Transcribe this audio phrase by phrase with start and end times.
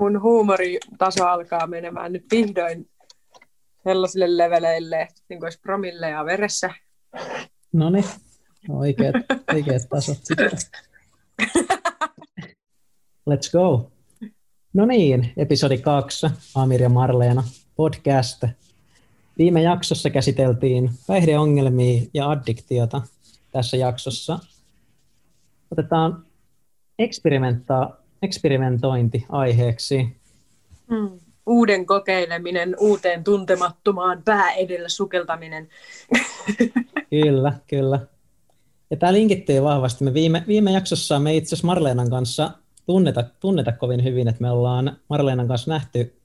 [0.00, 2.88] mun huumoritaso alkaa menemään nyt vihdoin
[3.84, 6.70] sellaisille leveleille, että niin kuin olisi promilleja veressä.
[7.72, 8.04] No niin,
[8.68, 9.14] oikeat,
[9.54, 10.50] oikeat tasot sitten.
[13.30, 13.90] Let's go.
[14.72, 17.44] No niin, episodi kaksi, Amir ja Marleena,
[17.76, 18.44] podcast.
[19.38, 23.02] Viime jaksossa käsiteltiin päihdeongelmia ja addiktiota.
[23.52, 24.38] Tässä jaksossa
[25.70, 26.26] otetaan
[28.22, 30.16] eksperimentointi aiheeksi.
[30.90, 31.10] Hmm.
[31.46, 35.68] Uuden kokeileminen, uuteen tuntemattomaan, pää edellä sukeltaminen.
[37.10, 38.00] kyllä, kyllä.
[38.90, 40.04] Ja tämä linkittyy vahvasti.
[40.04, 42.50] Me viime, viime jaksossa me itse asiassa Marleenan kanssa
[42.86, 46.18] tunneta, tunneta kovin hyvin, että me ollaan Marleenan kanssa nähty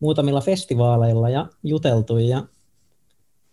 [0.00, 2.42] muutamilla festivaaleilla ja juteltu ja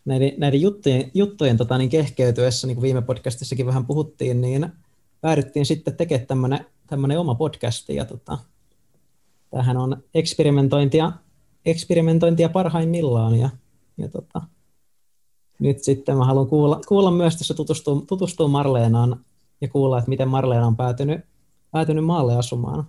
[0.05, 4.69] näiden, näiden juttujen, juttujen tota, niin kehkeytyessä, niin kuin viime podcastissakin vähän puhuttiin, niin
[5.21, 8.37] päädyttiin sitten tekemään tämmöinen, tämmöinen oma podcasti ja tota,
[9.49, 11.11] tämähän on eksperimentointia,
[11.65, 13.49] eksperimentointia parhaimmillaan ja,
[13.97, 14.41] ja tota,
[15.59, 19.25] nyt sitten mä haluan kuulla, kuulla myös tässä tutustua, tutustua Marleenaan
[19.61, 21.21] ja kuulla, että miten Marleena on päätynyt,
[21.71, 22.83] päätynyt maalle asumaan.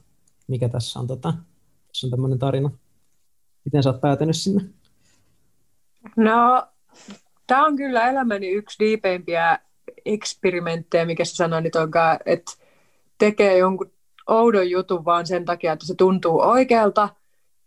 [0.48, 1.34] Mikä tässä on, tota,
[1.86, 2.70] tässä on tämmöinen tarina.
[3.64, 4.64] Miten sä oot päätynyt sinne?
[6.16, 6.66] No,
[7.46, 9.58] tämä on kyllä elämäni yksi diipeimpiä
[10.04, 12.52] eksperimenttejä, mikä sä sanoit onkaan, että
[13.18, 13.92] tekee jonkun
[14.26, 17.08] oudon jutun vaan sen takia, että se tuntuu oikealta,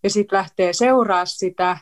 [0.03, 1.77] ja sitten lähtee seuraa sitä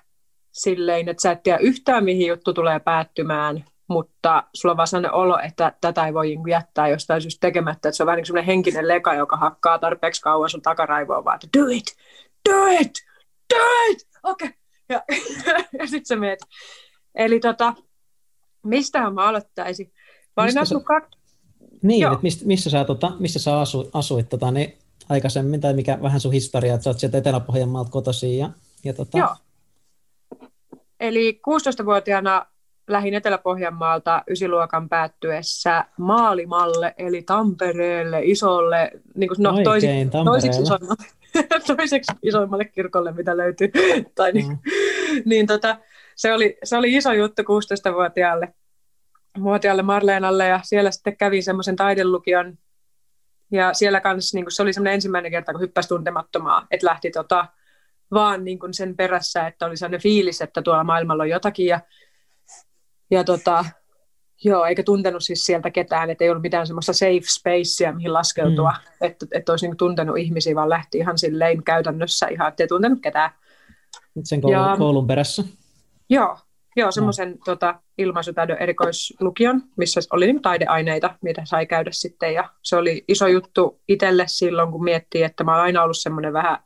[0.51, 5.13] silleen, että sä et tiedä yhtään, mihin juttu tulee päättymään, mutta sulla on vaan sellainen
[5.13, 8.45] olo, että tätä ei voi niinku jättää jostain syystä tekemättä, että se on vähän niin
[8.45, 11.85] henkinen leka, joka hakkaa tarpeeksi kauan sun takaraivoa, vaan että do it,
[12.49, 12.91] do it,
[13.53, 14.47] do it, okei.
[14.47, 14.59] Okay.
[14.89, 15.03] Ja,
[15.79, 16.39] ja sitten sä meet.
[17.15, 17.73] Eli tota,
[18.63, 19.92] mistähän mä aloittaisin?
[20.37, 20.87] Mä olin asunut sä...
[20.87, 21.03] kak...
[21.81, 24.77] Niin, että mistä, missä sä, tota, missä sä asu, asuit tota, niin
[25.09, 28.37] aikaisemmin, tai mikä vähän sun historia, että sä oot sieltä Etelä-Pohjanmaalta kotoisin.
[28.37, 28.49] Ja,
[28.83, 29.17] ja tota...
[29.17, 29.35] Joo.
[30.99, 32.45] Eli 16-vuotiaana
[32.87, 39.87] lähin Etelä-Pohjanmaalta ysiluokan päättyessä Maalimalle, eli Tampereelle, isolle, niin kuin, no, Oikein, toisi,
[40.25, 41.05] toisiksi, isoimmalle,
[41.77, 43.71] toiseksi isoimmalle kirkolle, mitä löytyy.
[44.15, 44.57] tai niin, mm.
[45.25, 45.77] niin tota,
[46.15, 48.53] se, oli, se oli iso juttu 16-vuotiaalle
[49.41, 52.57] vuotiaalle Marleenalle ja siellä sitten kävi semmoisen taidelukion
[53.51, 57.45] ja siellä kanssa niin se oli semmoinen ensimmäinen kerta, kun hyppäsi tuntemattomaa, että lähti tota,
[58.11, 61.79] vaan niin kuin sen perässä, että oli sellainen fiilis, että tuolla maailmalla on jotakin ja,
[63.11, 63.65] ja tota,
[64.43, 68.71] joo, eikä tuntenut siis sieltä ketään, että ei ollut mitään semmoista safe spacea, mihin laskeutua,
[68.71, 69.07] mm.
[69.07, 72.99] että, että olisi niin tuntenut ihmisiä, vaan lähti ihan silleen käytännössä ihan, että ei tuntenut
[73.01, 73.31] ketään.
[74.15, 75.43] Nyt sen koulun, ja, koulun perässä?
[76.09, 76.37] Joo,
[76.75, 77.37] Joo, semmoisen no.
[77.45, 82.33] tota, ilmaisutaidon erikoislukion, missä oli niin taideaineita, mitä sai käydä sitten.
[82.33, 86.33] Ja se oli iso juttu itselle silloin, kun miettii, että mä oon aina ollut semmoinen
[86.33, 86.57] vähän,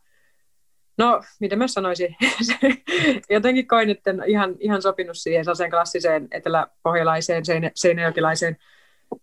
[0.97, 2.16] no, miten mä sanoisin,
[3.29, 8.57] jotenkin koin, että ihan, ihan sopinut siihen sellaiseen klassiseen eteläpohjalaiseen, seinä, seinäjokilaiseen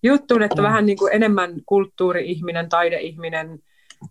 [0.03, 0.67] juttuun, että mm.
[0.67, 3.59] vähän niin kuin enemmän kulttuuri-ihminen, taideihminen,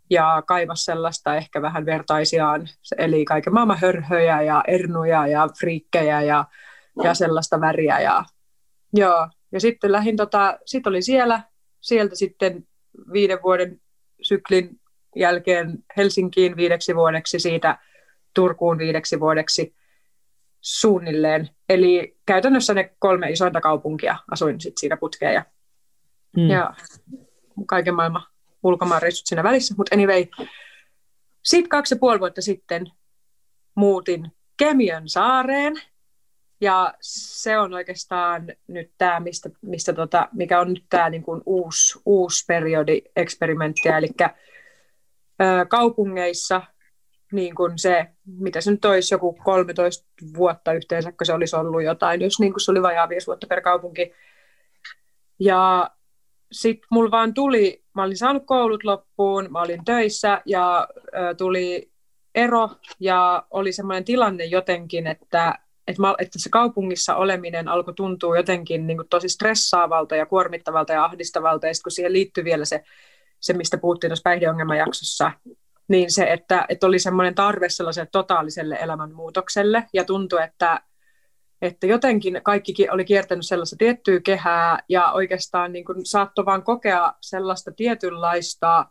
[0.09, 2.67] ja kaivas sellaista ehkä vähän vertaisiaan,
[2.97, 6.45] eli kaiken maailman hörhöjä ja ernuja ja friikkejä ja,
[7.03, 7.99] ja sellaista väriä.
[7.99, 8.23] Ja,
[8.93, 9.29] joo.
[9.51, 11.41] ja sitten lähin, tota, sit oli siellä,
[11.81, 12.67] sieltä sitten
[13.13, 13.81] viiden vuoden
[14.21, 14.81] syklin
[15.15, 17.77] jälkeen Helsinkiin viideksi vuodeksi, siitä
[18.33, 19.75] Turkuun viideksi vuodeksi
[20.61, 21.49] suunnilleen.
[21.69, 25.45] Eli käytännössä ne kolme isointa kaupunkia asuin sitten siinä putkeen ja,
[26.37, 26.49] mm.
[26.49, 26.73] ja
[27.67, 28.23] kaiken maailman
[28.63, 30.25] ulkomaanreissut siinä välissä, mutta anyway.
[31.43, 32.91] Sitten kaksi ja puoli vuotta sitten
[33.75, 35.73] muutin Kemiön saareen,
[36.61, 41.41] ja se on oikeastaan nyt tämä, mistä, mistä tota, mikä on nyt tämä niin kuin
[41.45, 44.09] uusi, uusi periodi eksperimenttiä, eli
[45.69, 46.61] kaupungeissa
[47.31, 50.07] niin kuin se, mitä se nyt olisi, joku 13
[50.37, 53.47] vuotta yhteensä, kun se olisi ollut jotain, jos niin kuin se oli vajaa 5 vuotta
[53.47, 54.13] per kaupunki.
[55.39, 55.89] Ja
[56.53, 61.91] sitten mulla vaan tuli, mä olin saanut koulut loppuun, mä olin töissä ja ö, tuli
[62.35, 62.69] ero
[62.99, 68.87] ja oli semmoinen tilanne jotenkin, että, että, mä, että se kaupungissa oleminen alkoi tuntua jotenkin
[68.87, 71.67] niin kuin tosi stressaavalta ja kuormittavalta ja ahdistavalta.
[71.67, 72.83] Ja sitten kun siihen liittyy vielä se,
[73.39, 75.31] se mistä puhuttiin tuossa päihdeongelmajaksossa,
[75.87, 79.87] niin se, että, että oli semmoinen tarve sellaiselle totaaliselle elämänmuutokselle.
[79.93, 80.81] Ja tuntui, että
[81.63, 87.13] että jotenkin kaikki oli kiertänyt sellaista tiettyä kehää ja oikeastaan niin kuin saattoi vaan kokea
[87.21, 88.85] sellaista tietynlaista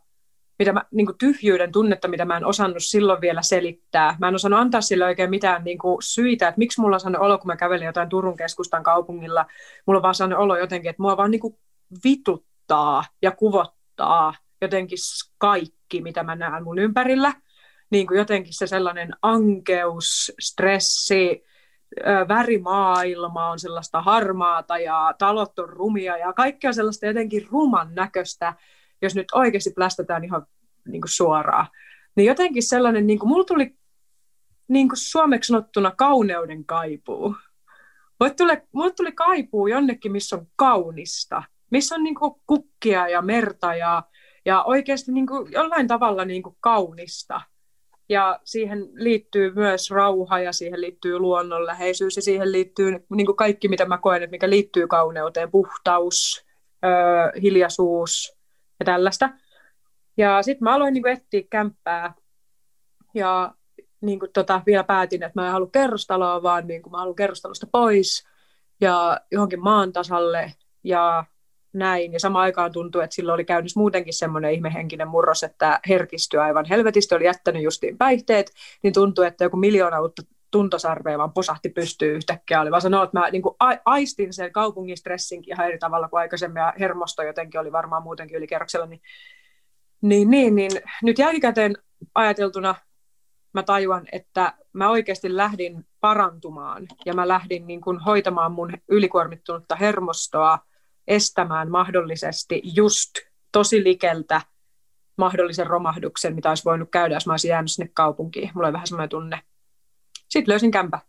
[0.58, 4.16] mitä mä, niin kuin tyhjyyden tunnetta, mitä mä en osannut silloin vielä selittää.
[4.20, 7.20] Mä en osannut antaa sille oikein mitään niin kuin syitä, että miksi mulla on sellainen
[7.20, 9.46] olo, kun mä kävelin jotain Turun keskustan kaupungilla.
[9.86, 11.58] Mulla on vaan sellainen olo jotenkin, että mua vaan niin kuin
[12.04, 14.98] vituttaa ja kuvottaa jotenkin
[15.38, 17.32] kaikki, mitä mä näen mun ympärillä.
[17.90, 21.44] niin kuin jotenkin se sellainen ankeus, stressi,
[22.28, 28.54] värimaailma on sellaista harmaata ja talot on rumia ja kaikkea sellaista jotenkin ruman näköistä,
[29.02, 30.46] jos nyt oikeasti plästetään ihan
[30.88, 31.66] niin kuin suoraan.
[32.16, 33.76] Niin jotenkin sellainen, niin kuin, mulla tuli
[34.68, 37.36] niin kuin suomeksi sanottuna kauneuden kaipuu.
[38.20, 43.74] Mulle tuli, tuli kaipuu jonnekin, missä on kaunista, missä on niin kuin kukkia ja merta
[43.74, 44.02] ja,
[44.44, 47.40] ja oikeasti niin kuin jollain tavalla niin kuin kaunista.
[48.12, 53.68] Ja siihen liittyy myös rauha ja siihen liittyy luonnonläheisyys ja siihen liittyy niin kuin kaikki,
[53.68, 56.46] mitä mä koen, että mikä liittyy kauneuteen, puhtaus,
[56.84, 58.38] öö, hiljaisuus
[58.80, 59.30] ja tällaista.
[60.16, 62.14] Ja sitten mä aloin niin kuin etsiä kämppää
[63.14, 63.54] ja
[64.00, 67.16] niin kuin tota, vielä päätin, että mä en halua kerrostaloa, vaan niin kuin mä haluan
[67.16, 68.28] kerrostalosta pois
[68.80, 70.52] ja johonkin maan tasalle
[70.84, 71.24] ja
[71.72, 72.12] näin.
[72.12, 76.64] Ja samaan aikaan tuntui, että silloin oli käynnissä muutenkin semmoinen ihmehenkinen murros, että herkistyi aivan
[76.64, 78.52] helvetistä, oli jättänyt justiin päihteet,
[78.82, 82.60] niin tuntui, että joku miljoona uutta tuntosarvea vaan posahti pystyy yhtäkkiä.
[82.60, 86.20] Oli vaan sanoa, että mä niin kuin aistin sen kaupungin stressinkin ihan eri tavalla kuin
[86.20, 89.00] aikaisemmin, ja hermosto jotenkin oli varmaan muutenkin ylikerroksella, niin,
[90.02, 90.70] niin, niin, niin
[91.02, 91.74] nyt jälkikäteen
[92.14, 92.74] ajateltuna
[93.52, 99.76] mä tajuan, että mä oikeasti lähdin parantumaan ja mä lähdin niin kuin hoitamaan mun ylikuormittunutta
[99.76, 100.58] hermostoa,
[101.08, 103.10] estämään mahdollisesti just
[103.52, 104.40] tosi likeltä
[105.16, 108.50] mahdollisen romahduksen, mitä olisi voinut käydä, jos mä olisin jäänyt sinne kaupunkiin.
[108.54, 109.42] Mulla oli vähän semmoinen tunne.
[110.28, 111.00] Sitten löysin kämpä.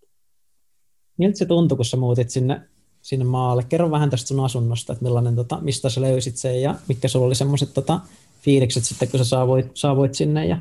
[1.17, 2.61] Miltä se tuntui, kun sä muutit sinne,
[3.01, 3.63] sinne maalle?
[3.63, 7.25] Kerro vähän tästä sun asunnosta, että millainen, tota, mistä sä löysit sen ja mitkä sulla
[7.25, 7.99] oli semmoiset tota,
[8.41, 10.57] fiilikset sitten, kun sä saavuit, saavuit sinne ja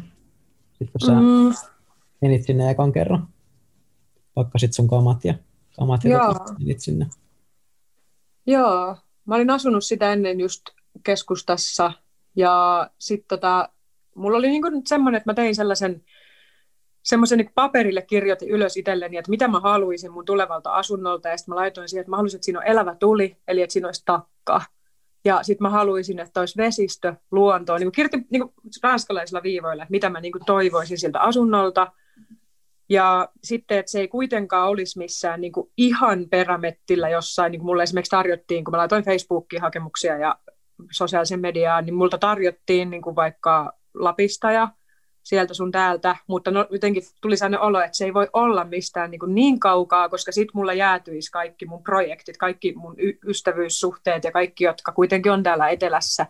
[0.69, 1.55] sitten kun sä mm.
[2.23, 3.29] menit sinne ekan kerran,
[4.35, 5.35] pakkasit sun kamat ja,
[5.77, 6.35] kamat ja Joo.
[6.59, 7.07] menit sinne.
[8.47, 8.97] Joo,
[9.33, 10.63] mä olin asunut sitä ennen just
[11.03, 11.93] keskustassa
[12.37, 13.69] ja sitten tota,
[14.15, 16.05] mulla oli niinku semmoinen, että mä tein sellaisen
[17.03, 21.53] semmoisen niin paperille kirjoitin ylös itselleni, että mitä mä haluaisin mun tulevalta asunnolta, ja sitten
[21.53, 24.03] mä laitoin siihen, että mä haluaisin, että siinä on elävä tuli, eli että siinä olisi
[24.05, 24.63] takka.
[25.25, 30.11] Ja sitten mä haluaisin, että olisi vesistö, luontoa, niin kirjoitin niin ranskalaisilla viivoilla, että mitä
[30.11, 31.93] mä niin toivoisin siltä asunnolta.
[32.93, 37.67] Ja sitten, että se ei kuitenkaan olisi missään niin kuin ihan perämettillä jossain, niin kuin
[37.67, 40.37] mulle esimerkiksi tarjottiin, kun mä laitoin Facebookiin hakemuksia ja
[40.91, 44.69] sosiaalisen mediaan, niin multa tarjottiin niin kuin vaikka Lapista ja
[45.23, 49.11] sieltä sun täältä, mutta no, jotenkin tuli sellainen olo, että se ei voi olla mistään
[49.11, 54.25] niin, kuin niin kaukaa, koska sitten mulla jäätyisi kaikki mun projektit, kaikki mun y- ystävyyssuhteet
[54.25, 56.27] ja kaikki, jotka kuitenkin on täällä etelässä,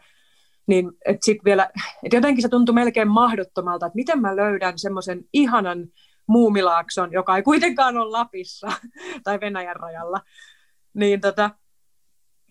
[0.67, 1.71] niin sitten vielä,
[2.03, 5.89] et jotenkin se tuntui melkein mahdottomalta, että miten mä löydän semmoisen ihanan
[6.33, 8.69] muumilaakson, joka ei kuitenkaan ole Lapissa
[9.25, 10.21] tai Venäjän rajalla.
[10.95, 11.51] Niin tota,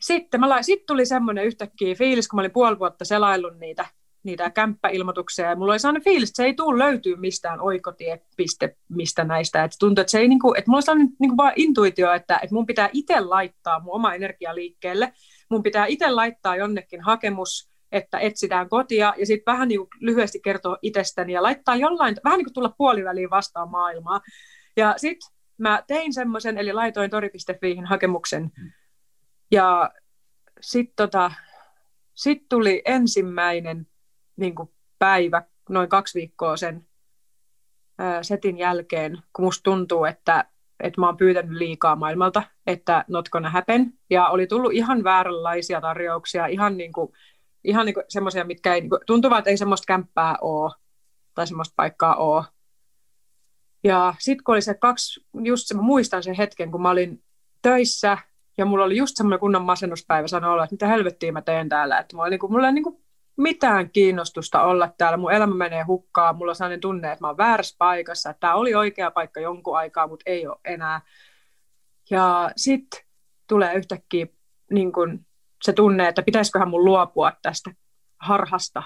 [0.01, 3.86] sitten mä, sit tuli semmoinen yhtäkkiä fiilis, kun mä olin puoli vuotta selaillut niitä,
[4.24, 9.24] niitä kämppäilmoituksia, ja mulla oli sellainen fiilis, että se ei tule löytyy mistään oikotie-piste, mistä
[9.24, 9.63] näistä.
[9.63, 12.56] Et tuntuu, että se ei niinku, että mulla on sellainen niinku vaan intuitio, että, että
[12.56, 15.13] mun pitää itse laittaa mun oma energia liikkeelle,
[15.50, 20.40] mun pitää itse laittaa jonnekin hakemus, että etsitään kotia ja sitten vähän niin kuin lyhyesti
[20.40, 24.22] kertoa itsestäni ja laittaa jollain, vähän niin kuin tulla puoliväliin vastaan maailmaa.
[24.78, 28.52] Ja sitten mä tein semmoisen, eli laitoin tori.fiihin hakemuksen
[29.52, 29.92] ja
[30.62, 31.32] sitten tota,
[32.14, 33.88] sit tuli ensimmäinen
[34.36, 36.88] niin kuin päivä, noin kaksi viikkoa sen
[37.98, 40.46] ää, setin jälkeen, kun musta tuntuu, että,
[40.80, 43.94] että mä oon pyytänyt liikaa maailmalta, että not gonna happen.
[44.10, 47.12] Ja oli tullut ihan vääränlaisia tarjouksia, ihan niin kuin
[47.63, 50.72] ihan niin semmoisia, mitkä ei, niin kuin, tuntuvat, että ei semmoista kämppää ole
[51.36, 52.44] tai semmoista paikkaa ole.
[53.84, 57.24] Ja sitten kun oli se kaksi, just se, mä muistan sen hetken, kun mä olin
[57.62, 58.18] töissä
[58.58, 62.00] ja mulla oli just semmoinen kunnon masennuspäivä sanoa, että mitä helvettiä mä teen täällä.
[62.00, 63.03] Että mulla, niin kuin, mulla ei niin kuin
[63.38, 67.38] mitään kiinnostusta olla täällä, mun elämä menee hukkaan, mulla on sellainen tunne, että mä oon
[67.38, 71.01] väärässä paikassa, että tämä oli oikea paikka jonkun aikaa, mutta ei ole enää.
[72.10, 73.00] Ja sitten
[73.48, 74.27] tulee yhtäkkiä
[74.72, 75.25] niin kuin
[75.62, 77.72] se tunne, että pitäisiköhän mun luopua tästä
[78.20, 78.84] harhasta,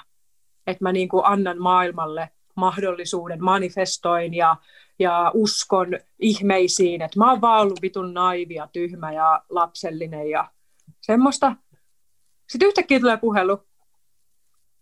[0.68, 4.56] että mä niin kuin annan maailmalle mahdollisuuden, manifestoin ja,
[5.00, 5.88] ja uskon
[6.20, 10.52] ihmeisiin, että mä oon vaan ollut vitun naivia, tyhmä ja lapsellinen ja
[11.02, 11.56] semmoista.
[12.50, 13.68] Sitten yhtäkkiä tulee puhelu.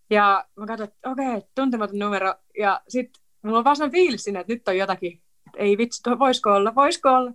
[0.10, 2.36] Ja mä katsoin, että okei, okay, tuntematon numero.
[2.60, 6.76] Ja sitten mulla on vaan fiilis että nyt on jotakin, että ei vitsi, voisiko olla,
[6.76, 7.32] voisiko olla.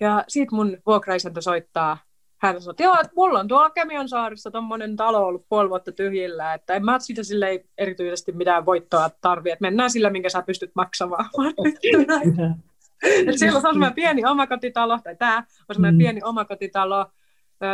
[0.00, 1.98] Ja sitten mun vuokraisäntä soittaa
[2.38, 5.92] hän sanoi, että joo, että mulla on tuolla Kemion saarissa tuommoinen talo ollut puoli vuotta
[5.92, 10.42] tyhjillä, että en mä sitä sille erityisesti mitään voittoa tarvii, että mennään sillä, minkä sä
[10.42, 11.24] pystyt maksamaan.
[13.18, 15.98] että siellä on semmoinen pieni omakotitalo, tai tämä on semmoinen mm.
[15.98, 17.06] pieni omakotitalo,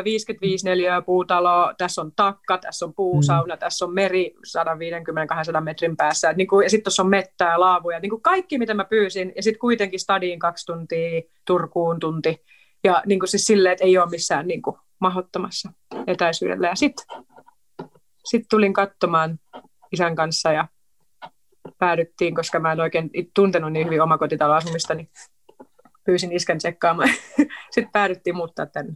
[0.04, 3.58] 55 neliöä puutalo, tässä on takka, tässä on puusauna, mm.
[3.58, 4.34] tässä on meri
[5.58, 8.74] 150-200 metrin päässä, niin kuin, ja sitten tuossa on mettää, laavuja, niin kuin kaikki mitä
[8.74, 12.44] mä pyysin, ja sitten kuitenkin stadiin kaksi tuntia, Turkuun tunti,
[12.84, 15.72] ja niin kuin siis silleen, että ei ole missään niin kuin, mahdottomassa
[16.06, 16.66] etäisyydellä.
[16.66, 17.06] Ja sitten
[18.24, 19.38] sit tulin katsomaan
[19.92, 20.68] isän kanssa ja
[21.78, 25.08] päädyttiin, koska mä en oikein tuntenut niin hyvin omakotitaloasumista, niin
[26.04, 27.08] pyysin iskän tsekkaamaan.
[27.74, 28.94] Sitten päädyttiin muuttaa tänne.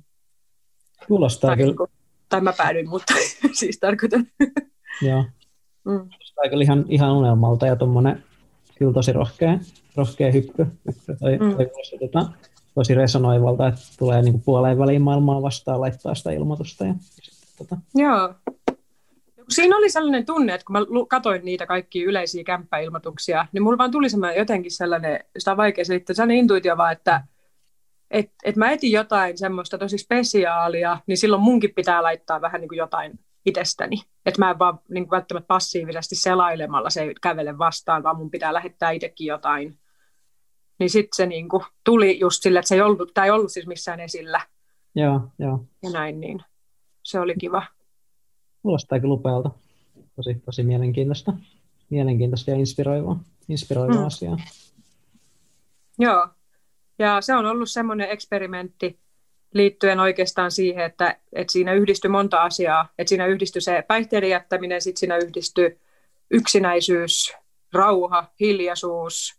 [1.06, 1.74] Kuulostaa kyllä.
[1.78, 3.14] Niin tai mä päädyin, mutta
[3.60, 4.26] siis tarkoitan.
[5.08, 5.24] Joo.
[5.84, 5.98] Mm.
[5.98, 8.24] Kuulostaa kyllä ihan, ihan unelmalta ja tuommoinen
[8.78, 9.58] kyllä tosi rohkea,
[9.96, 10.66] rohkea hyppy.
[10.86, 11.56] hyppy toi, mm.
[11.56, 11.66] toi,
[12.00, 12.32] tota,
[12.78, 16.84] tosi resonoivalta, että tulee niin puoleen väliin maailmaa vastaan laittaa sitä ilmoitusta.
[16.84, 17.76] Ja, sitten, tota.
[17.94, 18.34] Joo.
[19.48, 23.90] Siinä oli sellainen tunne, että kun mä katsoin niitä kaikkia yleisiä kämppäilmoituksia, niin mulla vaan
[23.90, 27.22] tuli semmoinen jotenkin sellainen, sitä on vaikea selittää, sellainen intuitio vaan, että
[28.10, 32.68] et, et mä etin jotain semmoista tosi spesiaalia, niin silloin munkin pitää laittaa vähän niin
[32.68, 33.96] kuin jotain itsestäni.
[34.26, 38.54] Että mä en vaan niin kuin välttämättä passiivisesti selailemalla se kävele vastaan, vaan mun pitää
[38.54, 39.78] lähettää itsekin jotain.
[40.78, 43.52] Niin sitten se niin kuin tuli just sille, että se ei ollut, tai ei ollut
[43.52, 44.40] siis missään esillä.
[44.94, 45.64] Joo, joo.
[45.82, 46.40] Ja näin, niin
[47.02, 47.66] se oli kiva.
[48.62, 49.50] Kuulostaa kyllä upealta.
[50.16, 51.32] Tosi, tosi mielenkiintoista.
[51.90, 54.06] Mielenkiintoista ja inspiroivaa, inspiroivaa mm.
[54.06, 54.36] asiaa.
[55.98, 56.28] Joo,
[56.98, 58.98] ja se on ollut semmoinen eksperimentti
[59.54, 62.88] liittyen oikeastaan siihen, että, että siinä yhdistyi monta asiaa.
[62.98, 65.78] Että siinä yhdistyi se päihteiden jättäminen, sitten siinä yhdistyi
[66.30, 67.34] yksinäisyys,
[67.72, 69.37] rauha, hiljaisuus,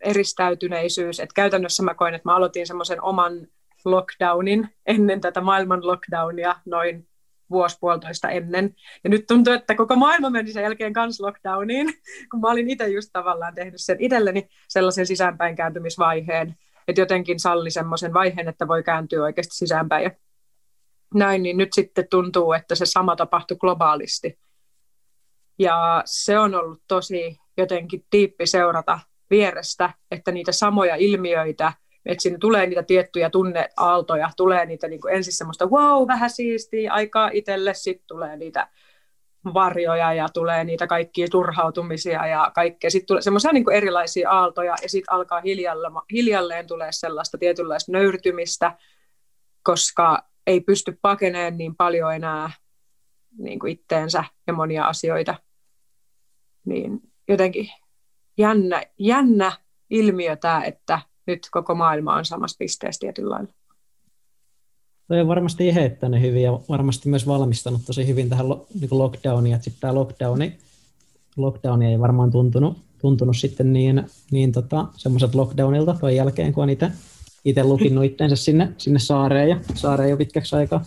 [0.00, 1.20] eristäytyneisyys.
[1.20, 3.46] Et käytännössä mä koin, että mä aloitin semmoisen oman
[3.84, 7.08] lockdownin ennen tätä maailman lockdownia noin
[7.50, 8.74] vuosi puolitoista ennen.
[9.04, 11.86] Ja nyt tuntuu, että koko maailma meni sen jälkeen kans lockdowniin,
[12.30, 16.56] kun mä olin itse just tavallaan tehnyt sen itselleni sellaisen sisäänpäin kääntymisvaiheen,
[16.88, 20.04] että jotenkin salli semmoisen vaiheen, että voi kääntyä oikeasti sisäänpäin.
[20.04, 20.10] Ja
[21.14, 24.38] näin, niin nyt sitten tuntuu, että se sama tapahtui globaalisti.
[25.58, 28.98] Ja se on ollut tosi jotenkin tiippi seurata
[29.30, 31.72] vierestä, että niitä samoja ilmiöitä–
[32.06, 36.92] että sinne tulee niitä tiettyjä tunneaaltoja, tulee niitä niin kuin ensin semmoista wow, vähän siistiä
[36.92, 38.68] aikaa itselle, sitten tulee niitä
[39.54, 42.90] varjoja ja tulee niitä kaikkia turhautumisia ja kaikkea.
[42.90, 48.78] Sitten tulee semmoisia niin erilaisia aaltoja ja sitten alkaa hiljalle, hiljalleen tulee sellaista tietynlaista nöyrtymistä,
[49.62, 52.50] koska ei pysty pakeneen niin paljon enää
[53.38, 55.34] niin kuin itteensä ja monia asioita.
[56.64, 57.68] Niin jotenkin
[58.38, 59.52] jännä, jännä
[59.90, 63.52] ilmiö tämä, että nyt koko maailma on samassa pisteessä tietyllä lailla.
[65.08, 68.46] Toi on varmasti eheyttänyt hyvin ja varmasti myös valmistanut tosi hyvin tähän
[68.80, 70.58] niin lockdowniin, että sitten tämä lockdowni,
[71.36, 76.70] lockdowni ei varmaan tuntunut, tuntunut sitten niin, niin tota, semmoiset lockdownilta tuon jälkeen, kun on
[77.44, 80.84] itse lukinnut itseensä sinne, sinne saareen ja saareen jo pitkäksi aikaa.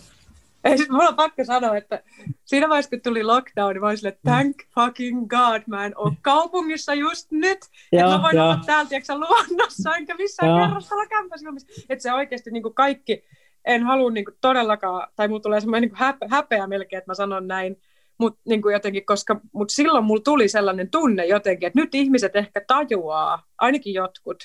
[0.64, 2.02] Ei, sit mulla on pakko sanoa, että
[2.44, 6.94] siinä vaiheessa, kun tuli lockdown, niin mä sille, thank fucking god, mä en ole kaupungissa
[6.94, 7.58] just nyt.
[7.92, 11.46] Että mä voin olla täällä, tiedätkö, luonnossa, enkä missään kerrostalla kämpässä.
[11.88, 13.24] Että se oikeasti niin kuin kaikki,
[13.64, 17.14] en halua niin kuin todellakaan, tai mulla tulee semmoinen niin häpeä, häpeä melkein, että mä
[17.14, 17.80] sanon näin,
[18.18, 22.36] mutta niin kuin jotenkin, koska mut silloin mulla tuli sellainen tunne jotenkin, että nyt ihmiset
[22.36, 24.44] ehkä tajuaa, ainakin jotkut,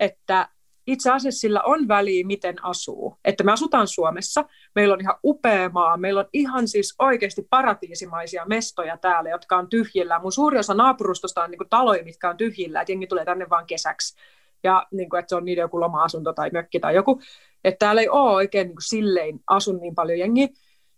[0.00, 0.48] että
[0.92, 3.16] itse asiassa sillä on väliä, miten asuu.
[3.24, 4.44] Että me asutaan Suomessa,
[4.74, 9.68] meillä on ihan upea maa, meillä on ihan siis oikeasti paratiisimaisia mestoja täällä, jotka on
[9.68, 10.18] tyhjillä.
[10.18, 13.66] Mun suuri osa naapurustosta on niin taloja, mitkä on tyhjillä, että jengi tulee tänne vaan
[13.66, 14.16] kesäksi.
[14.64, 17.20] Ja niin kuin, että se on niiden joku loma-asunto tai mökki tai joku.
[17.64, 20.48] Että täällä ei ole oikein niin kuin silleen asun niin paljon jengi.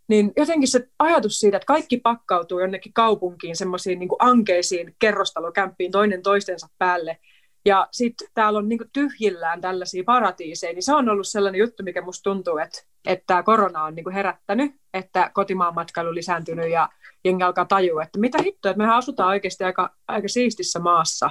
[0.09, 6.23] Niin jotenkin se ajatus siitä, että kaikki pakkautuu jonnekin kaupunkiin, semmoisiin niin ankeisiin kerrostalokämppiin toinen
[6.23, 7.19] toistensa päälle–
[7.65, 12.03] ja sitten täällä on niinku tyhjillään tällaisia paratiiseja, niin se on ollut sellainen juttu, mikä
[12.03, 16.89] musta tuntuu, että, että korona on niinku herättänyt, että kotimaan matkailu lisääntynyt ja
[17.25, 21.31] jengi alkaa tajua, että mitä hittoa, että mehän asutaan oikeasti aika, aika siistissä maassa.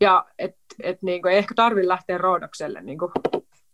[0.00, 2.80] Ja että et niinku, ei ehkä tarvitse lähteä roodokselle.
[2.80, 3.10] Niinku.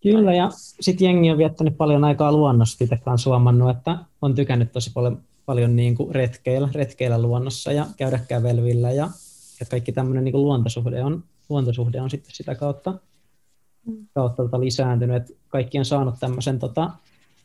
[0.02, 0.48] Kyllä, ja
[0.80, 5.22] sitten jengi on viettänyt paljon aikaa luonnossa, itse kanssa huomannut, että on tykännyt tosi paljon,
[5.46, 9.08] paljon niin kuin retkeillä, retkeillä luonnossa ja käydä kävelyillä ja,
[9.60, 12.94] ja kaikki tämmöinen niin luontosuhde on luontosuhde on sitten sitä kautta,
[14.14, 16.90] kautta tota lisääntynyt, että kaikki on saanut tämmöisen tota,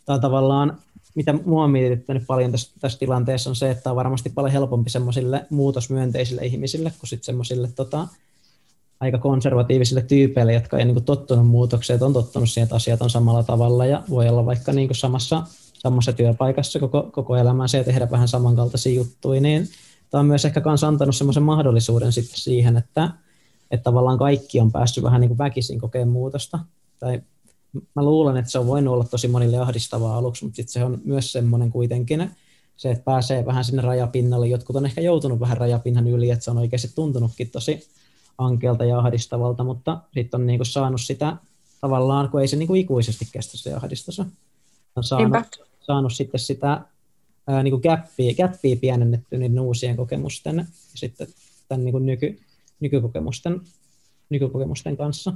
[0.05, 0.77] tai tavallaan,
[1.15, 4.89] mitä mua on mietityttänyt paljon tässä, tässä tilanteessa on se, että on varmasti paljon helpompi
[4.89, 8.07] semmoisille muutosmyönteisille ihmisille kuin sitten semmoisille tota,
[8.99, 13.09] aika konservatiivisille tyypeille, jotka ei niin tottunut muutokseen, että on tottunut siihen, että asiat on
[13.09, 15.43] samalla tavalla ja voi olla vaikka niin samassa,
[15.73, 19.67] samassa työpaikassa koko, koko elämänsä ja tehdä vähän samankaltaisia juttuja, niin
[20.09, 23.09] tämä on myös ehkä kanssa antanut semmoisen mahdollisuuden sitten siihen, että,
[23.71, 26.59] että tavallaan kaikki on päässyt vähän niin kuin väkisin kokeen muutosta.
[26.99, 27.21] Tai
[27.95, 31.01] mä luulen, että se on voinut olla tosi monille ahdistavaa aluksi, mutta sitten se on
[31.03, 32.31] myös semmoinen kuitenkin,
[32.77, 34.47] se, että pääsee vähän sinne rajapinnalle.
[34.47, 37.87] Jotkut on ehkä joutunut vähän rajapinnan yli, että se on oikeasti tuntunutkin tosi
[38.37, 41.37] ankealta ja ahdistavalta, mutta sitten on niinku saanut sitä
[41.81, 44.19] tavallaan, kun ei se niinku ikuisesti kestä se ahdistus.
[44.95, 46.81] On saanut, saanut sitten sitä
[47.47, 51.27] ää, niinku käppiä, käppiä pienennettyä niiden uusien kokemusten ja sitten
[51.67, 52.39] tämän niinku nyky,
[52.81, 53.61] nykykokemusten,
[54.29, 55.33] nykykokemusten kanssa.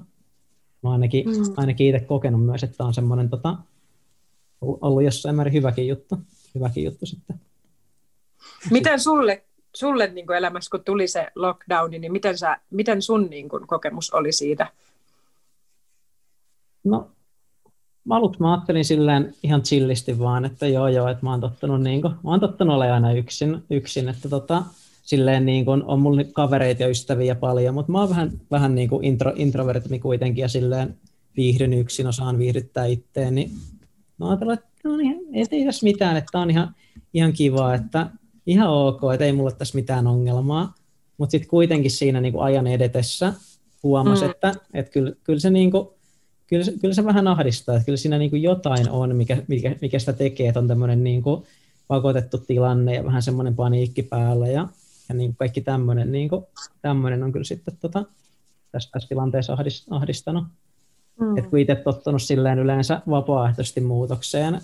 [0.84, 1.54] Mä ainakin, mm.
[1.58, 3.58] ainakin itse kokenut myös, että tämä on semmoinen tota,
[4.62, 6.18] ollut jossain määrin hyväkin juttu,
[6.56, 7.42] hyväkin juttu sitten.
[8.72, 9.44] Miten sulle,
[9.76, 13.68] sulle niin kuin elämässä, kun tuli se lockdown, niin miten, sä, miten sun niin kuin,
[13.68, 14.68] kokemus oli siitä?
[16.84, 17.12] No,
[18.10, 22.02] aluksi mä ajattelin silleen ihan chillisti vaan, että joo joo, että mä oon tottunut, niin
[22.02, 24.64] kuin, mä oon tottunut olemaan aina yksin, yksin että tota,
[25.06, 28.90] silleen niin kuin, on mulla kavereita ja ystäviä paljon, mutta mä oon vähän, vähän niin
[28.90, 30.98] kuin intro, introvertimi kuitenkin ja silleen
[31.38, 33.52] viihdyn yksin, osaan viihdyttää itteen, niin
[34.18, 35.20] mä ajattelin, että no niin,
[35.52, 36.76] ei tässä mitään, että on ihan,
[37.14, 38.10] ihan kiva, että
[38.48, 40.76] ihan ok, että ei mulla tässä mitään ongelmaa,
[41.18, 43.34] mutta sitten kuitenkin siinä niin kuin ajan edetessä
[43.84, 44.32] huomasi, mm.
[44.32, 45.88] että, että kyllä, kyllä se niin kuin,
[46.48, 49.76] kyllä, se, kyllä se vähän ahdistaa, että kyllä siinä niin kuin jotain on, mikä, mikä,
[49.82, 51.44] mikä sitä tekee, että on tämmöinen niin kuin
[51.88, 54.68] pakotettu tilanne ja vähän semmoinen paniikki päällä ja
[55.10, 56.46] ja niin kuin kaikki tämmöinen, niin kuin,
[56.82, 58.06] tämmöinen on kyllä sitten tota,
[58.72, 59.58] tässä, tässä tilanteessa
[59.90, 60.44] ahdistanut.
[61.20, 61.38] Mm.
[61.38, 64.62] Et kun itse tottunut silleen yleensä vapaaehtoisesti muutokseen,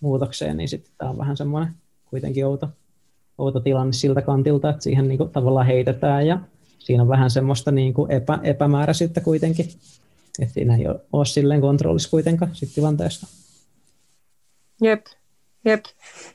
[0.00, 2.68] muutokseen niin sitten tämä on vähän semmoinen kuitenkin outo,
[3.38, 6.40] outo tilanne siltä kantilta, että siihen niin kuin, tavallaan heitetään ja
[6.78, 9.66] siinä on vähän semmoista niin kuin epä, epämääräisyyttä kuitenkin,
[10.38, 13.26] että siinä ei ole, ole silleen kontrollissa kuitenkaan sit tilanteesta.
[14.82, 15.06] Jep,
[15.64, 15.84] jep.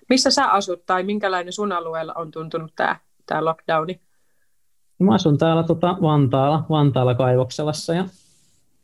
[0.09, 2.99] Missä sä asut tai minkälainen sun alueella on tuntunut tämä
[3.31, 3.99] tämä lockdowni?
[4.99, 8.05] Mä asun täällä tota, Vantaalla, Vantaalla kaivokselassa ja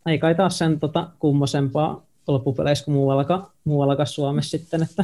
[0.06, 5.04] ei kai taas sen tota, kummosempaa loppupeleissä kuin muuallakaan, muuallakaan Suomessa sitten, että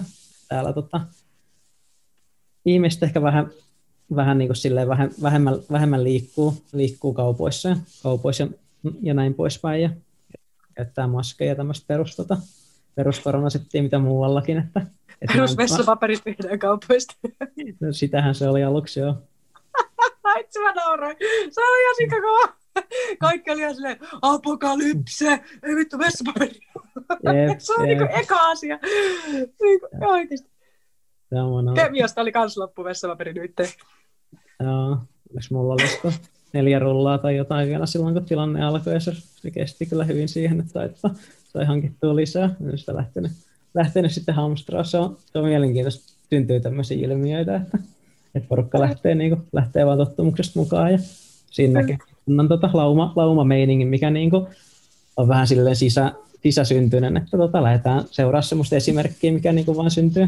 [0.50, 1.02] täällä tota,
[2.66, 3.50] ihmiset ehkä vähän,
[4.16, 8.50] vähän niin kuin silleen vähem, vähemmän, vähemmän liikkuu, liikkuu kaupoissa ja, kaupoissa ja,
[9.02, 9.90] ja näin poispäin ja
[10.74, 12.38] käyttää maskeja ja tämmöistä perus, tota,
[12.96, 14.58] peruskoronasettiä, mitä muuallakin.
[14.58, 14.82] Että,
[15.22, 17.14] että Perusvessapaperit viedään kaupoista.
[17.80, 19.18] No, sitähän se oli aluksi joo.
[20.40, 21.18] Itse mä nauroin.
[21.52, 22.64] Se oli ihan sikakova.
[23.20, 26.60] Kaikki oli ihan silleen, apokalypse, ei vittu vessapaperi.
[27.10, 28.80] Jep, se on niinku eka asia.
[29.62, 30.54] Niinku, oikeasti.
[31.76, 33.54] Kemiasta oli kans loppu vessapaperi nyt.
[34.64, 34.98] Joo,
[35.30, 36.14] onneksi mulla oli
[36.54, 40.30] neljä rullaa tai jotain vielä silloin, kun tilanne alkoi, ja se, se kesti kyllä hyvin
[40.30, 41.10] siihen, että, että
[41.44, 42.56] sai hankittua lisää.
[42.72, 43.32] Ja sitä lähtenyt,
[43.74, 44.84] lähtenyt sitten hamstraa.
[44.84, 47.78] Se on, se on mielenkiintoista, syntyy tämmöisiä ilmiöitä, että
[48.36, 50.98] että porukka lähtee, niin kuin, lähtee vaan tottumuksesta mukaan ja
[51.52, 54.48] siinä näkee on tota lauma, lauma meiningin, mikä niin kuin,
[55.18, 59.92] on vähän silleen sisä, sisäsyntyinen, että tota, lähdetään seuraa sellaista esimerkkiä, mikä niin kuin vaan
[59.92, 60.28] syntyy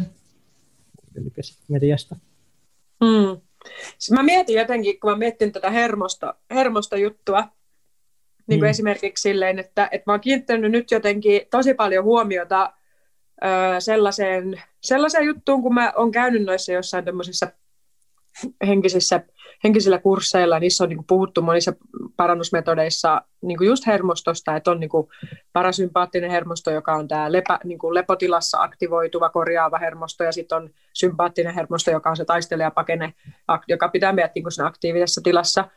[1.67, 2.15] mediasta.
[3.05, 3.41] Hmm.
[4.11, 7.41] Mä mietin jotenkin, kun mä mietin tätä hermosta, hermosta juttua,
[8.47, 8.69] niin kuin hmm.
[8.69, 12.73] esimerkiksi silleen, että, että mä oon kiinnittänyt nyt jotenkin tosi paljon huomiota
[13.43, 13.47] ö,
[13.79, 17.51] sellaiseen, sellaiseen juttuun, kun mä oon käynyt noissa jossain tämmöisissä
[18.67, 19.21] henkisissä,
[19.63, 21.73] henkisillä kursseilla, niissä on niin kuin puhuttu monissa
[22.17, 25.07] parannusmetodeissa niin kuin just hermostosta, että on niin kuin
[25.53, 30.69] parasympaattinen hermosto, joka on tämä lepä, niin kuin lepotilassa aktivoituva korjaava hermosto, ja sitten on
[30.93, 33.13] sympaattinen hermosto, joka on se taistelija pakene,
[33.67, 35.67] joka pitää meidät niin kuin aktiivisessa tilassa.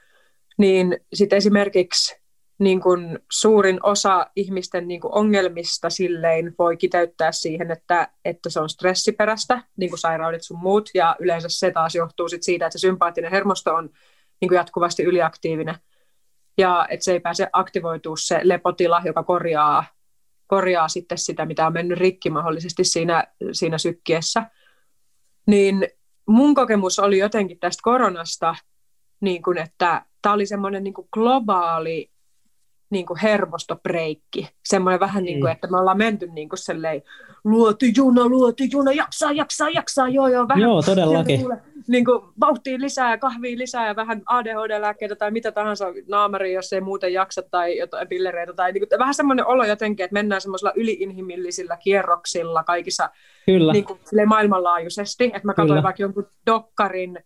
[0.59, 2.28] Niin sitten esimerkiksi
[2.59, 8.61] niin kuin suurin osa ihmisten niin kuin ongelmista silleen voi kiteyttää siihen, että, että se
[8.61, 12.79] on stressiperäistä, niin kuin sairaudet sun muut, ja yleensä se taas johtuu sit siitä, että
[12.79, 13.90] se sympaattinen hermosto on
[14.40, 15.75] niin kuin jatkuvasti yliaktiivinen,
[16.59, 19.85] ja että se ei pääse aktivoitua se lepotila, joka korjaa,
[20.47, 24.51] korjaa sitten sitä, mitä on mennyt rikki mahdollisesti siinä, siinä sykkiessä.
[25.47, 25.88] Niin
[26.29, 28.55] mun kokemus oli jotenkin tästä koronasta,
[29.21, 32.11] niin kuin, että tämä oli semmoinen niin globaali
[32.90, 34.48] niin kuin hermostobreikki.
[34.64, 35.53] Semmoinen vähän niin kuin, mm.
[35.53, 37.03] että me ollaan menty niin kuin selleen,
[37.44, 40.62] luotu juna, luotu juna, jaksaa, jaksaa, jaksaa, joo, joo, vähän.
[40.62, 41.40] Joo, todellakin.
[41.88, 46.81] Niin kuin vauhtia lisää, kahvia lisää ja vähän ADHD-lääkkeitä tai mitä tahansa naamari, jos ei
[46.81, 48.53] muuten jaksa tai jotain pillereitä.
[48.53, 53.11] Tai niin kuin, vähän semmoinen olo jotenkin, että mennään semmoisilla yliinhimillisillä kierroksilla kaikissa
[53.46, 53.72] Kyllä.
[53.72, 55.24] Niin kuin, maailmanlaajuisesti.
[55.24, 55.83] Että mä katsoin Kyllä.
[55.83, 57.18] vaikka jonkun dokkarin,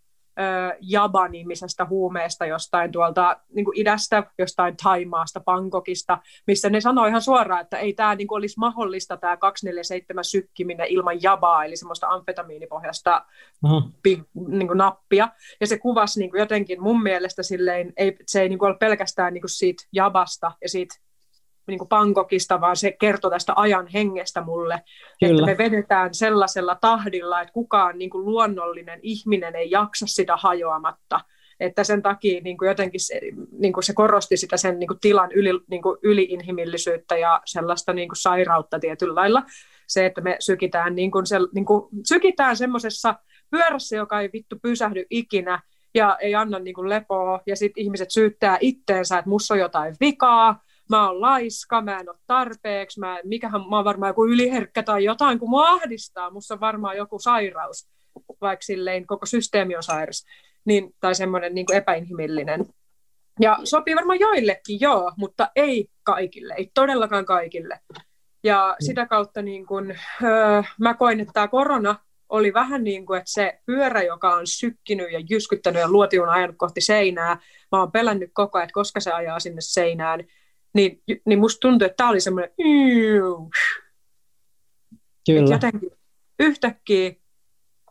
[0.80, 7.60] Jaba-nimisestä huumeesta jostain tuolta niin kuin idästä, jostain Taimaasta, Bangkokista, missä ne sanoi ihan suoraan,
[7.60, 13.24] että ei tämä niin kuin olisi mahdollista tämä 247 sykkiminen ilman Jabaa, eli semmoista amfetamiinipohjasta
[14.02, 15.28] pi, niin kuin nappia.
[15.60, 18.78] Ja se kuvasi niin kuin jotenkin mun mielestä silleen, ei, se ei niin kuin ole
[18.78, 20.94] pelkästään niin kuin siitä Jabasta ja siitä
[21.66, 24.82] niin kuin Bangkokista, vaan se kertoi tästä ajan hengestä mulle,
[25.20, 25.32] Kyllä.
[25.32, 31.20] että me vedetään sellaisella tahdilla, että kukaan niin kuin luonnollinen ihminen ei jaksa sitä hajoamatta,
[31.60, 33.20] että sen takia niin kuin jotenkin se,
[33.58, 37.92] niin kuin se korosti sitä sen niin kuin tilan yli, niin kuin yliinhimillisyyttä ja sellaista
[37.92, 39.42] niin kuin sairautta tietyllä lailla.
[39.86, 43.14] Se, että me sykitään, niin kuin se, niin kuin, sykitään semmoisessa
[43.50, 45.62] pyörässä, joka ei vittu pysähdy ikinä
[45.94, 49.94] ja ei anna niin kuin lepoa, ja sitten ihmiset syyttää itteensä, että musta on jotain
[50.00, 50.60] vikaa,
[50.96, 55.04] mä oon laiska, mä en ole tarpeeksi, mä, mikähän, mä oon varmaan joku yliherkkä tai
[55.04, 57.88] jotain, kun mua ahdistaa, musta on varmaan joku sairaus,
[58.40, 60.24] vaikka silleen koko systeemi on sairas
[60.64, 62.66] niin, tai semmoinen niin epäinhimillinen.
[63.40, 67.80] Ja sopii varmaan joillekin, joo, mutta ei kaikille, ei todellakaan kaikille.
[68.44, 68.86] Ja mm.
[68.86, 69.90] sitä kautta niin kun,
[70.22, 71.96] öö, mä koin, että tämä korona
[72.28, 76.56] oli vähän niin kuin, että se pyörä, joka on sykkinyt ja jyskyttänyt ja luotiun ajanut
[76.58, 77.38] kohti seinää,
[77.72, 80.24] mä oon pelännyt koko ajan, että koska se ajaa sinne seinään,
[80.74, 82.50] niin, niin musta tuntui, että tämä oli semmoinen
[85.26, 85.54] Kyllä.
[85.54, 85.90] jotenkin
[86.38, 87.12] yhtäkkiä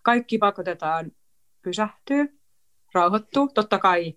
[0.04, 1.12] kaikki pakotetaan
[1.62, 2.26] pysähtyä
[2.94, 3.48] rauhoittuu.
[3.54, 4.16] Totta kai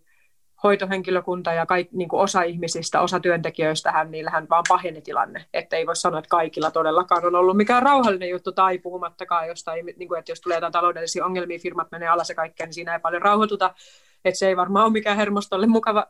[0.63, 5.45] hoitohenkilökunta ja kaik, niin kuin osa ihmisistä, osa työntekijöistä, niillähän vaan paheni tilanne.
[5.55, 9.87] Että ei voi sanoa, että kaikilla todellakaan on ollut mikään rauhallinen juttu, tai puhumattakaan jostain,
[9.97, 12.93] niin kuin, että jos tulee jotain taloudellisia ongelmia, firmat menee alas ja kaikkea, niin siinä
[12.93, 13.75] ei paljon rauhoituta.
[14.25, 16.07] Että se ei varmaan ole mikään hermostolle mukava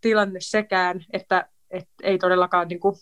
[0.00, 2.94] tilanne sekään, että, että ei todellakaan niin kuin,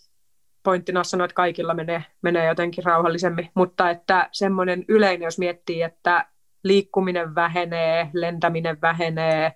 [0.63, 6.25] pointtina sanoa, että kaikilla menee, menee jotenkin rauhallisemmin, mutta että semmoinen yleinen, jos miettii, että
[6.63, 9.55] liikkuminen vähenee, lentäminen vähenee,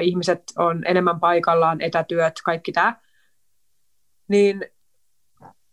[0.00, 2.96] ihmiset on enemmän paikallaan, etätyöt, kaikki tämä.
[4.28, 4.64] Niin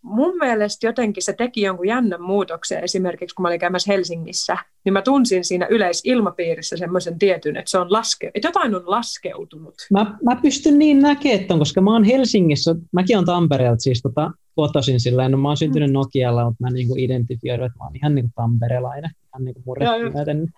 [0.07, 4.93] mun mielestä jotenkin se teki jonkun jännän muutoksen esimerkiksi, kun mä olin käymässä Helsingissä, niin
[4.93, 9.75] mä tunsin siinä yleisilmapiirissä semmoisen tietyn, että, se on laske, että jotain on laskeutunut.
[9.91, 14.99] Mä, mä pystyn niin näkemään, koska mä oon Helsingissä, mäkin on Tampereelta siis tota, kotoisin
[14.99, 18.31] sillä no mä oon syntynyt Nokialla, mutta mä niinku identifioidun, että mä oon ihan niinku
[18.35, 20.53] tamperelainen, ihan niinku murretimäinen.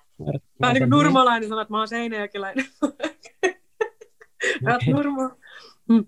[0.60, 2.66] Mä oon niin nurmalainen sanoa, että mä oon seinäjäkiläinen.
[4.62, 4.94] Mä okay.
[4.94, 5.30] nurma.
[5.90, 6.06] Mm.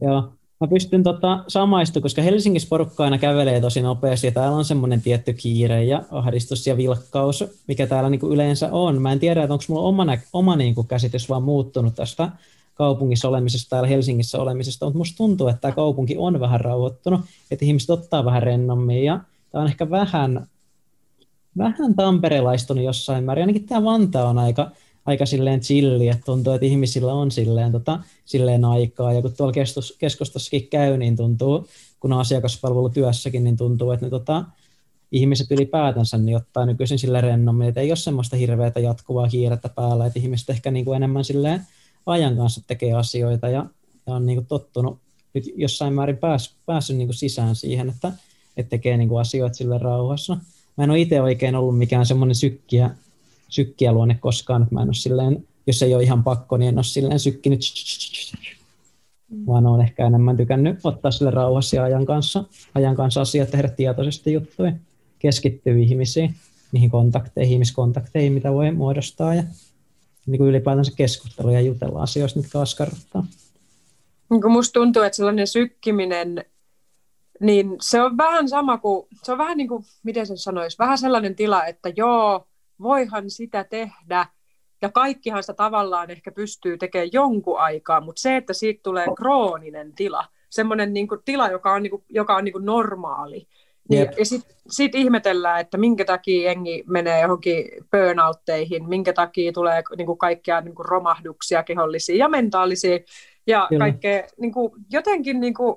[0.00, 4.64] Joo, mä pystyn tota samaistumaan, koska Helsingissä porukka aina kävelee tosi nopeasti ja täällä on
[4.64, 9.02] semmoinen tietty kiire ja ahdistus ja vilkkaus, mikä täällä niinku yleensä on.
[9.02, 12.28] Mä en tiedä, että onko mulla oma, oma niinku käsitys vaan muuttunut tästä
[12.74, 17.20] kaupungissa olemisesta, täällä Helsingissä olemisesta, mutta musta tuntuu, että tämä kaupunki on vähän rauhoittunut,
[17.50, 19.20] että ihmiset ottaa vähän rennommin ja
[19.50, 20.46] tämä on ehkä vähän
[21.58, 23.42] vähän tamperelaistunut jossain määrin.
[23.42, 24.70] Ainakin tämä Vantaa on aika,
[25.06, 29.12] aika silleen chilli, että tuntuu, että ihmisillä on silleen, tota, silleen aikaa.
[29.12, 31.68] Ja kun tuolla keskus, keskustossakin käy, niin tuntuu,
[32.00, 34.44] kun on asiakaspalvelutyössäkin, niin tuntuu, että ne tota,
[35.12, 40.06] ihmiset ylipäätänsä niin ottaa nykyisin sille rennommin, että ei ole semmoista hirveätä jatkuvaa kiirettä päällä,
[40.06, 41.66] että ihmiset ehkä niin kuin enemmän silleen
[42.06, 43.66] ajan kanssa tekee asioita ja,
[44.06, 44.98] ja on niin kuin tottunut
[45.34, 48.12] nyt jossain määrin pääs, päässyt niin kuin sisään siihen, että,
[48.56, 50.36] että tekee niin kuin asioita sille rauhassa
[50.76, 52.90] mä en ole itse oikein ollut mikään semmoinen sykkiä,
[53.52, 56.84] sykkiä luonne koskaan, mä en ole silleen, jos ei ole ihan pakko, niin en ole
[56.84, 57.60] silleen sykkinyt,
[59.46, 63.68] vaan olen ehkä enemmän tykännyt ottaa sille rauhassa ja ajan kanssa, ajan kanssa asiat, tehdä
[63.68, 64.72] tietoisesti juttuja,
[65.18, 66.34] keskittyä ihmisiin,
[66.72, 69.42] niihin kontakteihin, ihmiskontakteihin, mitä voi muodostaa ja
[70.26, 73.26] niin kuin ylipäätänsä keskustella ja jutella asioista, mitkä askarruttaa.
[74.30, 76.44] Niin kuin tuntuu, että sellainen sykkiminen
[77.42, 80.98] niin se on vähän sama kuin, se on vähän niin kuin, miten sen sanoisi, vähän
[80.98, 82.46] sellainen tila, että joo,
[82.82, 84.26] voihan sitä tehdä,
[84.82, 89.92] ja kaikkihan sitä tavallaan ehkä pystyy tekemään jonkun aikaa, mutta se, että siitä tulee krooninen
[89.92, 93.48] tila, semmoinen niin kuin tila, joka on, niin kuin, joka on niin kuin normaali,
[93.88, 99.82] niin, ja sitten sit ihmetellään, että minkä takia jengi menee johonkin burnoutteihin, minkä takia tulee
[99.96, 102.98] niin kuin kaikkia niin kuin romahduksia kehollisia ja mentaalisia,
[103.46, 103.84] ja Kyllä.
[103.84, 105.76] kaikkea niin kuin, jotenkin niin kuin,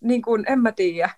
[0.00, 1.10] niin kuin, en mä tiedä.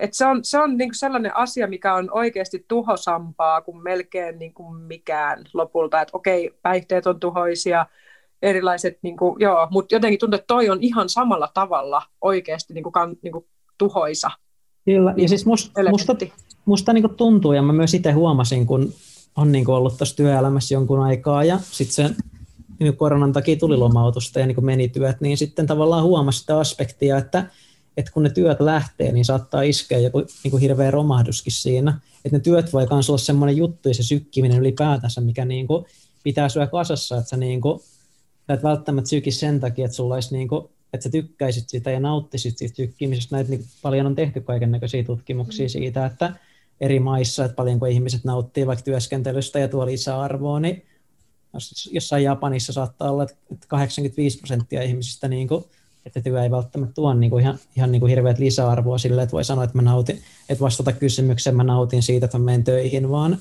[0.00, 4.38] Et se on, se on niin kuin sellainen asia, mikä on oikeasti tuhosampaa kuin melkein
[4.38, 6.00] niin kuin mikään lopulta.
[6.00, 7.86] Että okei, päihteet on tuhoisia,
[8.42, 12.84] erilaiset, niin kuin, joo, mutta jotenkin tuntuu, että toi on ihan samalla tavalla oikeasti niin
[12.84, 13.46] kuin, niin kuin
[13.78, 14.30] tuhoisa.
[14.84, 16.16] Kyllä, ja siis must, musta,
[16.64, 18.92] musta niin kuin tuntuu, ja mä myös itse huomasin, kun
[19.36, 22.14] on niin kuin ollut tuossa työelämässä jonkun aikaa, ja sitten se
[22.80, 26.58] niin koronan takia tuli lomautusta ja niin kuin meni työt, niin sitten tavallaan huomasi sitä
[26.58, 27.46] aspektia, että
[27.98, 32.00] että kun ne työt lähtee, niin saattaa iskeä joku niin kuin hirveä romahduskin siinä.
[32.24, 35.84] Että ne työt voi myös olla semmoinen juttu ja se sykkiminen ylipäätänsä, mikä niin kuin
[36.22, 37.80] pitää syö kasassa, että sä, niin kuin,
[38.46, 41.90] sä et välttämättä syki sen takia, että sulla olisi niin kuin, että sä tykkäisit sitä
[41.90, 43.36] ja nauttisit siitä sykkimisestä.
[43.36, 45.70] Näitä niin paljon on tehty kaiken näköisiä tutkimuksia mm.
[45.70, 46.32] siitä, että
[46.80, 50.86] eri maissa, että paljonko ihmiset nauttii vaikka työskentelystä ja tuo lisäarvoa, niin
[51.90, 55.64] jossain Japanissa saattaa olla, että 85 prosenttia ihmisistä niin kuin
[56.08, 59.32] että työ ei välttämättä tuo niin kuin ihan, ihan niin kuin hirveät lisäarvoa sille, että
[59.32, 63.10] voi sanoa, että mä nautin, että vastata kysymykseen mä nautin siitä, että mä menen töihin,
[63.10, 63.38] vaan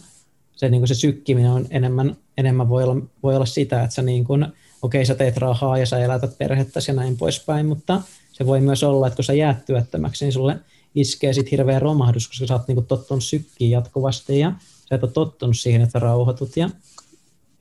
[0.55, 4.01] se, niin kuin se sykkiminen on enemmän, enemmän voi, olla, voi olla sitä, että sä
[4.01, 8.01] niin kuin, okei, okay, sä teet rahaa ja sä elätät perhettä ja näin poispäin, mutta
[8.31, 10.59] se voi myös olla, että kun sä jäät työttömäksi, niin sulle
[10.95, 14.53] iskee sitten hirveä romahdus, koska sä oot niin tottunut sykkiin jatkuvasti ja
[14.89, 16.69] sä et ole tottunut siihen, että rauhoitut ja,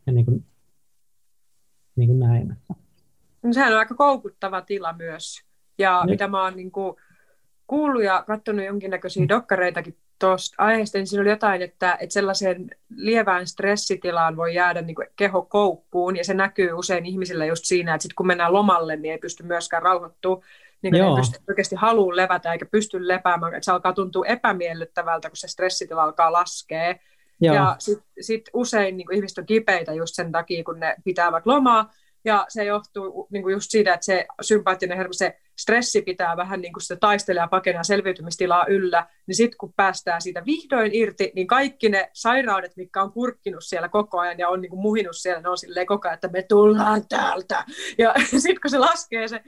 [0.07, 0.45] ja niin kuin,
[1.97, 2.57] niin kuin näin.
[3.46, 5.40] No, sehän on aika koukuttava tila myös.
[5.78, 6.11] Ja ne.
[6.11, 6.96] mitä mä oon niin kuin
[7.66, 9.28] kuullut ja katsonut jonkinnäköisiä mm.
[9.28, 14.94] dokkareitakin tuosta aiheesta, niin siinä oli jotain, että, että sellaiseen lievään stressitilaan voi jäädä niin
[14.94, 18.96] kuin keho koukkuun, ja se näkyy usein ihmisillä just siinä, että sit kun mennään lomalle,
[18.96, 20.44] niin ei pysty myöskään rauhoittua,
[20.82, 25.30] niin kuin ei pysty oikeasti haluun levätä eikä pysty lepäämään, että se alkaa tuntua epämiellyttävältä,
[25.30, 26.94] kun se stressitila alkaa laskea.
[27.40, 27.54] Joo.
[27.54, 31.46] Ja sitten sit usein niin kuin ihmiset on kipeitä just sen takia, kun ne pitävät
[31.46, 31.92] lomaa,
[32.26, 36.60] ja se johtuu niin kuin just siitä, että se sympaattinen hermo, se stressi pitää vähän
[36.60, 41.32] niin kuin sitä taistella ja pakenaa selviytymistilaa yllä, niin sitten kun päästään siitä vihdoin irti,
[41.34, 45.16] niin kaikki ne sairaudet, mitkä on kurkkinut siellä koko ajan ja on niin kuin muhinut
[45.16, 47.64] siellä, ne on silleen koko ajan, että me tullaan täältä.
[47.98, 49.40] Ja sitten kun se laskee se,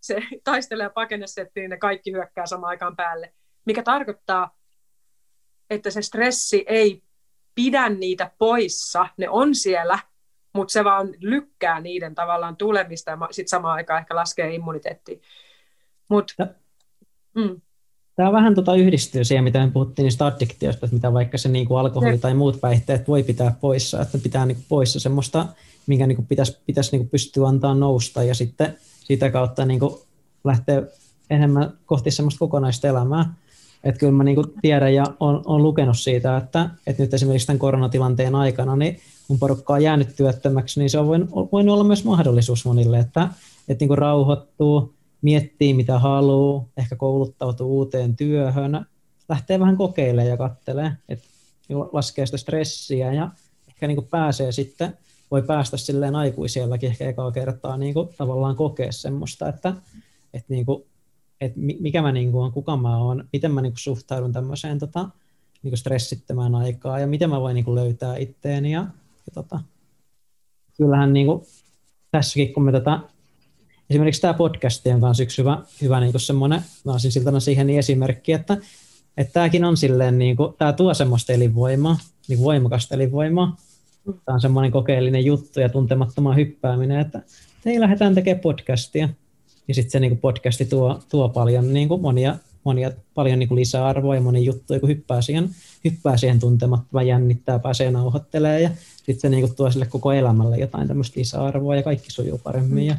[0.00, 3.32] se taistele ja pakenesetti, niin ne kaikki hyökkää samaan aikaan päälle.
[3.64, 4.56] Mikä tarkoittaa,
[5.70, 7.02] että se stressi ei
[7.54, 9.98] pidä niitä poissa, ne on siellä,
[10.56, 15.18] mutta se vaan lykkää niiden tavallaan tulemista ja sitten samaan aikaan ehkä laskee immuniteettia.
[16.08, 16.34] Mut,
[17.34, 17.60] mm.
[18.16, 21.66] Tämä vähän tota yhdistyy siihen, mitä me puhuttiin niistä addiktioista, että mitä vaikka se niin
[21.66, 22.20] kuin alkoholi se.
[22.20, 25.46] tai muut päihteet voi pitää poissa, että pitää niin kuin poissa semmoista,
[25.86, 29.80] minkä niin kuin pitäisi, pitäisi niin kuin pystyä antaa nousta ja sitten sitä kautta niin
[29.80, 29.94] kuin
[30.44, 30.82] lähteä
[31.30, 33.34] enemmän kohti semmoista kokonaista elämää.
[33.84, 37.46] Että kyllä mä niin kuin tiedän ja olen, olen lukenut siitä, että, että nyt esimerkiksi
[37.46, 39.00] tämän koronatilanteen aikana niin
[39.68, 43.28] on jäänyt työttömäksi, niin se on voinut, voinut olla myös mahdollisuus monille, että,
[43.68, 48.86] että niin kuin rauhoittuu, miettii mitä haluaa, ehkä kouluttautuu uuteen työhön,
[49.28, 51.26] lähtee vähän kokeilemaan ja kattelee, että
[51.92, 53.30] laskee sitä stressiä ja
[53.68, 54.98] ehkä niin kuin pääsee sitten,
[55.30, 59.74] voi päästä silleen aikuisielläkin ehkä ekaa kertaa niin kuin tavallaan kokea semmoista, että,
[60.34, 60.84] että, niin kuin,
[61.40, 64.78] että mikä mä niin kuin on, kuka mä oon, miten mä niin kuin suhtaudun tämmöiseen
[64.78, 65.08] tota,
[65.62, 68.86] niin kuin stressittömään aikaa ja miten mä voin niin kuin löytää itteeni ja,
[69.26, 69.60] ja tota,
[70.76, 71.42] kyllähän niin kuin,
[72.10, 73.00] tässäkin, kun me tätä
[73.90, 76.60] esimerkiksi tämä podcast on kanssa yksi hyvä, hyvä niin semmoinen,
[76.98, 78.56] siltä siihen niin esimerkki, että,
[79.16, 81.96] että tämäkin on silleen, niin kuin, tämä tuo semmoista elinvoimaa,
[82.28, 83.56] niin voimakasta elinvoimaa.
[84.04, 87.22] Tämä on semmoinen kokeellinen juttu ja tuntemattoman hyppääminen, että
[87.66, 89.08] ei lähdetään tekemään podcastia.
[89.68, 93.48] Ja sitten se niin kuin podcasti tuo, tuo paljon niin kuin monia, monia, paljon niin
[93.48, 95.50] kuin lisäarvoa ja monia juttuja, kun hyppää siihen,
[95.90, 100.56] hyppää siihen tuntemattoman, jännittää, pääsee nauhoittelemaan ja sitten se niin kuin tuo sille koko elämälle
[100.56, 102.86] jotain tämmöistä lisäarvoa ja kaikki sujuu paremmin.
[102.86, 102.96] Ja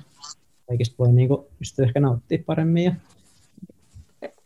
[0.67, 2.83] kaikista voi niin kuin, pystyä ehkä nauttimaan paremmin.
[2.83, 2.91] Ja...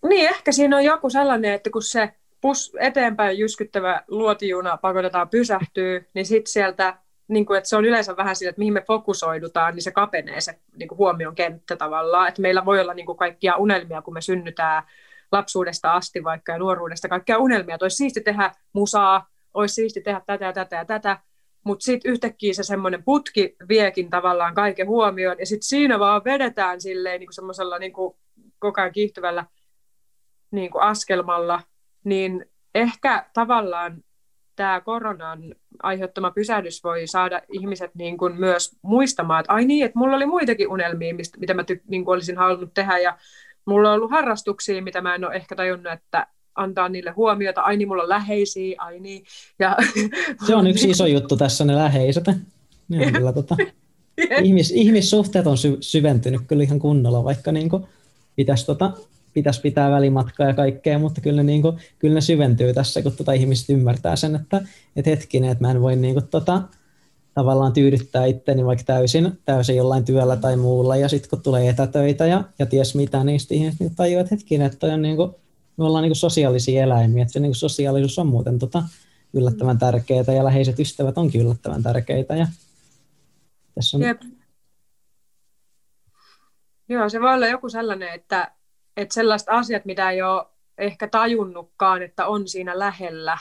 [0.09, 6.07] Niin, ehkä siinä on joku sellainen, että kun se pus eteenpäin jyskyttävä luotijuna pakotetaan pysähtyy,
[6.13, 9.75] niin sitten sieltä, niin kuin, että se on yleensä vähän sillä, että mihin me fokusoidutaan,
[9.75, 12.27] niin se kapenee se niin huomion kenttä tavallaan.
[12.27, 14.83] Että meillä voi olla niin kuin kaikkia unelmia, kun me synnytään
[15.31, 17.75] lapsuudesta asti vaikka ja nuoruudesta kaikkia unelmia.
[17.75, 21.17] Että olisi siisti tehdä musaa, olisi siisti tehdä tätä ja tätä ja tätä,
[21.63, 26.81] mutta sitten yhtäkkiä se semmoinen putki viekin tavallaan kaiken huomioon, ja sitten siinä vaan vedetään
[26.81, 27.93] silleen niin semmoisella niin
[28.59, 29.45] koko ajan kiihtyvällä
[30.51, 31.61] niin kuin askelmalla,
[32.03, 34.03] niin ehkä tavallaan
[34.55, 39.99] tämä koronan aiheuttama pysähdys voi saada ihmiset niin kuin myös muistamaan, että ai niin, että
[39.99, 43.17] mulla oli muitakin unelmia, mistä, mitä mä ty- niin kuin olisin halunnut tehdä, ja
[43.65, 47.77] mulla on ollut harrastuksia, mitä mä en ole ehkä tajunnut, että antaa niille huomiota, ai
[47.77, 49.23] niin, mulla on läheisiä, ai niin.
[49.59, 49.77] Ja,
[50.47, 52.23] se on yksi iso juttu tässä, ne läheiset.
[52.89, 53.57] Ne on kyllä, tota,
[54.43, 57.83] ihmis, ihmissuhteet on sy- syventynyt kyllä ihan kunnolla, vaikka niin kuin,
[58.35, 58.91] pitäisi, tota,
[59.33, 63.11] pitäisi pitää välimatkaa ja kaikkea, mutta kyllä ne, niin kuin, kyllä ne syventyy tässä, kun
[63.11, 64.61] tota ihmiset ymmärtää sen, että,
[64.95, 66.61] että hetkinen, että mä en voi niin kuin, tota,
[67.33, 72.25] tavallaan tyydyttää itteni vaikka täysin, täysin jollain työllä tai muulla, ja sitten kun tulee etätöitä
[72.25, 75.31] ja, ja ties mitä, niin sitten ihmiset niin tajuaa, että hetkinen, että on niin kuin,
[75.77, 78.83] me ollaan niin sosiaalisia eläimiä, että se niin sosiaalisuus on muuten tota,
[79.33, 82.35] yllättävän tärkeää ja läheiset ystävät onkin yllättävän tärkeitä.
[82.35, 82.47] Ja
[83.75, 84.03] tässä on...
[84.03, 84.21] Jep.
[86.89, 88.51] Joo, se voi olla joku sellainen, että,
[88.97, 90.45] että sellaiset asiat, mitä ei ole
[90.77, 93.37] ehkä tajunnutkaan, että on siinä lähellä,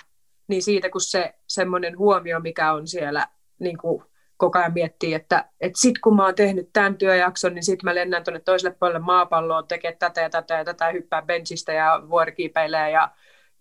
[0.49, 3.29] niin siitä kun se semmoinen huomio, mikä on siellä
[3.61, 4.03] niin kuin
[4.37, 7.95] koko ajan miettii, että, että sit kun mä oon tehnyt tämän työjakson, niin sitten mä
[7.95, 12.91] lennän tuonne toiselle puolelle maapalloon, tekee tätä ja tätä ja tätä, hyppää benchistä ja vuorikiipeilee
[12.91, 13.11] ja,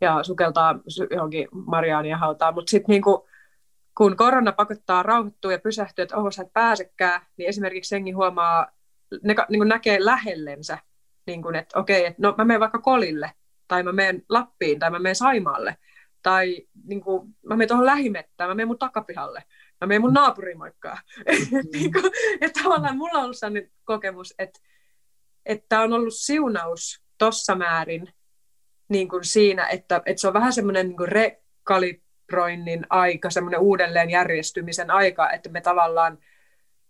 [0.02, 0.80] ja sukeltaa
[1.12, 2.54] johonkin Mariaania hautaan.
[2.54, 3.28] Mutta sitten niinku,
[3.98, 8.68] kun korona pakottaa rauhoittua ja pysähtyä, että oho, sä et pääsekään, niin esimerkiksi senkin huomaa
[9.24, 10.78] ne niin näkee lähellensä,
[11.28, 13.32] niin kuin, että okei, että no mä menen vaikka Kolille,
[13.68, 15.78] tai mä menen Lappiin, tai mä menen Saimaalle,
[16.24, 19.44] tai niin kuin, mä menen tuohon lähimettään, mä menen mun takapihalle,
[19.82, 20.98] mä menen mun naapurimoikkaan.
[21.18, 21.60] Mm.
[21.74, 22.12] niin kuin,
[22.42, 24.60] että tavallaan mulla on ollut sellainen kokemus, että
[25.46, 28.14] että on ollut siunaus tossa määrin
[28.90, 34.10] niin kuin siinä, että, että se on vähän semmoinen niin kuin rekalibroinnin aika, semmoinen uudelleen
[34.10, 36.18] järjestymisen aika, että me tavallaan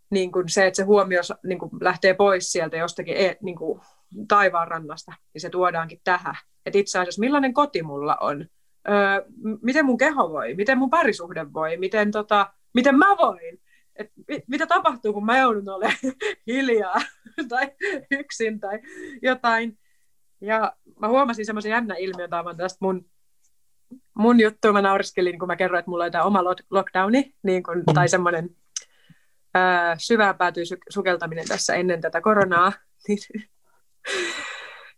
[0.10, 3.82] niin kuin se, että se huomio niin kuin lähtee pois sieltä jostakin e, niin kuin
[4.28, 6.36] taivaan rannasta, niin se tuodaankin tähän.
[6.66, 8.46] Että itse asiassa millainen koti mulla on,
[8.90, 9.26] öö,
[9.62, 13.60] miten mun keho voi, miten mun parisuhde voi, miten, tota, miten mä voin,
[14.00, 14.12] Et
[14.48, 15.98] mitä tapahtuu, kun mä joudun olemaan
[16.48, 16.96] hiljaa
[17.50, 17.72] tai
[18.12, 18.80] yksin tai
[19.22, 19.78] jotain.
[20.42, 23.06] Ja mä huomasin semmoisen jännä ilmiön taavan tästä mun,
[24.14, 24.74] mun juttu.
[24.74, 28.50] Mä nauriskelin, kun mä kerroin, että mulla on tämä oma lockdowni, niin kun, tai semmoinen
[29.54, 32.72] ää, syvään päätyy sukeltaminen tässä ennen tätä koronaa.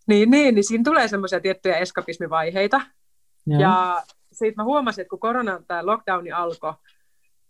[0.08, 2.82] niin, niin, niin siinä tulee semmoisia tiettyjä eskapismivaiheita.
[3.46, 6.74] Ja, ja siitä mä huomasin, että kun korona, tämä lockdowni alkoi,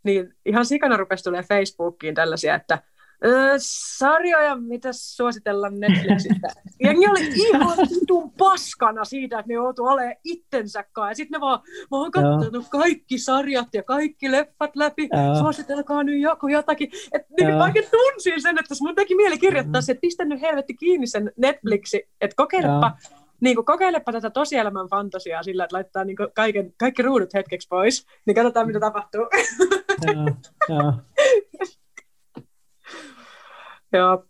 [0.04, 2.80] niin ihan sikana rupesi tulee Facebookiin tällaisia, että
[3.26, 6.48] Öö, sarjoja, mitä suositellaan Netflixistä.
[6.84, 11.12] Jengi oli ihan vitun paskana siitä, että ne joutuu olemaan itsensä kanssa.
[11.12, 11.60] Ja sitten ne vaan,
[11.92, 15.10] mä oon katsonut kaikki sarjat ja kaikki leffat läpi.
[15.14, 15.36] Joo.
[15.36, 16.92] Suositelkaa nyt joku jotakin.
[17.12, 20.74] Et niin oikein tunsin sen, että mun teki mieli kirjoittaa se, että pistä nyt helvetti
[20.74, 22.08] kiinni sen Netflixi.
[22.22, 22.92] Että kokeilepa,
[23.42, 27.68] niin kuin, kokeilepa tätä tosielämän fantasiaa sillä, että laittaa niin kuin, kaiken, kaikki ruudut hetkeksi
[27.68, 28.06] pois.
[28.26, 29.22] Niin katsotaan, mitä tapahtuu.
[30.06, 30.36] Joo,
[30.70, 30.94] joo.
[33.94, 34.26] Joo.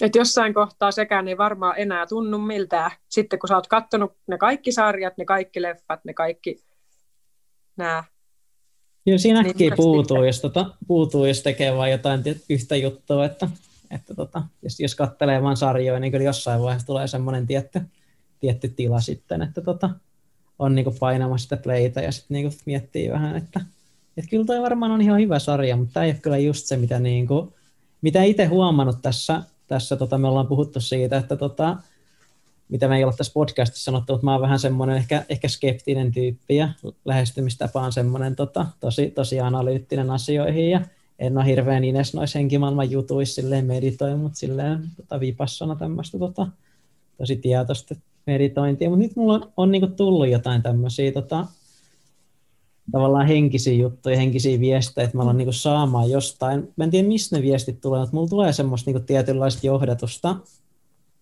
[0.00, 2.90] Et jossain kohtaa sekään ei varmaan enää tunnu miltään.
[3.08, 6.56] Sitten kun sä oot kattonut ne kaikki sarjat, ne kaikki leffat, ne kaikki
[7.76, 8.04] nämä.
[9.06, 13.48] Joo, siinä niin puutuu, jos, tota, puutuu, jos tekee vain jotain yhtä juttua, että,
[13.92, 17.80] että tota, jos, jos kattelee vain sarjoja, niin kyllä jossain vaiheessa tulee semmoinen tietty,
[18.40, 19.90] tietty tila sitten, että tota,
[20.58, 23.60] on niinku painamassa sitä playtä ja sitten niinku miettii vähän, että
[24.16, 26.76] et kyllä toi varmaan on ihan hyvä sarja, mutta tämä ei ole kyllä just se,
[26.76, 27.52] mitä, niinku,
[28.02, 31.76] mitä itse huomannut tässä, tässä tota, me ollaan puhuttu siitä, että tota,
[32.68, 36.12] mitä me ei ole tässä podcastissa sanottu, mutta mä oon vähän semmoinen ehkä, ehkä skeptinen
[36.12, 36.68] tyyppi ja
[37.04, 40.80] lähestymistapa on semmoinen tota, tosi, tosi analyyttinen asioihin ja
[41.22, 46.46] en ole hirveän ines noissa henkimaailman jutuissa silleen meditoi, mutta silleen tota, vipassana tämmöistä tota,
[47.18, 47.94] tosi tietoista
[48.26, 51.46] meditointia, mutta nyt mulla on, on niinku tullut jotain tämmöisiä tota,
[52.92, 56.72] tavallaan henkisiä juttuja, henkisiä viestejä, että mä alan niinku saamaan jostain.
[56.76, 60.36] Mä en tiedä, mistä ne viestit tulee, mutta mulla tulee semmoista niinku tietynlaista johdatusta,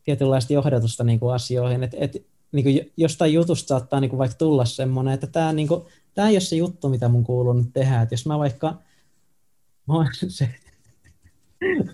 [0.04, 5.26] tietynlaista johdatusta niinku asioihin, että et, niinku jostain jutusta saattaa niinku vaikka tulla semmoinen, että
[5.26, 8.38] tämä niinku, tää ei ole se juttu, mitä mun kuuluu nyt tehdä, että jos mä
[8.38, 8.74] vaikka,
[9.98, 10.48] mä se,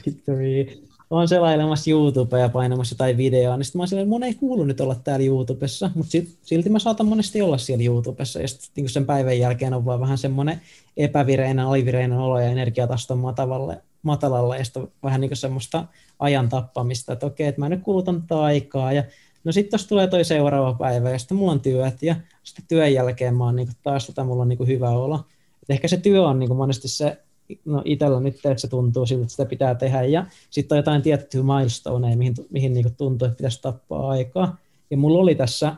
[0.06, 0.66] Victory
[1.11, 4.64] on selailemassa YouTubea ja painamassa jotain videoa, niin sitten mä oon silleen, mun ei kuulu
[4.64, 6.11] nyt olla täällä YouTubessa, mutta
[6.42, 10.00] silti mä saatan monesti olla siellä YouTubessa, ja sitten niin sen päivän jälkeen on vaan
[10.00, 10.61] vähän semmoinen
[10.96, 15.85] epävireinen, alivireinen olo ja energiatasto on matalalle, matalalla, ja sitten vähän niin semmoista
[16.18, 19.04] ajan tappamista, että okei, että mä nyt kulutan tätä aikaa, ja
[19.44, 22.94] no sitten tuossa tulee toi seuraava päivä, ja sitten mulla on työt, ja sitten työn
[22.94, 25.20] jälkeen mä oon niin taas tätä, mulla on niin hyvä olo.
[25.62, 27.18] Et ehkä se työ on niin monesti se
[27.64, 31.44] no itsellä nyt, se tuntuu siltä, että sitä pitää tehdä, ja sitten on jotain tiettyjä
[31.44, 34.56] milestoneja, mihin, mihin niin tuntuu, että pitäisi tappaa aikaa.
[34.90, 35.76] Ja mulla oli tässä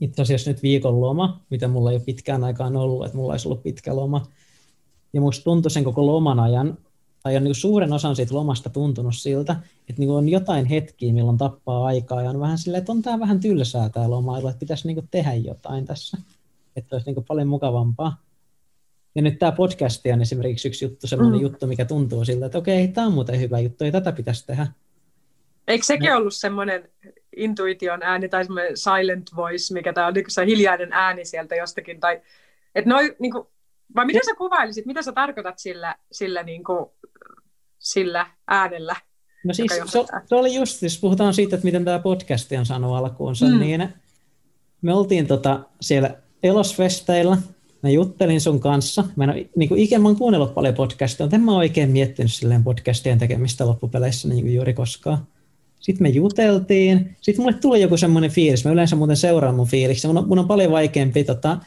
[0.00, 3.48] itse asiassa nyt viikon loma, mitä mulla ei ole pitkään aikaan ollut, että mulla olisi
[3.48, 4.26] ollut pitkä loma.
[5.12, 6.78] Ja musta tuntui sen koko loman ajan,
[7.22, 9.56] tai on niin suuren osan siitä lomasta tuntunut siltä,
[9.88, 13.20] että niin on jotain hetkiä, milloin tappaa aikaa, ja on vähän silleen, että on tämä
[13.20, 16.18] vähän tylsää tämä lomailu, että pitäisi niin tehdä jotain tässä,
[16.76, 18.16] että olisi niin paljon mukavampaa.
[19.14, 21.42] Ja nyt tämä podcast on esimerkiksi yksi juttu, sellainen mm.
[21.42, 24.66] juttu, mikä tuntuu siltä, että okei, tämä on muuten hyvä juttu, ja tätä pitäisi tehdä.
[25.68, 26.16] Eikö sekin no.
[26.16, 26.88] ollut semmoinen
[27.36, 32.00] intuition ääni tai semmoinen silent voice, mikä tämä on niin se hiljainen ääni sieltä jostakin,
[32.00, 32.20] tai
[32.74, 33.46] että noi, niin kuin,
[33.94, 36.86] vai miten sä kuvailisit, mitä sä tarkoitat sillä, sillä, niin kuin,
[37.78, 38.96] sillä äänellä?
[39.44, 42.96] No siis se, se oli just, jos puhutaan siitä, että miten tämä podcast on saanut
[42.96, 43.58] alkuunsa, mm.
[43.58, 43.88] niin
[44.82, 46.10] me oltiin tota siellä
[46.42, 47.36] Elosfesteillä,
[47.84, 49.04] mä juttelin sun kanssa.
[49.16, 51.90] Mä en ole niin kuin, ikinä mä oon kuunnellut paljon podcastia, mutta en mä oikein
[51.90, 55.18] miettinyt silleen podcastien tekemistä loppupeleissä niin kuin juuri koskaan.
[55.80, 57.16] Sitten me juteltiin.
[57.20, 58.64] Sitten mulle tuli joku semmoinen fiilis.
[58.64, 60.06] Mä yleensä muuten seuraan mun fiiliksi.
[60.06, 61.58] Mun on, mun on paljon vaikeampi tota,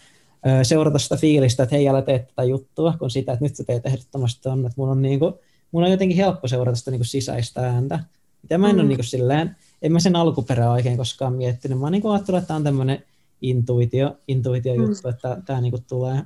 [0.64, 3.86] seurata sitä fiilistä, että hei, älä tee tätä juttua, kun sitä, että nyt sä teet
[3.86, 4.60] ehdottomasti ton.
[4.60, 5.34] Että mun on, niin kuin,
[5.72, 8.00] mun on jotenkin helppo seurata sitä niin kuin sisäistä ääntä.
[8.42, 8.80] Mitä mä en mm.
[8.80, 11.80] ole niin kuin, silleen, en mä sen alkuperää oikein koskaan miettinyt.
[11.80, 13.04] Mä niin kuin että tämä on tämmöinen
[13.42, 14.84] intuitio, intuitio mm.
[14.84, 16.22] juttu, että tämä niinku tulee.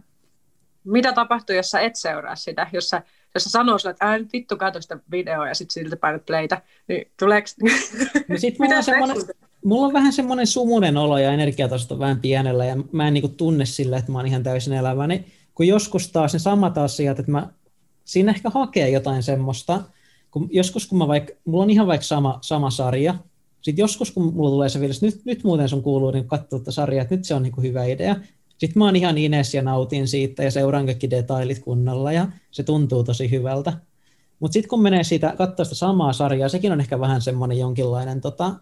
[0.84, 3.02] Mitä tapahtuu, jos sä et seuraa sitä, jos sä
[3.34, 6.26] jos sä sanoo sulle, että älä nyt vittu katso sitä videoa ja sitten siltä painat
[6.26, 7.48] playtä, niin tuleeko...
[8.28, 9.18] No sit mulla, on semmoinen,
[9.66, 13.28] mulla on vähän semmoinen sumunen olo ja energiatasot on vähän pienellä ja mä en niinku
[13.28, 17.20] tunne sillä, että mä oon ihan täysin elävä, niin kun joskus taas ne samat asiat,
[17.20, 17.48] että mä
[18.06, 19.82] siinä ehkä hakee jotain semmoista,
[20.32, 23.16] kun joskus kun mä vaikka, mulla on ihan vaikka sama, sama sarja,
[23.62, 26.72] sitten joskus kun mulla tulee se fiilis, nyt, nyt muuten sun kuuluu niin katsoa tätä
[26.72, 28.16] sarjaa, että nyt se on niin kuin hyvä idea,
[28.58, 32.64] sitten mä oon ihan ines ja nautin siitä ja seuraan kaikki detailit kunnolla ja se
[32.64, 33.74] tuntuu tosi hyvältä.
[34.40, 38.22] Mutta sitten kun menee siitä katsoa sitä samaa sarjaa, sekin on ehkä vähän semmoinen jonkinlainen,
[38.22, 38.56] tota,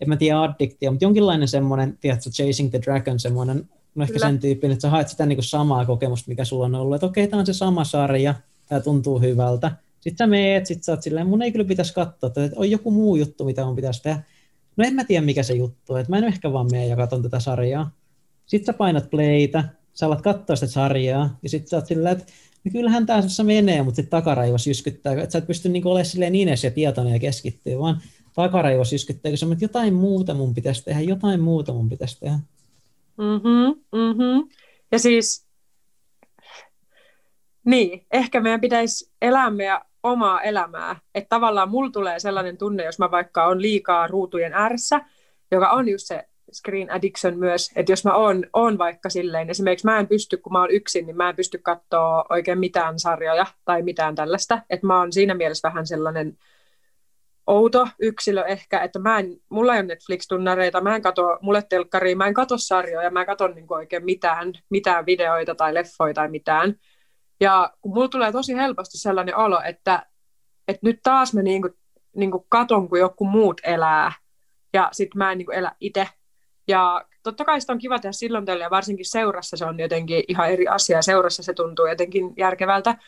[0.00, 4.26] en mä tiedä addiktio, mutta jonkinlainen semmoinen, tiedätkö, Chasing the Dragon, semmoinen, no ehkä Kyllä.
[4.26, 7.06] sen tyyppinen, että sä haet sitä niin kuin samaa kokemusta, mikä sulla on ollut, että
[7.06, 8.34] okei, tämä on se sama sarja,
[8.68, 9.72] tämä tuntuu hyvältä.
[10.06, 12.90] Sitten sä meet, sit sä oot silleen, mun ei kyllä pitäisi katsoa, että on joku
[12.90, 14.22] muu juttu, mitä mun pitäisi tehdä.
[14.76, 16.96] No en mä tiedä, mikä se juttu on, että mä en ehkä vaan mene ja
[16.96, 17.90] katson tätä sarjaa.
[18.46, 22.32] Sitten sä painat playtä, sä alat katsoa sitä sarjaa, ja sitten sä oot silleen, että
[22.64, 26.32] no kyllähän tämä menee, mutta sitten takaraivos jyskyttää, että sä et pysty niinku olemaan silleen
[26.32, 28.00] niin edes ja tietoinen ja keskittyä, vaan
[28.34, 32.38] takaraivos jyskyttää, kun sä että jotain muuta mun pitäisi tehdä, jotain muuta mun pitäisi tehdä.
[33.16, 34.48] Mm-hmm, mm-hmm.
[34.92, 35.46] Ja siis,
[37.64, 40.96] niin, ehkä meidän pitäisi elää meidän omaa elämää.
[41.14, 45.00] Että tavallaan mulla tulee sellainen tunne, jos mä vaikka on liikaa ruutujen ääressä,
[45.50, 49.86] joka on just se screen addiction myös, että jos mä oon, oon vaikka silleen, esimerkiksi
[49.86, 53.46] mä en pysty, kun mä oon yksin, niin mä en pysty katsoa oikein mitään sarjoja
[53.64, 56.38] tai mitään tällaista, että mä oon siinä mielessä vähän sellainen
[57.46, 62.18] outo yksilö ehkä, että mä en, mulla ei ole Netflix-tunnareita, mä en kato, mulle telkkariin,
[62.18, 66.28] mä en kato sarjoja, mä en kato niin oikein mitään, mitään videoita tai leffoja tai
[66.28, 66.74] mitään.
[67.40, 70.06] Ja kun mulla tulee tosi helposti sellainen olo, että,
[70.68, 71.74] että nyt taas mä niin kuin,
[72.16, 74.12] niin kuin katon, kun joku muut elää,
[74.72, 76.08] ja sitten mä en niin kuin elä itse.
[76.68, 80.24] Ja totta kai sitä on kiva tehdä silloin tällä, ja varsinkin seurassa se on jotenkin
[80.28, 81.02] ihan eri asia.
[81.02, 82.98] Seurassa se tuntuu jotenkin järkevältä.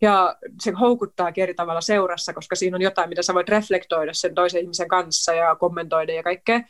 [0.00, 4.34] Ja se houkuttaa eri tavalla seurassa, koska siinä on jotain, mitä sä voit reflektoida sen
[4.34, 6.60] toisen ihmisen kanssa ja kommentoida ja kaikkea.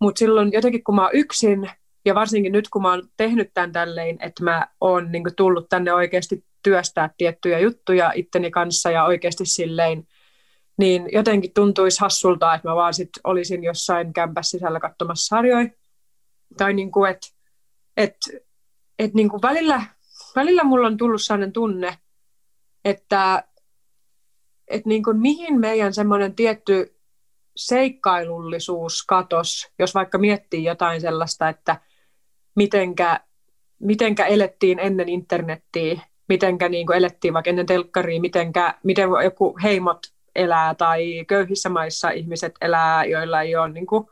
[0.00, 1.70] Mutta silloin jotenkin, kun mä oon yksin,
[2.06, 5.92] ja varsinkin nyt, kun mä oon tehnyt tämän tälleen, että mä oon niin tullut tänne
[5.92, 10.08] oikeasti työstää tiettyjä juttuja itteni kanssa ja oikeasti silleen,
[10.78, 15.68] niin jotenkin tuntuisi hassulta, että mä vaan sit olisin jossain kämpässä sisällä katsomassa sarjoja.
[16.56, 17.28] Tai niin kuin, että
[17.96, 18.16] et,
[18.98, 19.82] et niin kuin välillä,
[20.36, 21.98] välillä mulla on tullut sellainen tunne,
[22.84, 23.44] että
[24.68, 26.96] et niin kuin mihin meidän semmoinen tietty
[27.56, 31.76] seikkailullisuus katos, jos vaikka miettii jotain sellaista, että
[32.56, 33.20] mitenkä,
[33.78, 39.98] mitenkä elettiin ennen internettiä, mitenkä niin kuin elettiin vaikka ennen telkkaria, mitenkä, miten joku heimot
[40.34, 44.06] elää tai köyhissä maissa ihmiset elää, joilla ei ole niin kuin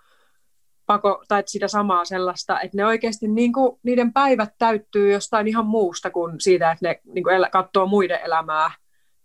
[0.86, 5.66] pako, tai sitä samaa sellaista, että ne oikeasti niin kuin, niiden päivät täyttyy jostain ihan
[5.66, 8.70] muusta kuin siitä, että ne niin kuin katsoo muiden elämää.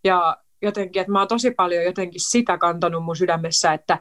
[0.03, 3.97] Ja jotenkin, että mä oon tosi paljon jotenkin sitä kantanut mun sydämessä, että,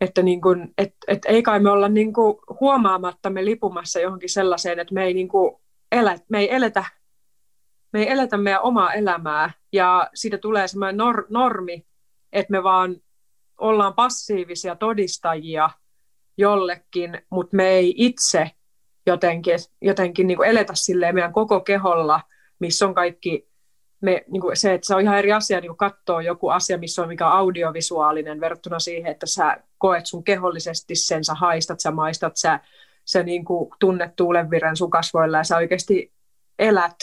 [0.00, 4.28] että niin kuin, et, et ei kai me olla niin kuin huomaamatta me lipumassa johonkin
[4.28, 5.56] sellaiseen, että me ei, niin kuin
[5.92, 6.84] elä, me ei eletä
[7.92, 9.50] me ei eletä meidän omaa elämää.
[9.72, 11.86] Ja siitä tulee semmoinen nor- normi,
[12.32, 12.96] että me vaan
[13.58, 15.70] ollaan passiivisia todistajia
[16.38, 18.50] jollekin, mutta me ei itse
[19.06, 22.20] jotenkin, jotenkin niin kuin eletä silleen meidän koko keholla,
[22.58, 23.50] missä on kaikki
[24.00, 27.02] me, niin kuin se, että se on ihan eri asia niin katsoa joku asia, missä
[27.02, 32.36] on mikä audiovisuaalinen verrattuna siihen, että sä koet sun kehollisesti sen, sä haistat, sä maistat,
[32.36, 32.60] sä,
[33.04, 36.12] sä niin kuin tunnet tuulenvirran sun kasvoilla ja sä oikeasti
[36.58, 36.96] elät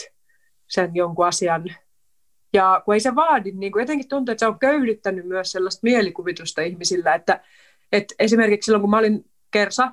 [0.68, 1.64] sen jonkun asian.
[2.52, 5.80] Ja kun ei se vaadi, niin kuin jotenkin tuntuu, että se on köyhdyttänyt myös sellaista
[5.82, 7.40] mielikuvitusta ihmisillä, että,
[7.92, 9.92] että esimerkiksi silloin kun mä olin kersa,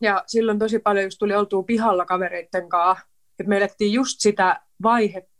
[0.00, 3.06] ja silloin tosi paljon just tuli oltua pihalla kavereitten kanssa,
[3.38, 5.37] että me elettiin just sitä vaihetta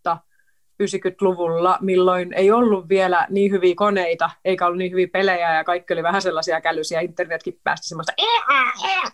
[0.82, 5.92] 90-luvulla, milloin ei ollut vielä niin hyviä koneita, eikä ollut niin hyviä pelejä, ja kaikki
[5.92, 8.12] oli vähän sellaisia kälysiä, internetkin päästi semmoista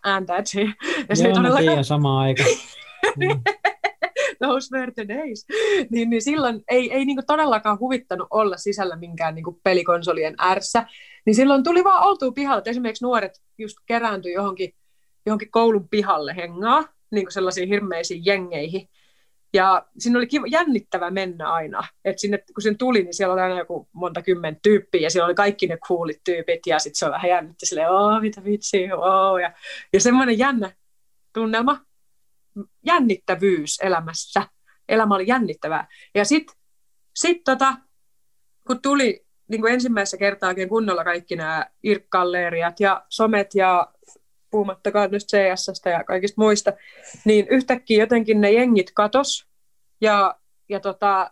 [0.04, 0.60] ääntä, että se,
[1.08, 1.84] ja se Joo, ei todellakaan...
[1.84, 2.48] samaan aikaan.
[3.16, 3.40] Mm.
[4.42, 5.46] Those were the days.
[5.90, 10.86] Niin, niin silloin ei, ei niin todellakaan huvittanut olla sisällä minkään niin pelikonsolien ärssä.
[11.26, 12.62] Niin silloin tuli vaan oltua pihalle.
[12.66, 14.74] Esimerkiksi nuoret just kerääntyi johonkin,
[15.26, 18.88] johonkin koulun pihalle hengaa, niin sellaisiin hirmeisiin jengeihin.
[19.55, 21.82] Ja siinä oli kiva, jännittävä mennä aina.
[22.05, 25.26] Et sinne, kun sen tuli, niin siellä oli aina joku monta kymmentä tyyppiä, ja siellä
[25.26, 28.92] oli kaikki ne coolit tyypit, ja sitten se on vähän jännitti silleen, oo, mitä vitsi,
[28.92, 29.38] oo.
[29.38, 29.52] Ja,
[29.92, 30.72] ja semmoinen jännä
[31.32, 31.80] tunnelma,
[32.86, 34.42] jännittävyys elämässä.
[34.88, 35.88] Elämä oli jännittävää.
[36.14, 36.57] Ja sitten
[37.16, 37.74] sit tota,
[38.66, 43.92] kun tuli niin kuin ensimmäisessä kertaakin kunnolla kaikki nämä irkkalleriat ja somet ja
[44.55, 46.72] puhumattakaan nyt CS ja kaikista muista,
[47.24, 49.46] niin yhtäkkiä jotenkin ne jengit katos.
[50.00, 50.34] Ja,
[50.68, 51.30] ja tota,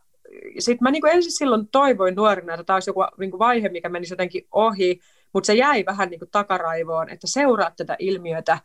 [0.59, 4.13] sit mä niin ensin silloin toivoin nuorena, että tämä olisi joku niin vaihe, mikä menisi
[4.13, 5.01] jotenkin ohi,
[5.33, 8.59] mutta se jäi vähän niin kuin takaraivoon, että seuraat tätä ilmiötä,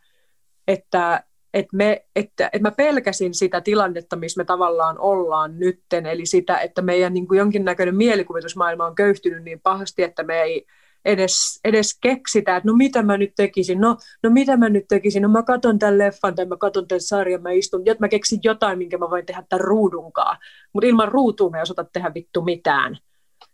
[0.68, 6.26] että, että, me, että, että mä pelkäsin sitä tilannetta, missä me tavallaan ollaan nytten, eli
[6.26, 10.66] sitä, että meidän niin kuin jonkinnäköinen mielikuvitusmaailma on köyhtynyt niin pahasti, että me ei
[11.08, 15.22] edes, edes keksitä, että no mitä mä nyt tekisin, no, no mitä mä nyt tekisin,
[15.22, 18.40] no mä katon tämän leffan tai mä katon tämän sarjan, mä istun, jotta mä keksin
[18.42, 20.38] jotain, minkä mä voin tehdä tämän ruudunkaan,
[20.72, 22.98] mutta ilman ruutua me ei osata tehdä vittu mitään.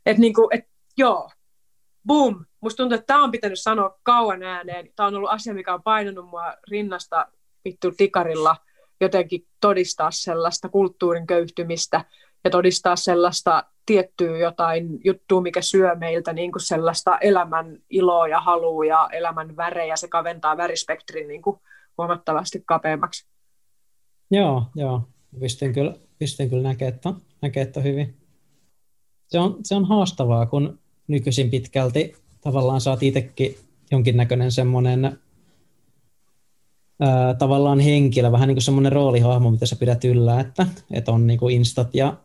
[0.06, 0.64] Että niinku, et,
[0.96, 1.30] joo,
[2.06, 5.74] boom, musta tuntuu, että tämä on pitänyt sanoa kauan ääneen, tämä on ollut asia, mikä
[5.74, 7.26] on painanut mua rinnasta
[7.64, 8.56] vittu tikarilla,
[9.00, 12.04] jotenkin todistaa sellaista kulttuurin köyhtymistä
[12.44, 18.40] ja todistaa sellaista tiettyä jotain juttua, mikä syö meiltä niin kuin sellaista elämän iloa ja
[18.40, 19.96] halua ja elämän värejä.
[19.96, 21.56] Se kaventaa värispektrin niin kuin
[21.98, 23.26] huomattavasti kapeammaksi.
[24.30, 25.02] Joo, joo.
[25.40, 28.16] Pystyn kyllä, pystyn kyllä näkemään, näkemään, hyvin.
[29.28, 30.78] Se on, se on haastavaa, kun
[31.08, 33.56] nykyisin pitkälti tavallaan saat itsekin
[33.90, 35.18] jonkinnäköinen semmoinen
[37.00, 41.26] ää, tavallaan henkilö, vähän niin kuin semmoinen roolihahmo, mitä sä pidät yllä, että, että on
[41.26, 42.16] niin kuin Instat ja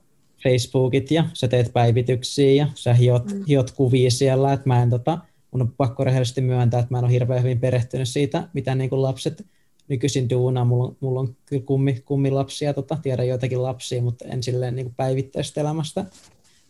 [0.43, 3.43] Facebookit ja sä teet päivityksiä ja sä hiot, mm.
[3.47, 5.17] hiot kuvia siellä, että mä en tota,
[5.51, 8.89] mun on pakko rehellisesti myöntää, että mä en ole hirveän hyvin perehtynyt siitä, mitä niin
[8.89, 9.45] kuin lapset
[9.87, 10.65] nykyisin duunaa.
[10.65, 14.93] Mulla, mulla on kyllä kummi, kummi lapsia, tota, tiedän joitakin lapsia, mutta en silleen niin
[14.97, 16.05] päivittäistä elämästä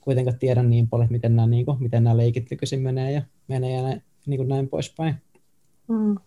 [0.01, 3.75] kuitenkaan tiedä niin paljon, miten nämä, niin kuin, miten nämä leikit nykyisin menee ja, menee
[3.75, 5.15] ja näin, niin kuin näin poispäin.
[5.87, 6.17] Mm.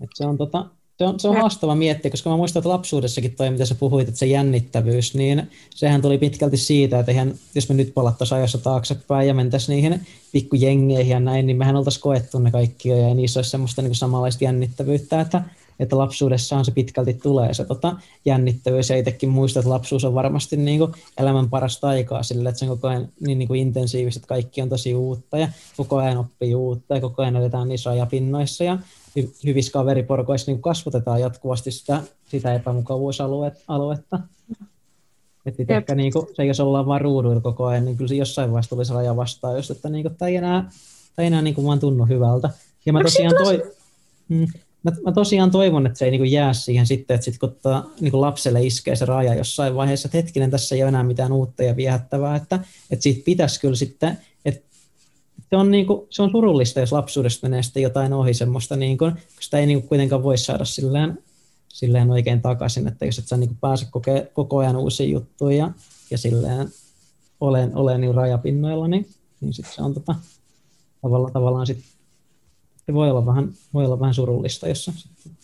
[0.00, 3.36] Et se on, tota, se on, se on haastava miettiä, koska mä muistan, että lapsuudessakin
[3.36, 7.68] toi, mitä sä puhuit, että se jännittävyys, niin sehän tuli pitkälti siitä, että eihän, jos
[7.68, 12.38] me nyt palattaisiin ajassa taaksepäin ja mentäisiin niihin pikkujengeihin ja näin, niin mehän oltaisiin koettu
[12.38, 15.42] ne kaikki ja niissä olisi semmoista niin samanlaista jännittävyyttä, että,
[15.78, 20.56] että lapsuudessaan se pitkälti tulee se tota, jännittävyys ja itsekin muistat, että lapsuus on varmasti
[20.56, 24.18] niin kuin elämän parasta aikaa sille, että se on koko ajan niin, niin kuin intensiivistä,
[24.18, 27.90] että kaikki on tosi uutta ja koko ajan oppii uutta ja koko ajan otetaan niissä
[27.90, 28.78] rajapinnoissa ja
[29.44, 34.20] hyvissä kaveriporkoissa niin kasvatetaan jatkuvasti sitä, sitä epämukavuusaluetta.
[35.46, 38.50] Että ehkä niin kuin, se, jos ollaan vaan ruuduilla koko ajan, niin kyllä se jossain
[38.50, 40.60] vaiheessa tulisi raja vastaan, jos että niin kuin, tämä ei enää,
[41.16, 42.50] tämä ei enää niin kuin vaan tunnu hyvältä.
[42.86, 43.72] Ja mä tosiaan, toi,
[44.28, 44.46] mm,
[44.90, 47.56] mä, mä tosiaan toivon, että se ei niin kuin jää siihen sitten, että sit, kun
[47.62, 51.02] ta, niin kuin lapselle iskee se raja jossain vaiheessa, että hetkinen, tässä ei ole enää
[51.02, 52.60] mitään uutta ja viehättävää, että,
[52.90, 54.18] että siitä pitäisi kyllä sitten
[55.50, 58.98] se on, niin kuin, se on surullista, jos lapsuudesta menee sitten jotain ohi semmoista, niin
[58.98, 61.18] kuin, kun sitä ei niin kuin kuitenkaan voi saada silleen,
[61.68, 65.56] silleen oikein takaisin, että jos et sä niin kuin pääse koke, koko ajan uusia juttuja
[65.56, 65.70] ja,
[66.10, 66.68] ja silleen
[67.40, 69.06] olen, olen niin rajapinnoilla, niin,
[69.40, 70.14] niin sitten se on tota,
[71.02, 71.78] tavalla, tavallaan sit,
[72.86, 74.90] se voi olla vähän, voi olla vähän surullista, jos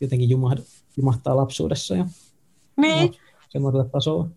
[0.01, 0.59] jotenkin jumahd,
[0.97, 2.07] jumahtaa lapsuudessa ja
[2.77, 3.15] niin.
[3.49, 4.29] semmoiselle tasolle.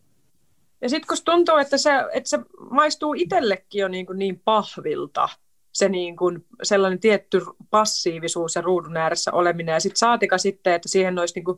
[0.81, 2.39] Ja sitten kun tuntuu, että se, että se
[2.69, 5.29] maistuu itsellekin jo niin, kuin niin pahvilta,
[5.71, 9.73] se niin kuin sellainen tietty passiivisuus ja ruudun ääressä oleminen.
[9.73, 11.57] Ja sitten saatika sitten, että siihen olisi niin kuin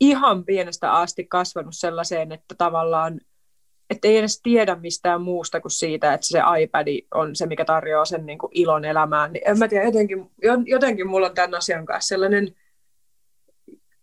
[0.00, 3.20] ihan pienestä asti kasvanut sellaiseen, että tavallaan
[3.90, 8.04] että ei edes tiedä mistään muusta kuin siitä, että se iPad on se, mikä tarjoaa
[8.04, 9.32] sen niin kuin ilon elämään.
[9.32, 10.30] Niin en mä tiedä, jotenkin,
[10.66, 12.54] jotenkin mulla on tämän asian kanssa sellainen,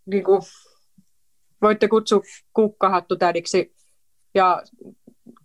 [0.05, 0.41] niin kuin,
[1.61, 2.21] voitte kutsua
[2.53, 3.75] kukkahattutädiksi
[4.35, 4.63] ja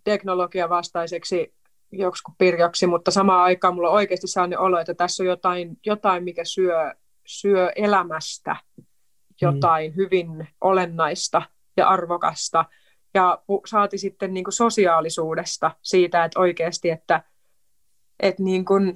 [0.03, 1.53] teknologia vastaiseksi
[1.91, 6.23] joksikin pirjoksi, mutta samaan aikaan mulla on oikeasti sellainen olo, että tässä on jotain, jotain
[6.23, 6.93] mikä syö,
[7.25, 8.55] syö elämästä
[9.41, 9.95] jotain mm.
[9.95, 11.41] hyvin olennaista
[11.77, 12.65] ja arvokasta.
[13.13, 17.23] Ja saati sitten niin kuin sosiaalisuudesta siitä, että oikeasti, että,
[18.19, 18.95] että niin kuin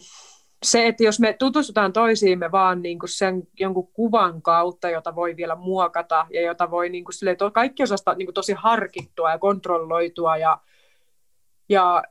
[0.64, 5.36] se, että jos me tutustutaan toisiimme vaan niin kuin sen jonkun kuvan kautta, jota voi
[5.36, 9.38] vielä muokata ja jota voi niin kuin silleen, kaikki osasta niin kuin tosi harkittua ja
[9.38, 10.60] kontrolloitua ja,
[11.70, 12.04] ja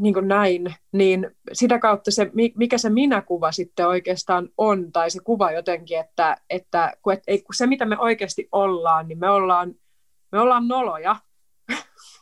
[0.00, 5.20] niin kuin näin, niin sitä kautta se, mikä se minäkuva sitten oikeastaan on, tai se
[5.24, 9.74] kuva jotenkin, että, että kun, et, kun se mitä me oikeasti ollaan, niin me ollaan,
[10.32, 11.16] me ollaan noloja,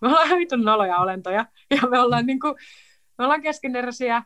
[0.01, 2.55] me ollaan hyvin noloja olentoja, ja me ollaan, niin kuin,
[3.19, 4.23] me ollaan keskeneräisiä,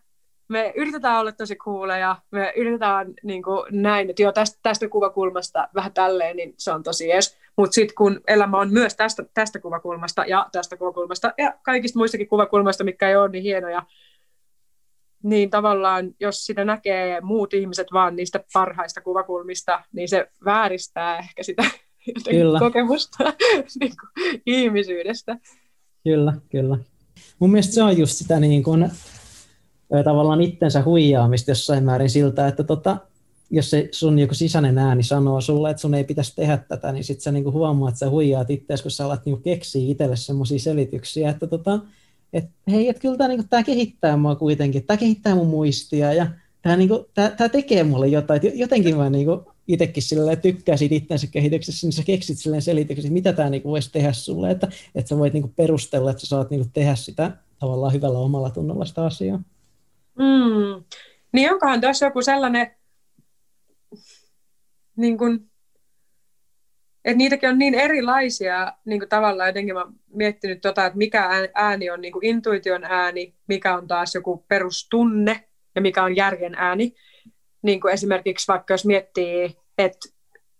[0.49, 5.68] me yritetään olla tosi kuuleja, me yritetään niin kuin näin, että joo, tästä, tästä kuvakulmasta
[5.75, 7.39] vähän tälleen, niin se on tosi ees.
[7.57, 12.29] Mutta sitten kun elämä on myös tästä, tästä kuvakulmasta ja tästä kuvakulmasta ja kaikista muistakin
[12.29, 13.83] kuvakulmasta, mikä ei ole niin hienoja,
[15.22, 21.43] niin tavallaan jos sitä näkee muut ihmiset vaan niistä parhaista kuvakulmista, niin se vääristää ehkä
[21.43, 21.62] sitä
[22.31, 22.59] kyllä.
[22.59, 23.25] kokemusta
[23.81, 25.37] niin kuin, ihmisyydestä.
[26.05, 26.79] Kyllä, kyllä.
[27.39, 28.91] Mun mielestä se on just sitä niin kuin,
[30.05, 32.97] tavallaan itsensä huijaamista jossain määrin siltä, että tota,
[33.51, 37.05] jos se sun joku sisäinen ääni sanoo sulle, että sun ei pitäisi tehdä tätä, niin
[37.05, 40.59] sitten sä niinku huomaat, että sä huijaat itseäsi, kun sä alat niinku keksiä itselle semmoisia
[40.59, 41.79] selityksiä, että tota,
[42.33, 46.27] että hei, että kyllä tämä niinku, tää kehittää mua kuitenkin, tämä kehittää mun muistia ja
[46.63, 51.27] tämä niinku, tää, tää tekee mulle jotain, jotenkin mä niinku, itsekin silleen tykkää siitä itsensä
[51.27, 55.19] kehityksessä, niin sä keksit silleen selityksen, mitä tämä niinku voisi tehdä sulle, että, että sä
[55.19, 59.37] voit niinku perustella, että sä saat niinku tehdä sitä tavallaan hyvällä omalla tunnolla sitä asiaa.
[60.19, 60.85] Mm.
[61.33, 62.71] Niin onkohan tuossa joku sellainen,
[64.97, 65.51] niin kuin,
[67.05, 71.91] että niitäkin on niin erilaisia niin kuin tavallaan jotenkin mä miettinyt tota, että mikä ääni
[71.91, 76.95] on niin intuition ääni, mikä on taas joku perustunne ja mikä on järjen ääni.
[77.65, 80.09] Niin kuin esimerkiksi vaikka jos miettii, että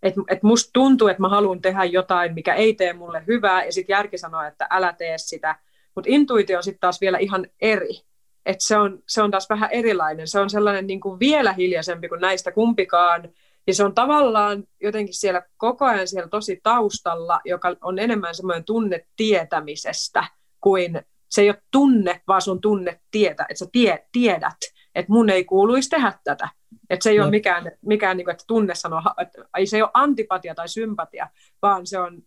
[0.03, 3.73] et, et musta tuntuu, että mä haluan tehdä jotain, mikä ei tee mulle hyvää, ja
[3.73, 5.57] sitten järki sanoo, että älä tee sitä.
[5.95, 8.01] Mutta intuitio on sitten taas vielä ihan eri.
[8.47, 10.29] Et se, on, se on taas vähän erilainen.
[10.29, 13.29] Se on sellainen niin kuin vielä hiljaisempi kuin näistä kumpikaan.
[13.67, 18.65] Ja se on tavallaan jotenkin siellä koko ajan siellä tosi taustalla, joka on enemmän semmoinen
[18.65, 20.25] tunne tietämisestä
[20.61, 24.59] kuin se ei ole tunne, vaan sun tunne tietä, että sä tie, tiedät,
[24.95, 26.49] että mun ei kuuluisi tehdä tätä.
[26.91, 27.25] Että se ei no.
[27.25, 30.69] ole mikään, mikään niin kuin, että tunne sanoo, että ei se ei ole antipatia tai
[30.69, 31.29] sympatia,
[31.63, 32.23] vaan se on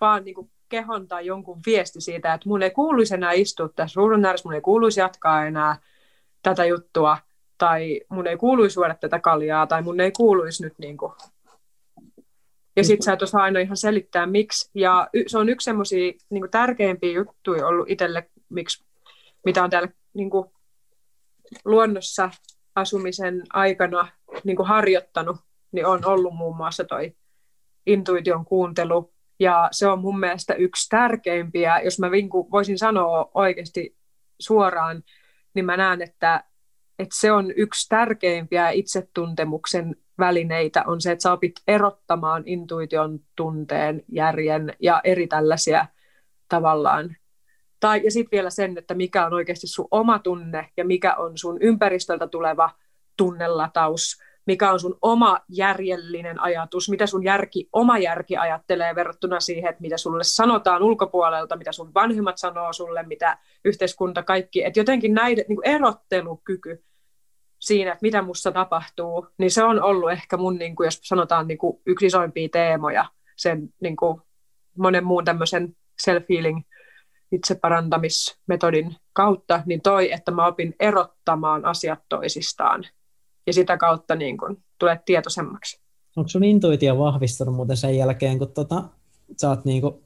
[0.00, 3.98] vaan niin kuin kehon tai jonkun viesti siitä, että mun ei kuuluisi enää istua tässä
[3.98, 5.76] ruudun ääressä, mun ei kuuluisi jatkaa enää
[6.42, 7.18] tätä juttua,
[7.58, 11.12] tai mun ei kuuluisi suoda tätä kaljaa, tai mun ei kuuluisi nyt niin kuin.
[12.76, 14.70] Ja sit sä et osaa aina ihan selittää, miksi.
[14.74, 18.84] Ja se on yksi semmoisia niin tärkeimpiä juttuja ollut itselle, miksi,
[19.44, 20.50] mitä on täällä niin kuin,
[21.64, 22.30] luonnossa
[22.74, 24.08] asumisen aikana
[24.44, 25.36] niin kuin harjoittanut,
[25.72, 27.16] niin on ollut muun muassa toi
[27.86, 29.12] intuition kuuntelu.
[29.40, 33.96] Ja se on mun mielestä yksi tärkeimpiä, jos mä vinku, voisin sanoa oikeasti
[34.40, 35.02] suoraan,
[35.54, 36.44] niin mä näen, että,
[36.98, 44.02] että se on yksi tärkeimpiä itsetuntemuksen välineitä, on se, että sä opit erottamaan intuition tunteen,
[44.08, 45.86] järjen ja eri tällaisia
[46.48, 47.16] tavallaan
[47.80, 51.38] tai, ja sitten vielä sen, että mikä on oikeasti sun oma tunne ja mikä on
[51.38, 52.70] sun ympäristöltä tuleva
[53.16, 59.70] tunnelataus, mikä on sun oma järjellinen ajatus, mitä sun järki, oma järki ajattelee verrattuna siihen,
[59.70, 65.14] että mitä sulle sanotaan ulkopuolelta, mitä sun vanhemmat sanoo sulle, mitä yhteiskunta kaikki, että jotenkin
[65.14, 66.84] näiden niin erottelukyky
[67.58, 71.48] siinä, että mitä musta tapahtuu, niin se on ollut ehkä mun, niin kuin, jos sanotaan
[71.48, 73.04] niin kuin yksi isoimpia teemoja
[73.36, 74.22] sen niin kuin
[74.78, 76.60] monen muun tämmöisen self-healing
[77.32, 82.84] itseparantamismetodin kautta, niin toi, että mä opin erottamaan asiat toisistaan
[83.46, 85.80] ja sitä kautta niin kun, tulet tietoisemmaksi.
[86.16, 88.84] Onko sun intuitio vahvistunut muuten sen jälkeen, kun tota,
[89.40, 90.02] sä oot niin kun,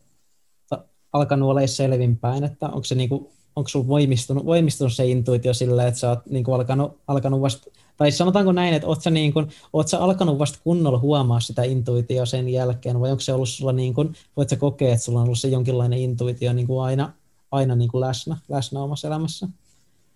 [0.68, 5.54] ta, alkanut olla selvinpäin, että onko se niin kun, onko sulla voimistunut, voimistunut se intuitio
[5.54, 7.70] silleen, että sä oot niin alkanut, alkanut vasta,
[8.01, 11.62] tai sanotaanko näin, että oot sä, niin kun, oot sä alkanut vasta kunnolla huomaa sitä
[11.62, 15.18] intuitio sen jälkeen, vai onko se ollut sulla niin kun, voit sä kokea, että sulla
[15.18, 17.12] on ollut se jonkinlainen intuitio niin kuin aina,
[17.51, 19.48] aina niin kuin läsnä, läsnä omassa elämässä?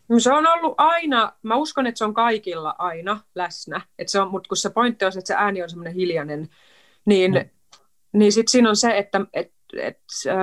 [0.09, 4.20] No se on ollut aina, mä uskon, että se on kaikilla aina läsnä, että se
[4.20, 6.49] on, mutta kun se pointti on että se ääni on semmoinen hiljainen,
[7.05, 7.45] niin, no.
[8.12, 10.01] niin sitten siinä on se, että et, et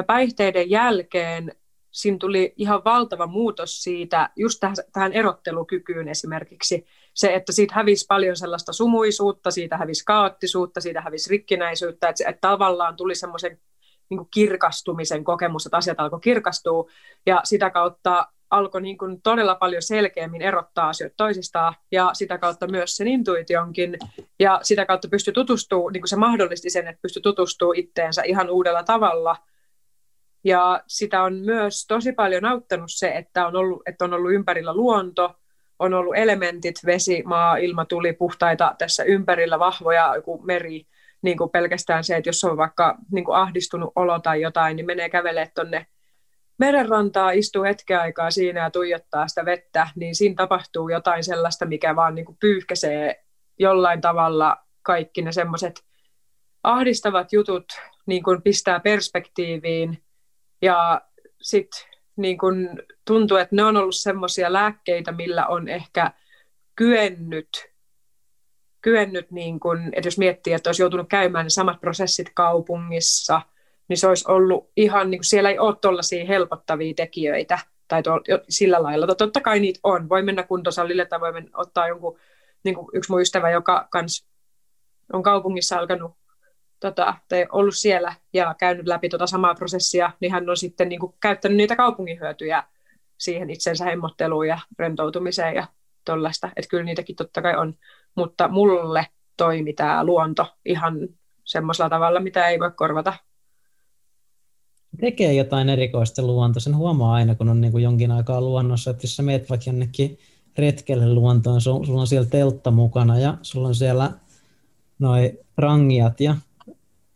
[0.08, 1.52] päihteiden jälkeen
[1.92, 8.06] siinä tuli ihan valtava muutos siitä, just tähän, tähän erottelukykyyn esimerkiksi, se, että siitä hävisi
[8.08, 13.60] paljon sellaista sumuisuutta, siitä hävisi kaoottisuutta, siitä hävisi rikkinäisyyttä, että, että tavallaan tuli semmoisen
[14.10, 16.90] niin kirkastumisen kokemus, että asiat alkoi kirkastua,
[17.26, 22.68] ja sitä kautta alkoi niin kuin todella paljon selkeämmin erottaa asioita toisistaan, ja sitä kautta
[22.68, 23.98] myös sen intuitionkin,
[24.40, 28.50] ja sitä kautta pystyi tutustumaan, niin kuin se mahdollisti sen, että pystyi tutustumaan itteensä ihan
[28.50, 29.36] uudella tavalla,
[30.44, 34.74] ja sitä on myös tosi paljon auttanut se, että on ollut, että on ollut ympärillä
[34.74, 35.36] luonto,
[35.82, 40.88] on ollut elementit, vesi, maa, ilma, tuli puhtaita tässä ympärillä, vahvoja, joku meri,
[41.22, 44.86] niin kuin pelkästään se, että jos on vaikka niin kuin ahdistunut olo tai jotain, niin
[44.86, 45.86] menee kävelee tuonne
[46.58, 51.96] merenrantaa, istuu hetken aikaa siinä ja tuijottaa sitä vettä, niin siinä tapahtuu jotain sellaista, mikä
[51.96, 53.24] vaan niin kuin pyyhkäsee
[53.60, 55.84] jollain tavalla kaikki ne semmoiset
[56.64, 57.66] ahdistavat jutut
[58.06, 60.04] niin kuin pistää perspektiiviin.
[60.62, 61.02] Ja
[61.42, 61.91] sitten
[62.22, 62.70] niin kuin
[63.08, 66.12] tuntuu, että ne on ollut semmoisia lääkkeitä, millä on ehkä
[66.76, 67.72] kyennyt
[68.82, 73.42] kyennyt, niin kun, että jos miettii, että olisi joutunut käymään ne samat prosessit kaupungissa,
[73.88, 78.12] niin se olisi ollut ihan, niin kuin siellä ei ole tuollaisia helpottavia tekijöitä, tai to,
[78.50, 79.16] sillä lailla.
[79.16, 80.10] Totta kai niitä on.
[80.10, 82.20] Voi mennä kuntosalille tai voi mennä, ottaa jonkun,
[82.64, 84.28] niin kuin yksi mun ystävä, joka kans
[85.14, 86.12] on kaupungissa alkanut
[86.82, 91.00] tota, tai ollut siellä ja käynyt läpi tota samaa prosessia, niin hän on sitten niin
[91.00, 92.64] kuin, käyttänyt niitä kaupungin hyötyjä
[93.18, 95.68] siihen itsensä hemmotteluun ja rentoutumiseen ja
[96.06, 96.48] tuollaista.
[96.56, 97.76] Että kyllä niitäkin totta kai on
[98.16, 99.08] mutta mulle
[99.38, 101.10] toimi tämä luonto ihan
[101.44, 103.14] semmoisella tavalla, mitä ei voi korvata.
[105.02, 106.60] tekee jotain erikoista luonto.
[106.60, 109.70] Sen huomaa aina, kun on niin kuin jonkin aikaa luonnossa, että jos sä meet vaikka
[109.70, 110.18] jonnekin
[110.58, 114.12] retkelle luontoon, sulla on siellä teltta mukana ja sulla on siellä
[115.00, 116.36] noin rangiat ja,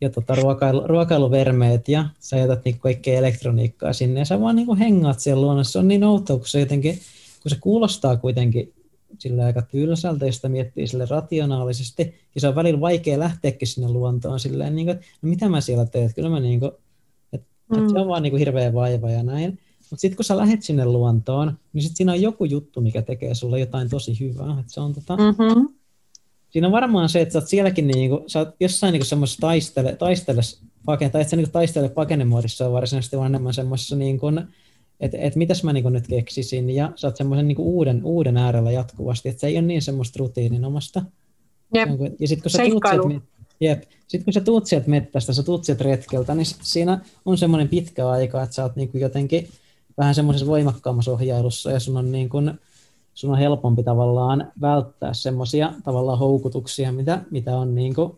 [0.02, 4.78] ja tota, ruokailu, ruokailuvermeet ja sä jätät niin kaikkea elektroniikkaa sinne ja sä vaan niin
[4.78, 5.72] hengaat siellä luonnossa.
[5.72, 7.00] Se on niin outoa, kun se jotenkin,
[7.44, 8.74] kun se kuulostaa kuitenkin
[9.20, 13.90] sillä aika tylsältä, jos sitä miettii sille rationaalisesti, ja se on välillä vaikea lähteäkin sinne
[13.90, 16.72] luontoon silleen, niin kuin, no mitä mä siellä teet, kyllä mä niin kuin,
[17.34, 17.78] että, mm.
[17.78, 19.60] että se on vaan niin kuin hirveä vaiva ja näin.
[19.90, 23.36] Mutta sitten kun sä lähet sinne luontoon, niin sitten siinä on joku juttu, mikä tekee
[23.36, 24.60] sulle jotain tosi hyvää.
[24.60, 25.68] Et se on tota, mm-hmm.
[26.56, 29.40] Siinä on varmaan se, että sä oot sielläkin niin kuin, sä oot jossain niin semmoisessa
[29.40, 30.42] taistele, taistele
[30.86, 34.42] pakene, tai et sä niin taistele pakenemuodissa varsinaisesti, vaan enemmän semmoisessa niin kuin,
[35.00, 38.72] että et mitäs mä niin nyt keksisin, ja sä oot semmoisen niin uuden, uuden äärellä
[38.72, 41.02] jatkuvasti, että se ei ole niin semmoista rutiininomasta.
[41.74, 41.90] Jep.
[42.20, 43.26] Ja sitten kun sä tuut sieltä,
[43.60, 43.84] jep.
[44.08, 48.10] Sit kun sä tuut sieltä mettästä, sä tuut sieltä retkeltä, niin siinä on semmoinen pitkä
[48.10, 49.48] aika, että sä oot niin jotenkin
[49.98, 52.60] vähän semmoisessa voimakkaammassa ohjailussa, ja sun on, niin kuin,
[53.16, 58.12] sun on helpompi tavallaan välttää semmoisia tavallaan houkutuksia, mitä, mitä on niin kuin,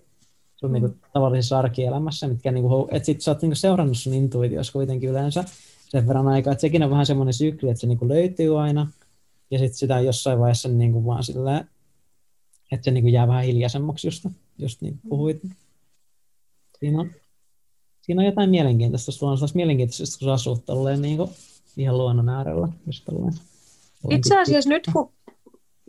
[0.56, 3.98] sun niin kuin, tavallisessa arkielämässä, mitkä niin kuin, että sit sä oot niin kuin seurannut
[3.98, 5.44] sun intuitiossa kuitenkin yleensä,
[5.90, 8.92] sen verran aikaa, että sekin on vähän semmoinen sykli, että se niin kuin löytyy aina,
[9.52, 11.66] ja sitten sitä jossain vaiheessa niin kuin vaan sillä,
[12.72, 14.26] että se niin kuin jää vähän hiljaisemmaksi, just,
[14.58, 15.42] just niin puhuit.
[16.80, 17.12] Siinä on,
[18.02, 21.30] siinä on jotain mielenkiintoista, sulla on mielenkiintoista, kun sä asut tolleen niin kuin
[21.78, 22.68] ihan luonnon äärellä.
[22.88, 23.34] Just tolleen.
[24.10, 25.14] Itse asiassa nyt kun,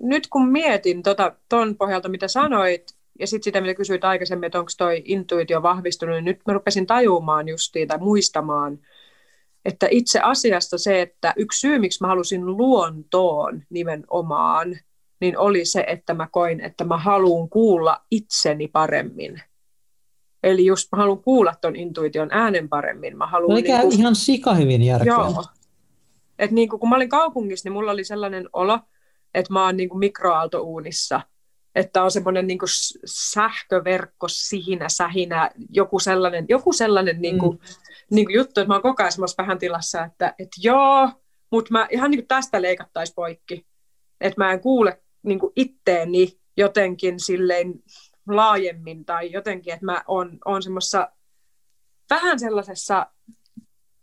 [0.02, 4.58] nyt kun mietin tuota, ton pohjalta, mitä sanoit, ja sitten sitä, mitä kysyit aikaisemmin, että
[4.58, 8.78] onko toi intuitio vahvistunut, niin nyt mä rupesin tajumaan justiin tai muistamaan,
[9.64, 14.78] että itse asiassa se, että yksi syy, miksi mä halusin luontoon nimenomaan,
[15.20, 19.42] niin oli se, että mä koin, että mä haluan kuulla itseni paremmin.
[20.42, 23.16] Eli just mä haluan kuulla ton intuition äänen paremmin.
[23.16, 25.12] Mä haluan, no, niin kuin, ihan sika hyvin järkeä.
[25.12, 25.44] Joo.
[26.38, 28.78] Et niin kuin, kun mä olin kaupungissa, niin mulla oli sellainen olo,
[29.34, 31.20] että mä oon niin kuin mikroaaltouunissa.
[31.74, 32.68] Että on semmoinen niin kuin
[33.04, 38.74] sähköverkko siinä, sähinä, joku sellainen, joku sellainen niin kuin, mm niin kuin juttu, että mä
[38.74, 41.10] oon koko ajan semmoisessa vähän tilassa, että, että joo,
[41.50, 43.66] mutta mä ihan niin kuin tästä leikattaisi poikki.
[44.20, 47.74] Että mä en kuule niin kuin itteeni jotenkin silleen
[48.28, 51.12] laajemmin tai jotenkin, että mä oon, oon semmoisessa
[52.10, 53.06] vähän sellaisessa,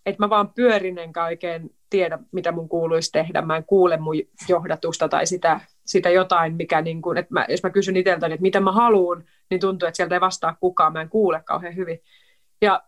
[0.06, 3.42] että mä vaan pyörin enkä oikein tiedä, mitä mun kuuluisi tehdä.
[3.42, 4.16] Mä en kuule mun
[4.50, 8.42] johdatusta tai sitä, sitä jotain, mikä niin kuin, että mä, jos mä kysyn itseltäni, että
[8.42, 10.94] mitä mä haluan, niin tuntuu, että sieltä ei vastaa kukaan.
[10.94, 12.00] Mä en kuule kauhean hyvin.
[12.62, 12.84] Ja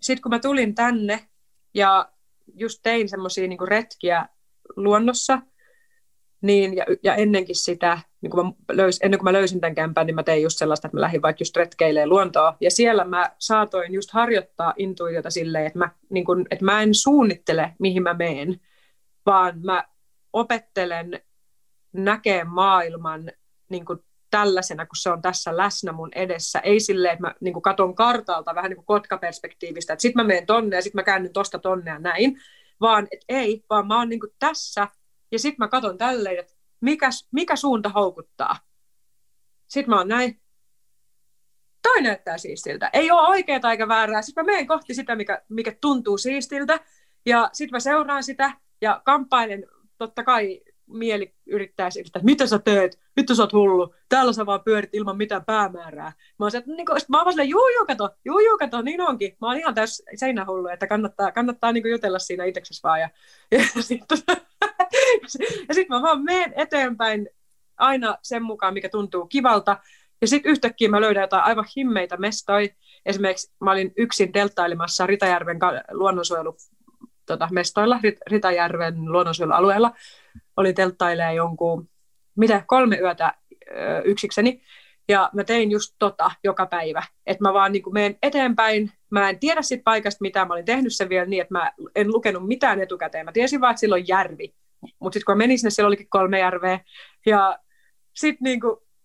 [0.00, 1.28] sitten kun mä tulin tänne
[1.74, 2.08] ja
[2.54, 4.28] just tein semmoisia niin retkiä
[4.76, 5.42] luonnossa,
[6.40, 10.06] niin, ja, ja ennenkin sitä, niin kun mä löys, ennen kuin mä löysin tämän kämpän,
[10.06, 12.56] niin mä tein just sellaista, että mä lähdin vaikka just retkeilemään luontoa.
[12.60, 16.94] Ja siellä mä saatoin just harjoittaa intuitiota silleen, että mä, niin kun, että mä en
[16.94, 18.60] suunnittele, mihin mä meen,
[19.26, 19.84] vaan mä
[20.32, 21.20] opettelen
[21.92, 23.30] näkee maailman
[23.68, 23.98] niin kuin
[24.30, 26.58] tällaisena, kun se on tässä läsnä mun edessä.
[26.58, 30.46] Ei silleen, että mä niin katon kartalta vähän niin kuin kotkaperspektiivistä, että sitten mä menen
[30.46, 32.36] tonne ja sitten mä käännyn tosta tonne ja näin,
[32.80, 34.88] vaan et ei, vaan mä oon niin tässä
[35.32, 38.56] ja sitten mä katon tälleen, että mikä, mikä suunta houkuttaa.
[39.68, 40.40] Sitten mä oon näin,
[41.82, 42.90] toi näyttää siistiltä.
[42.92, 44.22] Ei ole oikeaa eikä väärää.
[44.22, 46.80] Sitten mä menen kohti sitä, mikä, mikä tuntuu siistiltä.
[47.26, 49.66] Ja sitten mä seuraan sitä ja kamppailen
[49.98, 54.64] totta kai mieli yrittää että mitä sä teet, vittu sä oot hullu, täällä sä vaan
[54.64, 56.12] pyörit ilman mitään päämäärää.
[56.38, 59.00] Mä oon, että, niin kuin, mä oon silleen, juu, juu, kato, juu, juu, kato, niin
[59.00, 59.36] onkin.
[59.40, 63.00] Mä oon ihan täys seinähullu, että kannattaa, kannattaa niin jutella siinä itseksessä vaan.
[63.00, 63.08] Ja,
[63.50, 64.18] ja sitten
[65.68, 67.28] ja sit mä vaan menen eteenpäin
[67.76, 69.76] aina sen mukaan, mikä tuntuu kivalta.
[70.20, 72.68] Ja sitten yhtäkkiä mä löydän jotain aivan himmeitä mestoja.
[73.06, 75.58] Esimerkiksi mä olin yksin telttailemassa Ritajärven
[75.90, 76.56] luonnonsuojelu
[77.26, 79.92] tota, mestoilla Ritajärven luonnonsuojelualueella
[80.56, 81.88] oli telttailee jonkun,
[82.36, 83.34] mitä, kolme yötä
[83.70, 84.62] ö, yksikseni.
[85.08, 88.92] Ja mä tein just tota joka päivä, että mä vaan niin menen eteenpäin.
[89.10, 92.12] Mä en tiedä siitä paikasta mitään, mä olin tehnyt sen vielä niin, että mä en
[92.12, 93.24] lukenut mitään etukäteen.
[93.24, 94.54] Mä tiesin vaan, että sillä on järvi.
[94.98, 96.80] Mutta sitten kun mä menin sinne, siellä olikin kolme järveä.
[97.26, 97.58] Ja
[98.14, 98.60] sitten niin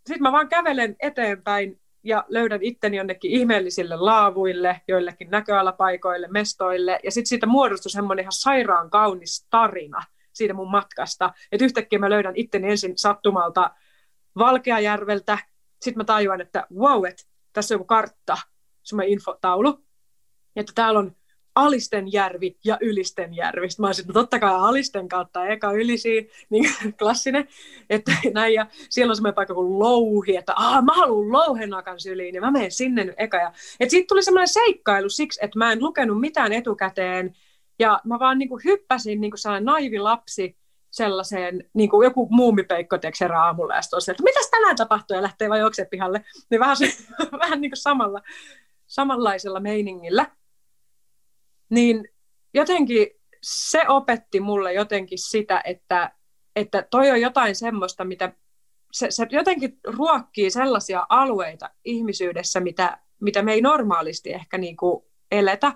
[0.08, 7.00] sit mä vaan kävelen eteenpäin ja löydän itteni jonnekin ihmeellisille laavuille, joillekin näköalapaikoille, mestoille.
[7.04, 10.04] Ja sitten siitä muodostui semmoinen ihan sairaan kaunis tarina
[10.34, 11.34] siitä mun matkasta.
[11.52, 13.72] Että yhtäkkiä mä löydän itteni ensin sattumalta
[14.38, 15.38] Valkeajärveltä,
[15.82, 17.24] sitten mä tajuan, että wow, että
[17.54, 18.38] tässä on joku kartta,
[18.84, 19.84] semmoinen infotaulu,
[20.56, 21.16] että täällä on
[21.56, 23.70] Alistenjärvi ja Ylistenjärvi.
[23.70, 27.48] Sitten mä olisin, no totta kai Alisten kautta eka ylisiin, niin klassinen.
[27.90, 32.36] Että näin, ja siellä on semmoinen paikka kuin Louhi, että Aa, mä haluan Louhenakan syliin,
[32.36, 33.38] ja mä menen sinne nyt eka.
[33.38, 37.36] Ja, että siitä tuli semmoinen seikkailu siksi, että mä en lukenut mitään etukäteen,
[37.82, 40.58] ja mä vaan niin kuin hyppäsin niin kuin sellainen naivi lapsi
[40.92, 45.50] sellaiseen, niin kuin joku muumipeikko herää aamulla ja sitten että mitäs tänään tapahtuu ja lähtee
[45.50, 46.26] vai juoksee pihalle.
[46.50, 46.86] Niin vähän, se,
[47.44, 48.22] vähän niin kuin samalla,
[48.88, 50.32] samanlaisella meiningillä.
[51.70, 52.08] Niin
[52.54, 53.08] jotenkin
[53.44, 56.12] se opetti mulle jotenkin sitä, että,
[56.56, 58.34] että toi on jotain semmoista, mitä
[58.92, 65.06] se, se jotenkin ruokkii sellaisia alueita ihmisyydessä, mitä, mitä me ei normaalisti ehkä niin kuin
[65.32, 65.74] eletä.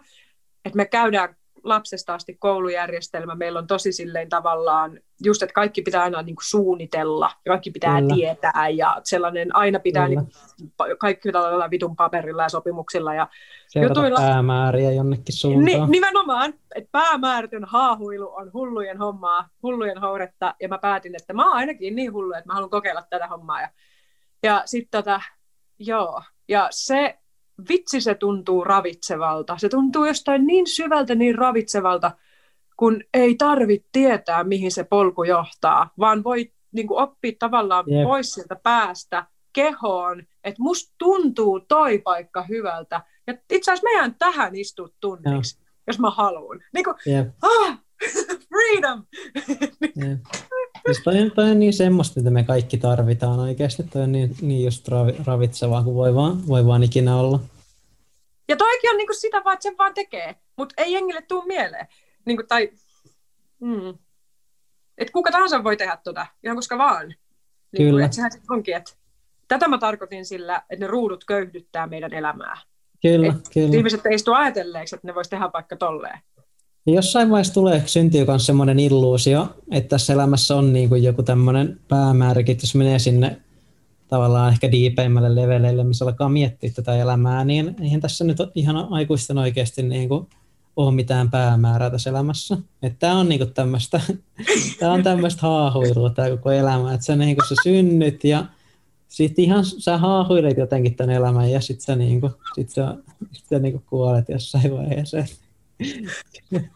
[0.65, 1.35] Että me käydään
[1.65, 6.45] lapsesta asti koulujärjestelmä, meillä on tosi silleen tavallaan, just että kaikki pitää aina niin kuin
[6.49, 8.15] suunnitella, ja kaikki pitää Kyllä.
[8.15, 13.27] tietää, ja sellainen aina pitää, niin kuin, kaikki pitää olla vitun paperilla ja sopimuksilla, ja
[13.67, 14.19] Seurata jutuilla.
[14.19, 15.65] päämääriä jonnekin suuntaan.
[15.65, 21.47] Ni, nimenomaan, että päämäärätyn haahuilu on hullujen hommaa, hullujen houretta, ja mä päätin, että mä
[21.47, 23.69] oon ainakin niin hullu, että mä haluan kokeilla tätä hommaa, ja,
[24.43, 25.21] ja sitten tota,
[25.79, 27.17] joo, ja se
[27.69, 29.57] vitsi se tuntuu ravitsevalta.
[29.57, 32.11] Se tuntuu jostain niin syvältä niin ravitsevalta,
[32.77, 38.03] kun ei tarvitse tietää, mihin se polku johtaa, vaan voi niin kuin, oppia tavallaan yep.
[38.03, 43.01] pois sieltä päästä kehoon, että musta tuntuu toi paikka hyvältä.
[43.27, 45.71] Ja itse asiassa meidän tähän istua tunniksi, yeah.
[45.87, 46.59] jos mä haluan.
[46.73, 47.27] Niin kuin, yep.
[47.41, 47.79] ah,
[48.49, 49.03] freedom!
[50.03, 50.19] yep.
[50.85, 53.83] Siis toi, on, toi on niin semmoista, mitä me kaikki tarvitaan oikeasti.
[53.83, 57.39] Toi on niin, niin just ravi, ravitsevaa kuin voi vaan, voi vaan ikinä olla.
[58.47, 61.87] Ja toikin on niinku sitä vaan, että sen vaan tekee, mutta ei jengille tuu mieleen.
[62.25, 62.71] Niinku, tai,
[63.59, 63.97] mm.
[64.97, 67.07] Et kuka tahansa voi tehdä tota, ihan koska vaan.
[67.07, 67.17] Niinku,
[67.77, 68.05] Kyllä.
[68.05, 68.91] Et sehän onkin, että
[69.47, 72.57] tätä mä tarkoitin sillä, että ne ruudut köyhdyttää meidän elämää.
[73.01, 73.77] Kyllä, et kyllä.
[73.77, 76.19] Ihmiset ei istu ajatelleeksi, että ne voisi tehdä vaikka tolleen.
[76.85, 81.23] Ja jossain vaiheessa tulee, syntyy myös semmoinen illuusio, että tässä elämässä on niin kuin joku
[81.23, 83.41] tämmöinen päämääräkin, jos menee sinne
[84.07, 89.37] tavallaan ehkä diipeimmälle leveleille, missä alkaa miettiä tätä elämää, niin eihän tässä nyt ihan aikuisten
[89.37, 90.27] oikeasti niin kuin
[90.75, 92.57] ole mitään päämäärää tässä elämässä.
[92.81, 94.01] Että tämä on niinku tämmöistä,
[94.79, 98.45] tämä on tämmöistä haahuilua tämä koko elämä, että sä niinku sä synnyt ja
[99.07, 102.95] sitten ihan sä haahuilet jotenkin tämän elämän ja sitten sä, niinku, sit sä,
[103.31, 105.17] sit sä niinku kuolet jossain vaiheessa.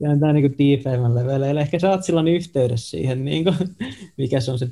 [0.00, 1.60] On tämä niin DeFiin leveleillä.
[1.60, 3.56] Ehkä sä oot silloin yhteydessä siihen, niin kuin,
[4.16, 4.68] mikä se on se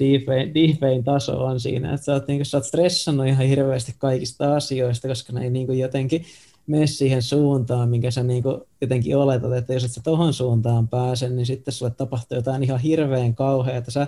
[0.55, 1.95] DeFiin taso on siinä.
[1.95, 5.51] Että sä oot, niin kuin, sä oot stressannut ihan hirveästi kaikista asioista, koska ne ei
[5.51, 6.24] niin kuin, jotenkin
[6.66, 10.88] mene siihen suuntaan, minkä sä niin kuin, jotenkin oletat, että jos et sä tohon suuntaan
[10.88, 13.82] pääse, niin sitten sulle tapahtuu jotain ihan hirveän kauheaa.
[13.88, 14.07] Sä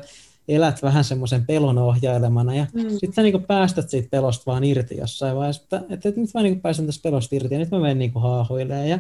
[0.49, 2.91] elät vähän semmoisen pelon ohjailemana ja mm.
[2.91, 6.43] sitten sä niin päästät siitä pelosta vaan irti jossain vaiheessa, että, että, että nyt mä
[6.43, 8.99] niin pääsen tästä pelosta irti ja nyt mä menen niin haahuilemaan ja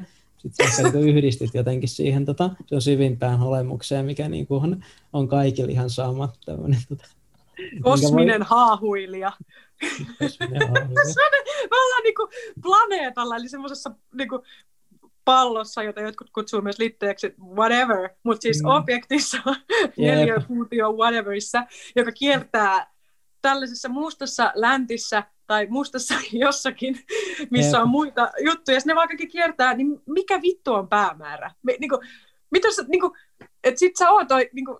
[0.52, 4.84] sitten sä niin yhdistit jotenkin siihen tota, se on syvimpään olemukseen, mikä niin kuin on,
[5.12, 6.32] on kaikille ihan sama.
[6.44, 7.06] Tämmönen, tota,
[7.82, 8.46] Kosminen voi...
[8.48, 9.32] haahuilija.
[10.18, 10.90] Kosminen haahuilija.
[11.70, 12.28] Me ollaan niinku
[12.62, 14.42] planeetalla, eli semmoisessa niinku
[15.24, 18.68] pallossa, jota jotkut kutsuu myös litteeksi whatever, mutta siis mm.
[18.68, 19.38] objektissa,
[19.98, 21.66] neliökuutio whateverissa,
[21.96, 22.92] joka kiertää
[23.42, 26.98] tällaisessa mustassa läntissä tai mustassa jossakin,
[27.50, 31.50] missä on muita juttuja, jos ne vaan kaikki kiertää, niin mikä vittu on päämäärä?
[31.62, 32.00] Me, niin kuin,
[32.50, 33.12] mitä sä, niin kuin,
[33.64, 34.78] että sit sä oot, niin kuin,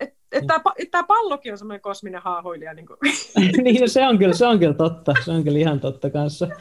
[0.00, 2.74] että et tämä et tää pallokin on semmoinen kosminen haahuilija.
[2.74, 2.86] Niin,
[3.64, 6.48] niin no se, on kyllä, se on kyllä totta, se on kyllä ihan totta kanssa.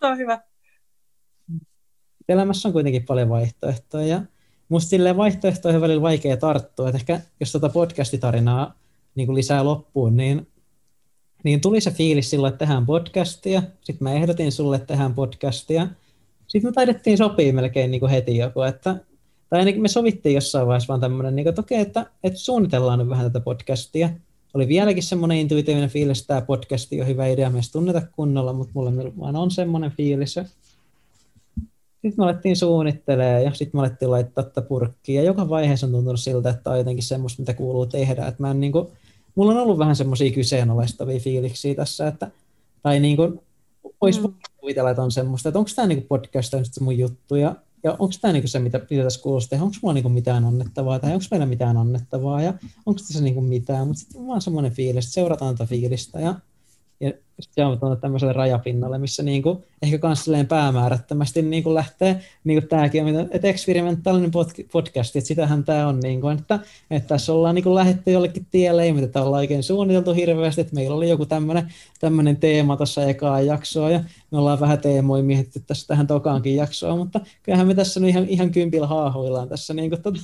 [0.00, 0.40] Tämä on hyvä.
[2.28, 4.22] Elämässä on kuitenkin paljon vaihtoehtoja ja
[4.68, 8.74] musta silleen vaihtoehtoihin välillä vaikea tarttua, että ehkä jos tuota podcastitarinaa
[9.14, 10.48] niin kuin lisää loppuun, niin
[11.44, 13.62] niin tuli se fiilis silloin, että tehdään podcastia.
[13.80, 15.88] Sitten mä ehdotin sulle, että tehdään podcastia.
[16.46, 18.96] Sitten me taidettiin sopia melkein niin kuin heti joku, että,
[19.50, 23.08] tai ainakin me sovittiin jossain vaiheessa vaan tämmöinen, niin että okei, että, että suunnitellaan nyt
[23.08, 24.10] vähän tätä podcastia.
[24.54, 28.72] Oli vieläkin semmoinen intuitiivinen fiilis, että tämä podcasti on hyvä idea, me tunneta kunnolla, mutta
[28.74, 30.34] mulla vaan on semmoinen fiilis.
[32.06, 35.16] Sitten me alettiin suunnittelemaan ja sitten me alettiin laittaa tätä purkkiin.
[35.16, 38.26] Ja joka vaiheessa on tuntunut siltä, että on jotenkin semmoista, mitä kuuluu tehdä.
[38.26, 38.88] Että mä en niin kuin,
[39.36, 42.30] mulla on ollut vähän semmoisia kyseenalaistavia fiiliksiä tässä, että,
[42.82, 43.40] tai niin kuin,
[44.00, 44.34] olisi mm.
[44.56, 47.92] kuvitella, että on semmoista, että onko tämä niin podcast on se mun juttu, ja, ja
[47.92, 51.46] onko tämä niin se, mitä, tässä kuulostaa onko mulla niin mitään annettavaa, tai onko meillä
[51.46, 52.54] mitään annettavaa, ja
[52.86, 56.34] onko tässä niin mitään, mutta sitten vaan semmoinen fiilis, että seurataan tätä fiilistä, ja
[57.00, 62.60] ja se on tämmöiselle rajapinnalle, missä niin kuin, ehkä myös päämäärättömästi niin kuin lähtee, niin
[62.60, 64.30] kuin tämäkin on, että eksperimentaalinen
[64.72, 68.46] podcast, että sitähän tämä on, niin kuin, että, että tässä ollaan niin kuin lähdetty jollekin
[68.50, 73.40] tielle, ei mitä ollaan oikein suunniteltu hirveästi, että meillä oli joku tämmöinen, teema tuossa ekaa
[73.40, 78.00] jaksoa, ja me ollaan vähän teemoja mietitty tässä tähän tokaankin jaksoa, mutta kyllähän me tässä
[78.00, 80.20] nyt ihan, ihan kympillä haahuillaan tässä niin kuin, tota,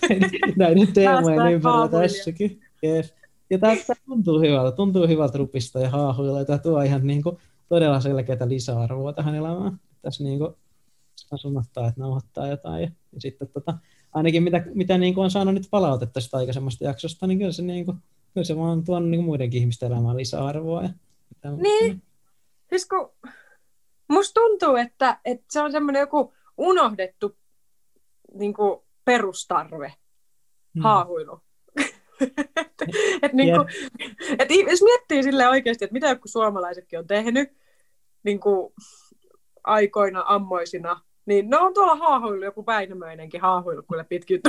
[0.56, 2.60] näiden teemojen ympärillä tässäkin.
[2.84, 3.23] Yes.
[3.50, 7.22] Ja tämä, tämä tuntuu hyvältä, tuntuu hyvältä rupista ja haahuilla, ja tämä tuo ihan niin
[7.22, 7.38] kuin,
[7.68, 9.80] todella selkeää lisäarvoa tähän elämään.
[10.02, 10.54] Tässä niin kuin,
[11.36, 12.82] sunnottaa, että nauhoittaa jotain.
[12.82, 13.78] Ja, ja sitten tota,
[14.12, 17.62] ainakin mitä, mitä niin kuin on saanut nyt palautetta sitä aikaisemmasta jaksosta, niin kyllä se,
[17.62, 17.96] niin kuin,
[18.34, 20.82] kyllä se vaan tuonut niin kuin muidenkin ihmisten elämään lisäarvoa.
[20.82, 20.90] Ja,
[21.50, 22.02] niin,
[22.68, 23.10] siis kun
[24.08, 27.36] musta tuntuu, että, että se on semmoinen joku unohdettu
[28.34, 29.94] niin kuin perustarve,
[30.74, 30.82] hmm.
[30.82, 31.40] haahuilu
[32.20, 32.88] et,
[33.22, 33.68] et niin kuin,
[34.38, 37.52] et jos miettii sille oikeasti, että mitä joku suomalaisetkin on tehnyt
[38.22, 38.72] niin kuin
[39.64, 44.40] aikoina, ammoisina, niin ne on tuolla haahuillut, joku Väinämöinenkin haahuillut, kun pitkin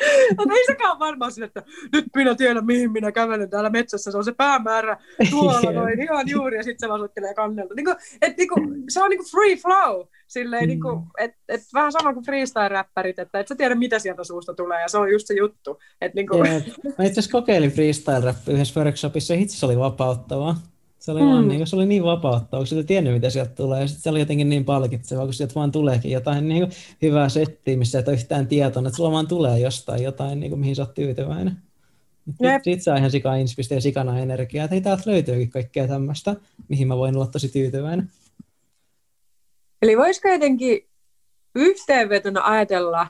[0.38, 4.10] Mutta ei sekään varmaan sille, että nyt minä tiedän, mihin minä kävelen täällä metsässä.
[4.10, 4.96] Se on se päämäärä
[5.30, 7.74] tuolla noin ihan juuri, ja sitten se vasuttelee kannelta.
[7.74, 10.06] Niin kuin, et, niin kuin, se on niin kuin free flow.
[10.26, 10.68] Silleen, mm.
[10.68, 14.54] niin kuin, et, et, vähän sama kuin freestyle-räppärit, että et sä tiedä, mitä sieltä suusta
[14.54, 15.78] tulee, ja se on just se juttu.
[16.00, 16.50] Et, niin kuin...
[16.98, 20.56] Mä itse asiassa kokeilin freestyle-räppiä yhdessä workshopissa, ja itse oli vapauttavaa.
[21.06, 21.26] Se oli, mm.
[21.26, 23.80] vaan, niin, se oli niin vapauttava, kun sä tiennyt, mitä sieltä tulee.
[23.80, 27.28] Ja sitten se oli jotenkin niin palkitsevaa, kun sieltä vaan tuleekin jotain niin kuin, hyvää
[27.28, 30.76] settiä, missä et ole yhtään tietoa, että sulla vaan tulee jostain jotain, niin kuin, mihin
[30.76, 31.56] sä oot tyytyväinen.
[32.44, 32.62] Yep.
[32.62, 36.36] Sitten saa ihan sika inspistä ja sikana energiaa, että hei, täältä löytyykin kaikkea tämmöistä,
[36.68, 38.10] mihin mä voin olla tosi tyytyväinen.
[39.82, 40.88] Eli voisiko jotenkin
[41.54, 43.06] yhteenvetona ajatella,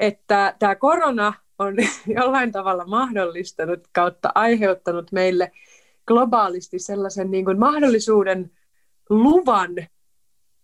[0.00, 1.76] että tämä korona on
[2.16, 5.52] jollain tavalla mahdollistanut kautta aiheuttanut meille
[6.06, 8.50] globaalisti sellaisen niin kuin mahdollisuuden
[9.10, 9.74] luvan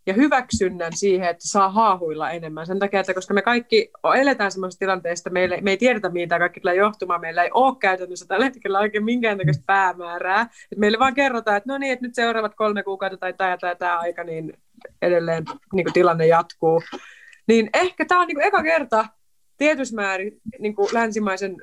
[0.07, 2.67] ja hyväksynnän siihen, että saa haahuilla enemmän.
[2.67, 6.61] Sen takia, että koska me kaikki eletään sellaisessa tilanteessa, meille, me ei tiedetä, mitä kaikki
[6.61, 7.21] tulee johtumaan.
[7.21, 10.49] Meillä ei ole käytännössä tällä hetkellä oikein minkäännäköistä päämäärää.
[10.73, 13.59] Et meille vaan kerrotaan, että no niin, että nyt seuraavat kolme kuukautta tai tämä ja
[13.59, 14.53] tämä, tämä aika, niin
[15.03, 16.83] edelleen niin kuin tilanne jatkuu.
[17.47, 19.07] Niin ehkä tämä on niin kuin eka kerta
[19.57, 21.57] tietyssä määrin niin kuin länsimaisen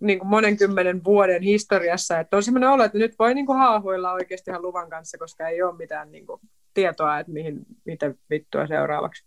[0.00, 3.58] niin kuin monen kymmenen vuoden historiassa, että on sellainen olo, että nyt voi niin kuin
[3.58, 6.40] haahuilla oikeasti ihan luvan kanssa, koska ei ole mitään niin kuin,
[6.74, 9.26] tietoa, että mihin, miten vittua seuraavaksi.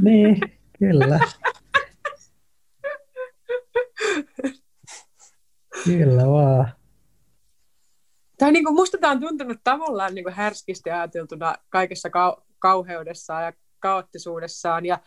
[0.00, 0.40] Niin,
[0.78, 1.20] kyllä.
[5.84, 6.72] kyllä vaan.
[8.38, 13.44] Tai niin kuin musta tämä on tuntunut tavallaan niin kuin härskisti ajateltuna kaikessa kau- kauheudessaan
[13.44, 14.86] ja kaoottisuudessaan.
[14.86, 14.98] Ja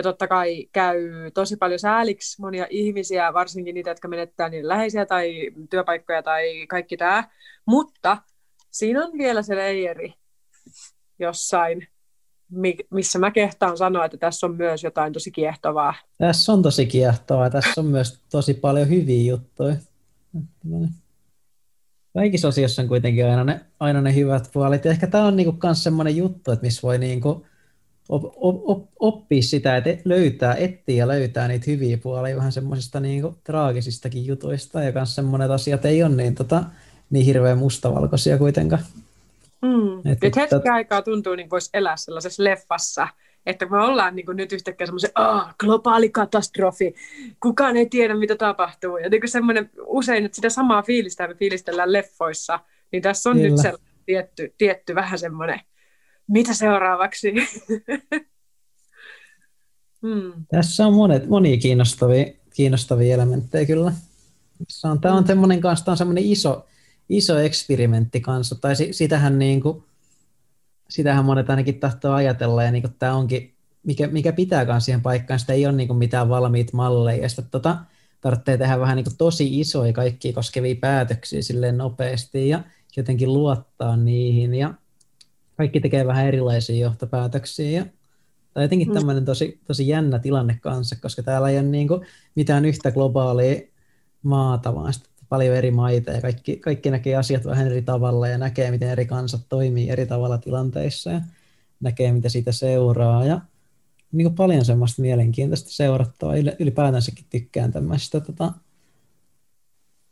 [0.00, 5.06] ja totta kai käy tosi paljon sääliksi monia ihmisiä, varsinkin niitä, jotka menettää niin läheisiä
[5.06, 7.28] tai työpaikkoja tai kaikki tämä.
[7.66, 8.16] Mutta
[8.70, 10.14] siinä on vielä se leijeri
[11.18, 11.88] jossain,
[12.90, 15.94] missä mä kehtaan sanoa, että tässä on myös jotain tosi kiehtovaa.
[16.18, 17.50] Tässä on tosi kiehtovaa.
[17.50, 19.76] Tässä on myös tosi paljon hyviä juttuja.
[22.14, 24.84] Kaikissa asioissa on kuitenkin aina ne, aina ne hyvät puolet.
[24.84, 27.46] Ja ehkä tämä on niinku semmoinen juttu, että missä voi niinku
[28.10, 33.36] op, op, oppia sitä, että löytää, etsiä ja löytää niitä hyviä puolia vähän semmoisista niin
[33.44, 36.64] traagisistakin jutuista ja myös semmoinen, asiat ei ole niin, tota,
[37.10, 38.82] niin hirveän mustavalkoisia kuitenkaan.
[39.62, 39.98] Mm.
[39.98, 40.66] Et, nyt hetki tot...
[40.66, 43.08] aikaa tuntuu, niin voisi elää sellaisessa leffassa,
[43.46, 46.94] että me ollaan niin nyt yhtäkkiä semmoisen, ah, globaali katastrofi,
[47.40, 48.96] kukaan ei tiedä, mitä tapahtuu.
[48.96, 52.60] Ja niin semmoinen, usein että sitä samaa fiilistä me fiilistellään leffoissa,
[52.92, 53.48] niin tässä on Kyllä.
[53.48, 53.72] nyt se
[54.06, 55.60] tietty, tietty vähän semmoinen
[56.30, 57.32] mitä seuraavaksi?
[60.02, 60.32] hmm.
[60.50, 62.24] Tässä on monet, monia kiinnostavia,
[62.54, 63.92] kiinnostavia elementtejä kyllä.
[64.84, 66.66] on, tämä on semmoinen kanssa, tämä on semmoinen iso,
[67.08, 69.82] iso eksperimentti kanssa, tai sitähän, niin kuin,
[70.88, 75.40] sitähän monet ainakin tahtoo ajatella, ja niin kuin tämä onkin, mikä, mikä pitääkään siihen paikkaan,
[75.40, 77.76] sitä ei ole niin kuin mitään valmiit malleja, ja sitä tota,
[78.20, 82.62] tarvitsee tehdä vähän niin kuin tosi isoja kaikkia koskevia päätöksiä silleen nopeasti, ja
[82.96, 84.74] jotenkin luottaa niihin, ja
[85.60, 87.70] kaikki tekee vähän erilaisia johtopäätöksiä.
[87.70, 87.86] Ja,
[88.54, 88.94] tai jotenkin mm.
[88.94, 93.60] tämmöinen tosi, tosi jännä tilanne kanssa, koska täällä ei ole niin kuin mitään yhtä globaalia
[94.22, 94.92] maata, vaan
[95.28, 99.06] paljon eri maita ja kaikki, kaikki näkee asiat vähän eri tavalla ja näkee, miten eri
[99.06, 101.20] kansat toimii eri tavalla tilanteissa ja
[101.80, 103.24] näkee, mitä siitä seuraa.
[103.24, 103.40] Ja
[104.12, 106.34] niin kuin paljon semmoista mielenkiintoista seurattavaa.
[106.58, 108.52] Ylipäätänsäkin tykkään tämmöistä, tota,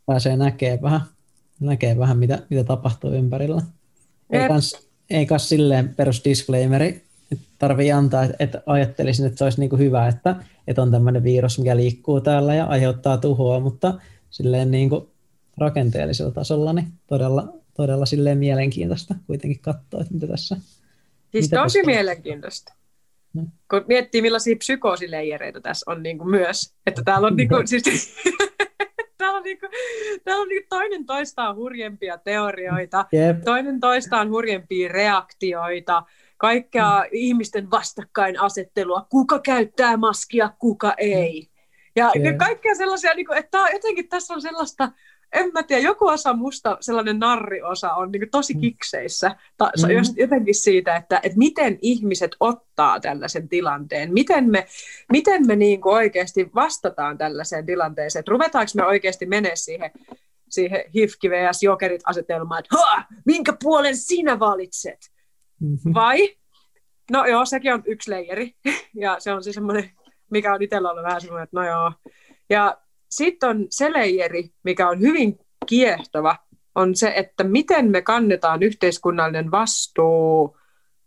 [0.05, 1.01] pääsee näkee vähän,
[1.59, 3.61] näkee vähän mitä, mitä tapahtuu ympärillä.
[4.29, 7.09] Ei kans, ei kai silleen perusdisclaimeri
[7.59, 10.35] tarvii antaa, että, että ajattelisin, että se olisi niin kuin hyvä, että,
[10.67, 13.93] että on tämmöinen virus, mikä liikkuu täällä ja aiheuttaa tuhoa, mutta
[14.29, 15.07] silleen niin kuin
[15.57, 20.57] rakenteellisella tasolla niin todella, todella silleen mielenkiintoista kuitenkin katsoa, että mitä tässä...
[21.31, 21.91] Siis mitä tosi tässä...
[21.91, 22.73] mielenkiintoista.
[23.33, 23.43] No.
[23.69, 28.15] Kun miettii, millaisia psykoosileijereitä tässä on niin kuin myös, että täällä on, niin kuin, siis,
[29.19, 29.71] täällä on, niin kuin,
[30.23, 33.43] täällä on niin kuin toinen toistaan hurjempia teorioita, yep.
[33.45, 36.03] toinen toistaan hurjempia reaktioita,
[36.37, 37.09] kaikkea mm.
[37.11, 41.47] ihmisten vastakkainasettelua, kuka käyttää maskia, kuka ei.
[41.95, 42.37] Ja yeah.
[42.37, 44.91] kaikkea sellaisia, niin kuin, että jotenkin tässä on sellaista,
[45.33, 48.59] en mä tiedä, joku osa musta, sellainen narriosa on niin tosi mm.
[48.59, 50.15] kikseissä, ta, mm.
[50.17, 54.67] jotenkin siitä, että, että miten ihmiset ottaa tällaisen tilanteen, miten me,
[55.11, 59.91] miten me niin kuin oikeasti vastataan tällaiseen tilanteeseen, että ruvetaanko me oikeasti menee siihen,
[60.49, 61.63] siihen hifki vs.
[61.63, 64.99] jokerit asetelmaan, että minkä puolen sinä valitset?
[65.59, 65.93] Mm-hmm.
[65.93, 66.35] Vai?
[67.11, 68.55] No joo, sekin on yksi leijeri,
[69.03, 69.91] ja se on se semmoinen,
[70.31, 71.93] mikä on itsellä ollut vähän semmoinen, että no joo.
[72.49, 72.77] Ja
[73.09, 76.35] sitten on se leijeri, mikä on hyvin kiehtova,
[76.75, 80.57] on se, että miten me kannetaan yhteiskunnallinen vastuu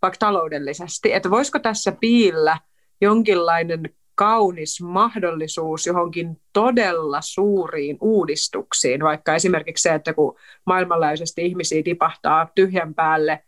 [0.02, 1.12] vaikka taloudellisesti.
[1.12, 2.58] Että voisiko tässä piillä
[3.00, 10.36] jonkinlainen kaunis mahdollisuus johonkin todella suuriin uudistuksiin, vaikka esimerkiksi se, että kun
[10.66, 13.44] maailmanlaajuisesti ihmisiä tipahtaa tyhjän päälle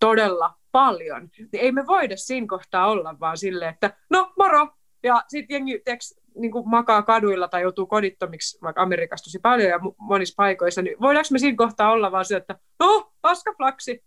[0.00, 4.68] todella paljon, niin ei me voida siinä kohtaa olla vaan silleen, että no moro,
[5.02, 9.68] ja sitten jengi teks, niin kuin makaa kaduilla tai joutuu kodittomiksi vaikka Amerikassa tosi paljon
[9.68, 14.04] ja monissa paikoissa, niin voidaanko me siinä kohtaa olla vaan se, että no, paskaflaksi.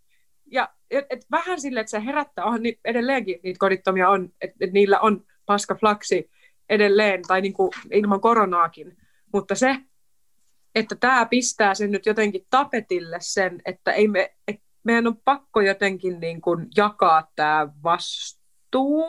[0.50, 4.56] Ja et, et vähän sille, että se herättää, on niin edelleenkin niitä kodittomia on, että
[4.60, 6.30] et niillä on paskaflaksi
[6.68, 8.96] edelleen, tai niin kuin ilman koronaakin.
[9.32, 9.76] Mutta se,
[10.74, 15.60] että tämä pistää sen nyt jotenkin tapetille sen, että ei me, et meidän on pakko
[15.60, 18.43] jotenkin niin kuin jakaa tämä vastuu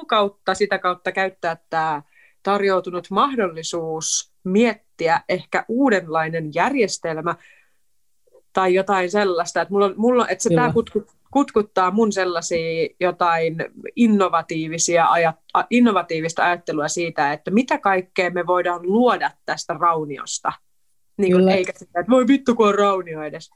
[0.07, 2.01] kautta, sitä kautta käyttää tämä
[2.43, 7.35] tarjoutunut mahdollisuus miettiä ehkä uudenlainen järjestelmä
[8.53, 13.55] tai jotain sellaista, että, mulla mulla, että se tämä kutkut, kutkuttaa mun sellaisia jotain
[13.95, 15.35] innovatiivisia ajat,
[15.69, 20.51] innovatiivista ajattelua siitä, että mitä kaikkea me voidaan luoda tästä rauniosta.
[21.17, 23.49] Niin kuin, eikä sitä, että voi vittu kun on raunio edes.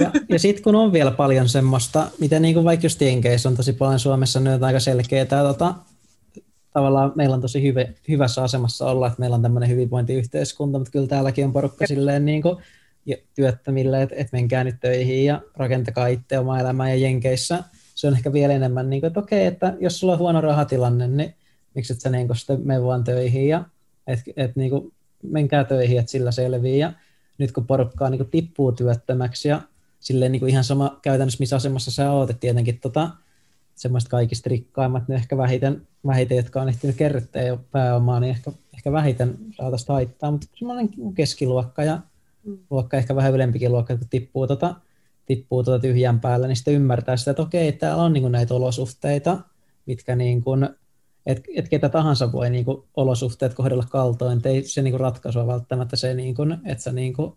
[0.00, 3.56] Ja, ja sitten kun on vielä paljon semmoista, mitä niin kuin vaikka just Jenkeissä on
[3.56, 5.74] tosi paljon Suomessa nyt aika selkeää, tota,
[6.72, 11.06] tavallaan meillä on tosi hyvä, hyvässä asemassa olla, että meillä on tämmöinen hyvinvointiyhteiskunta, mutta kyllä
[11.06, 12.56] täälläkin on porukka silleen niin kuin
[13.34, 16.88] työttömille, että, että menkää nyt töihin ja rakentakaa itse omaa elämää.
[16.88, 17.64] Ja Jenkeissä
[17.94, 21.08] se on ehkä vielä enemmän niin kuin, että okei, että jos sulla on huono rahatilanne,
[21.08, 21.34] niin
[21.74, 23.64] miksi et sä niin kuin sitten mene vaan töihin ja
[24.06, 24.92] että et, niin kuin,
[25.22, 26.92] menkää töihin, että sillä selvii ja
[27.38, 29.60] nyt kun porukkaa niin kuin tippuu työttömäksi ja
[30.00, 33.10] silleen niin kuin ihan sama käytännössä missä asemassa sä oot, että tietenkin tota,
[33.74, 38.52] semmoista kaikista rikkaimmat, niin ehkä vähiten, vähiten jotka on ehtinyt kerryttää jo pääomaa, niin ehkä,
[38.74, 42.00] ehkä vähiten saa tästä haittaa, mutta semmoinen keskiluokka ja
[42.44, 42.58] mm.
[42.70, 44.74] luokka, ehkä vähän ylempikin luokka, kun tippuu, tota,
[45.26, 49.38] tippuu tota tyhjän päällä, niin sitten ymmärtää sitä, että okei, täällä on niin näitä olosuhteita,
[49.86, 50.68] mitkä niin kuin,
[51.26, 55.00] että et ketä tahansa voi niin kuin, olosuhteet kohdella kaltoin, että ei se niin kuin,
[55.00, 57.32] ratkaisua välttämättä se, niin kuin, että sä niin kuin,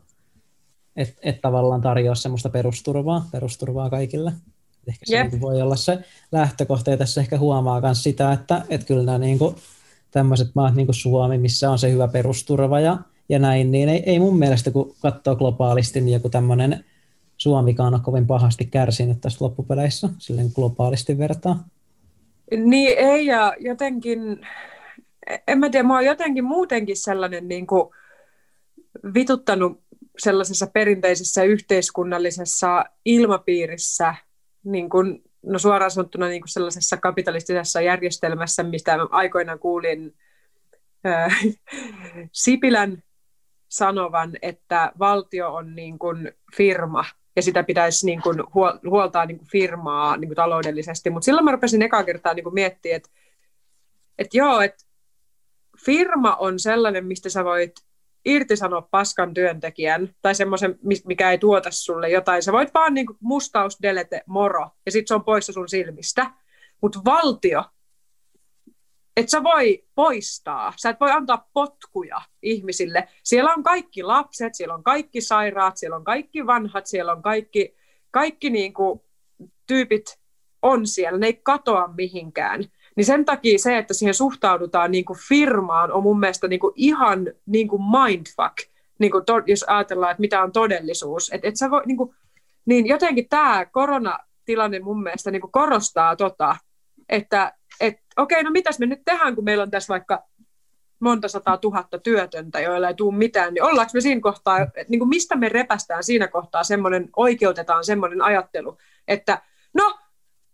[0.96, 4.34] et, et tavallaan tarjoa semmoista perusturvaa, perusturvaa kaikille.
[4.88, 5.32] Ehkä se yep.
[5.32, 6.00] niin voi olla se
[6.32, 9.40] lähtökohta, ja tässä ehkä huomaa myös sitä, että, että kyllä nämä niin
[10.12, 12.98] tämmöiset maat niin kuin Suomi, missä on se hyvä perusturva ja,
[13.30, 16.86] ja näin, niin ei, ei mun mielestä, kun katsoo globaalisti, niin joku tämmöinen
[17.38, 21.64] Suomikaan on kovin pahasti kärsinyt tästä loppupeleissä, silleen globaalisti vertaa.
[22.58, 24.48] Niin ei, ja jotenkin,
[25.48, 27.90] en mä tiedä, mä oon jotenkin muutenkin sellainen niin kuin
[29.14, 29.84] vituttanut
[30.18, 34.16] sellaisessa perinteisessä yhteiskunnallisessa ilmapiirissä,
[34.64, 40.16] niin kuin, no suoraan sanottuna niin kuin sellaisessa kapitalistisessa järjestelmässä, mistä aikoinaan kuulin
[41.06, 41.40] äh,
[42.32, 43.04] Sipilän
[43.70, 47.06] sanovan, että valtio on niin kuin firma
[47.36, 48.38] ja sitä pitäisi niin kuin
[48.90, 51.10] huoltaa niin kuin firmaa niin kuin taloudellisesti.
[51.10, 53.10] Mutta silloin mä rupesin eka kertaa niin kuin miettimään, että,
[54.18, 54.86] että joo, että
[55.86, 57.74] firma on sellainen, mistä sä voit
[58.26, 62.44] irtisanoa paskan työntekijän tai semmoisen, mikä ei tuota sulle jotain.
[62.44, 66.32] Sä voit vaan niin kuin mustaus, delete, moro, ja sitten se on poissa sun silmistä.
[66.82, 67.64] Mutta valtio,
[69.18, 73.08] et sä voi poistaa, sä et voi antaa potkuja ihmisille.
[73.24, 77.76] Siellä on kaikki lapset, siellä on kaikki sairaat, siellä on kaikki vanhat, siellä on kaikki,
[78.12, 79.02] kaikki niin kuin
[79.68, 80.20] tyypit
[80.62, 82.64] on siellä, ne ei katoa mihinkään.
[82.96, 86.74] Niin sen takia se, että siihen suhtaudutaan niin kuin firmaan, on mun mielestä niin kuin
[86.76, 88.58] ihan niin kuin mindfuck,
[89.00, 91.34] niin kuin to, jos ajatellaan, että mitä on todellisuus.
[91.34, 92.16] Et, et sä voi, niin, kuin,
[92.66, 96.56] niin jotenkin tämä koronatilanne mun mielestä niin kuin korostaa tota,
[97.14, 100.24] että et, okei, no mitäs me nyt tehdään, kun meillä on tässä vaikka
[101.00, 105.10] monta sataa tuhatta työtöntä, joilla ei tule mitään, niin ollaanko me siinä kohtaa, niin kuin
[105.10, 108.78] mistä me repästään siinä kohtaa semmoinen, oikeutetaan semmoinen ajattelu,
[109.08, 109.42] että
[109.74, 110.00] no,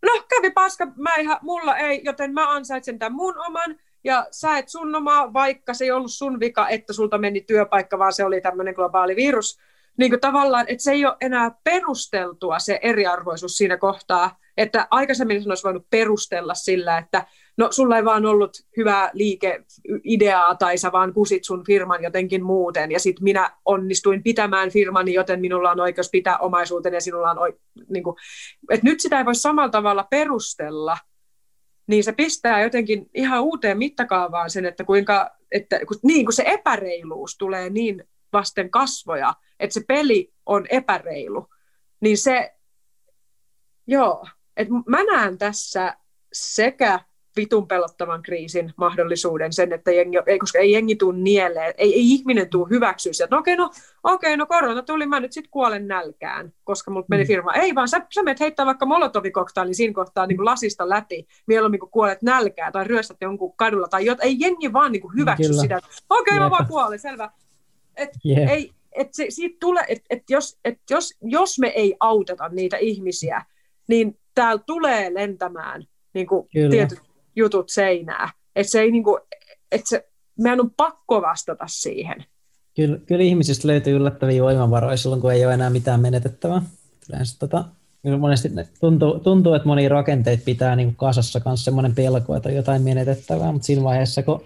[0.01, 4.57] no kävi paska, mä ihan, mulla ei, joten mä ansaitsen tämän mun oman, ja sä
[4.57, 8.25] et sun omaa, vaikka se ei ollut sun vika, että sulta meni työpaikka, vaan se
[8.25, 9.59] oli tämmöinen globaali virus,
[9.97, 15.43] niin kuin tavallaan, että se ei ole enää perusteltua se eriarvoisuus siinä kohtaa, että aikaisemmin
[15.43, 17.25] se olisi voinut perustella sillä, että
[17.57, 22.91] no sulla ei vaan ollut hyvää liikeideaa tai sä vaan kusit sun firman jotenkin muuten.
[22.91, 27.39] Ja sitten minä onnistuin pitämään firmani, joten minulla on oikeus pitää omaisuuteni ja sinulla on
[27.39, 27.59] oi-
[27.89, 28.15] niin kuin,
[28.69, 30.97] että nyt sitä ei voi samalla tavalla perustella,
[31.87, 36.43] niin se pistää jotenkin ihan uuteen mittakaavaan sen, että kuinka, että, kun, niin kun se
[36.45, 38.03] epäreiluus tulee niin
[38.33, 41.47] vasten kasvoja, että se peli on epäreilu,
[42.01, 42.53] niin se,
[43.87, 44.25] joo,
[44.59, 45.97] että mä näen tässä
[46.33, 46.99] sekä
[47.35, 52.11] vitun pelottavan kriisin mahdollisuuden sen, että jengi, ei, koska ei jengi tuu nieleen, ei, ei
[52.11, 53.71] ihminen tuu hyväksyä sieltä, no okei, no,
[54.03, 57.27] okei, no korona tuli, mä nyt sitten kuolen nälkään, koska mulla meni mm.
[57.27, 57.53] firma.
[57.53, 61.79] Ei vaan, sä, sä menet heittää vaikka molotovikoktailin siinä kohtaa niin kuin lasista läpi, mieluummin
[61.79, 65.49] kuin kuolet nälkään tai ryöstät jonkun kadulla tai jot, ei jengi vaan niin kuin hyväksy
[65.49, 65.61] Kyllä.
[65.61, 65.77] sitä,
[66.09, 67.31] okei, okay, mä vaan kuolen, selvä.
[67.95, 68.51] Et, yeah.
[68.51, 72.77] ei, et se, siitä tulee, että et jos, et jos, jos me ei auteta niitä
[72.77, 73.45] ihmisiä,
[73.89, 75.83] niin täällä tulee lentämään
[76.13, 76.99] niin kuin tietyt
[77.35, 78.29] jutut seinää.
[78.55, 79.21] Että se ei niin kuin,
[79.71, 80.07] että se,
[80.39, 82.25] meidän on pakko vastata siihen.
[82.75, 86.61] Kyllä, kyllä ihmisistä löytyy yllättäviä voimavaroja silloin, kun ei ole enää mitään menetettävää.
[87.09, 87.65] Yleensä tota,
[88.19, 88.49] monesti
[88.79, 92.81] tuntuu, tuntuu, että moni rakenteet pitää niin kuin kasassa myös semmoinen pelko, että on jotain
[92.81, 94.43] menetettävää, mutta siinä vaiheessa, kun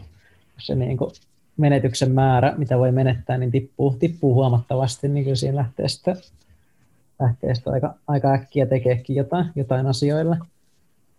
[0.59, 1.11] se niin kuin
[1.57, 6.17] menetyksen määrä, mitä voi menettää, niin tippuu, tippuu huomattavasti, niin kyllä siinä lähtee sitten,
[7.23, 10.37] lähtee sitten aika, aika äkkiä tekeekin jotain, jotain asioille.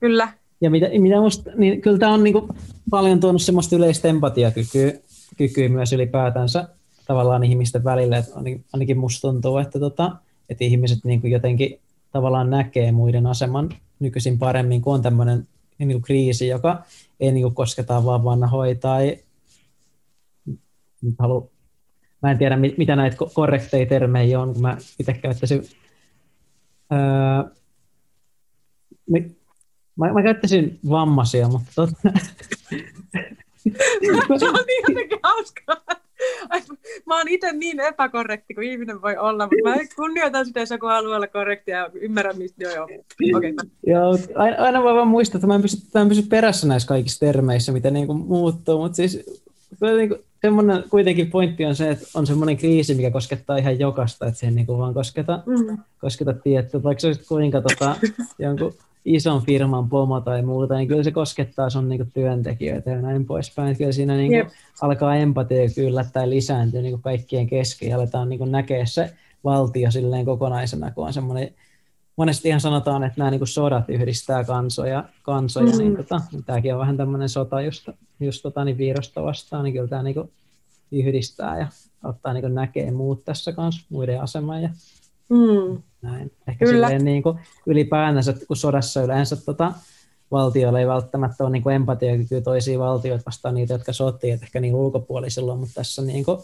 [0.01, 0.29] Kyllä,
[0.61, 2.49] ja mitä, mitä musta, niin kyllä tämä on niin kuin
[2.91, 4.93] paljon tuonut semmoista yleistä empatiakykyä
[5.37, 6.69] kykyä myös ylipäätänsä
[7.07, 8.33] tavallaan ihmisten välillä, että
[8.73, 10.17] ainakin musta tuntuu, että, tota,
[10.49, 11.81] että ihmiset niin kuin jotenkin
[12.13, 13.69] tavallaan näkee muiden aseman
[14.01, 15.49] nykyisin paremmin, kun on tämmöinen
[15.79, 16.83] niin kuin kriisi, joka
[17.21, 19.19] ei niin kuin kosketa vaan vanhoja tai
[21.19, 21.51] halu,
[22.23, 25.63] mä en tiedä mitä näitä korrekteja termejä on, kun mä itse käyttäisin
[26.93, 27.51] öö,
[29.97, 31.97] Mä, mä käyttäisin vammaisia, mutta totta.
[34.39, 35.77] se on niin jotenkin hauskaa.
[37.07, 40.87] Mä oon itse niin epäkorrekti kuin ihminen voi olla, mutta mä kunnioitan sitä, jos joku
[40.87, 42.89] haluaa olla korrekti ja ymmärrän, mistä joo joo.
[43.37, 43.55] Okay.
[43.87, 46.89] joo aina, aina voi vaan muistaa, että mä en pysy, mä en pysy perässä näissä
[46.89, 49.25] kaikissa termeissä, mitä niin kuin muuttuu, mutta siis
[49.97, 54.27] niin kuin, semmoinen kuitenkin pointti on se, että on semmoinen kriisi, mikä koskettaa ihan jokasta,
[54.27, 55.79] että se ei niin kuin vaan kosketa, mm.
[56.01, 57.97] kosketa tiettyä, vaikka se olisi kuinka tota,
[58.39, 63.27] jonkun ison firman pomo tai muuta, niin kyllä se koskettaa sun niin työntekijöitä ja näin
[63.27, 63.69] poispäin.
[63.69, 68.29] Että kyllä siinä niin kuin alkaa empatia kyllä tai lisääntyä niin kaikkien kesken ja aletaan
[68.29, 69.15] niin näkeä se
[69.45, 71.51] valtio silleen kokonaisena, kun on semmoinen
[72.17, 75.79] monesti ihan sanotaan, että nämä niin sodat yhdistää kansoja, kansoja mm.
[75.79, 77.89] niin tota, tämäkin on vähän tämmöinen sota just,
[78.21, 80.31] just tota, niin virusta vastaan, niin kyllä tämä niin
[80.93, 81.67] yhdistää ja
[82.05, 84.69] ottaa niin näkee muut tässä kanssa, muiden aseman ja
[85.29, 85.83] mm.
[86.03, 86.33] näin.
[86.49, 86.87] Ehkä kyllä.
[86.87, 89.73] silleen niin kuin ylipäänsä, kun sodassa yleensä tota,
[90.31, 94.75] valtioilla ei välttämättä ole niin empatiakykyä toisiin valtioita vastaan niitä, jotka sotii, että ehkä niin
[94.75, 96.39] ulkopuolisilla, mutta tässä niin kuin,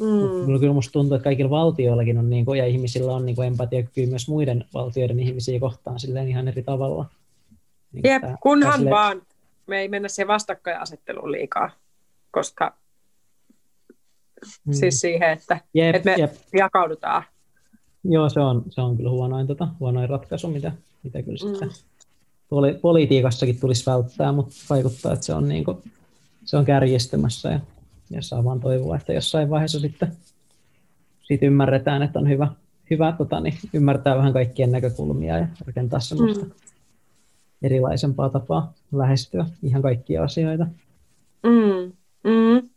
[0.00, 0.58] Mm.
[0.60, 4.06] Kyllä musta tuntuu, että kaikilla valtioillakin on, niin kuin, ja ihmisillä on niin kuin empatiakyky
[4.06, 7.06] myös muiden valtioiden ihmisiä kohtaan silleen ihan eri tavalla.
[7.92, 8.94] Niin Jep, tämä, kunhan tämä silleen...
[8.94, 9.22] vaan
[9.66, 11.70] me ei mennä siihen vastakkainasetteluun liikaa,
[12.30, 12.76] koska
[14.66, 14.72] mm.
[14.72, 16.32] siis siihen, että, jep, että me jep.
[16.52, 17.22] jakaudutaan.
[18.04, 20.72] Joo, se on, se on kyllä huonoin, tota, huonoin ratkaisu, mitä,
[21.02, 22.80] mitä kyllä sitten mm.
[22.80, 25.78] politiikassakin tulisi välttää, mutta vaikuttaa, että se on, niin kuin,
[26.44, 27.60] se on kärjistymässä ja
[28.10, 30.12] ja saa vaan toivoa, että jossain vaiheessa sitten
[31.22, 32.48] siitä ymmärretään, että on hyvä,
[32.90, 36.52] hyvä tota, niin ymmärtää vähän kaikkien näkökulmia ja rakentaa semmoista mm.
[37.62, 40.66] erilaisempaa tapaa lähestyä ihan kaikkia asioita.
[41.42, 41.92] Mm.
[42.24, 42.68] Mm.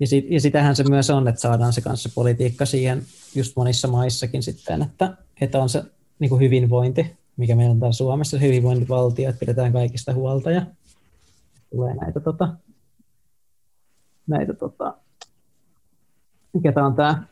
[0.00, 3.02] Ja, sit, ja sitähän se myös on, että saadaan se kanssa politiikka siihen
[3.34, 5.84] just monissa maissakin sitten, että, että on se
[6.18, 10.66] niin kuin hyvinvointi, mikä meillä on täällä Suomessa, se hyvinvointivaltio, että pidetään kaikista huolta ja
[11.70, 12.48] tulee näitä tota,
[14.26, 14.94] näitä, tota,
[16.52, 17.22] mikä tämä on tämä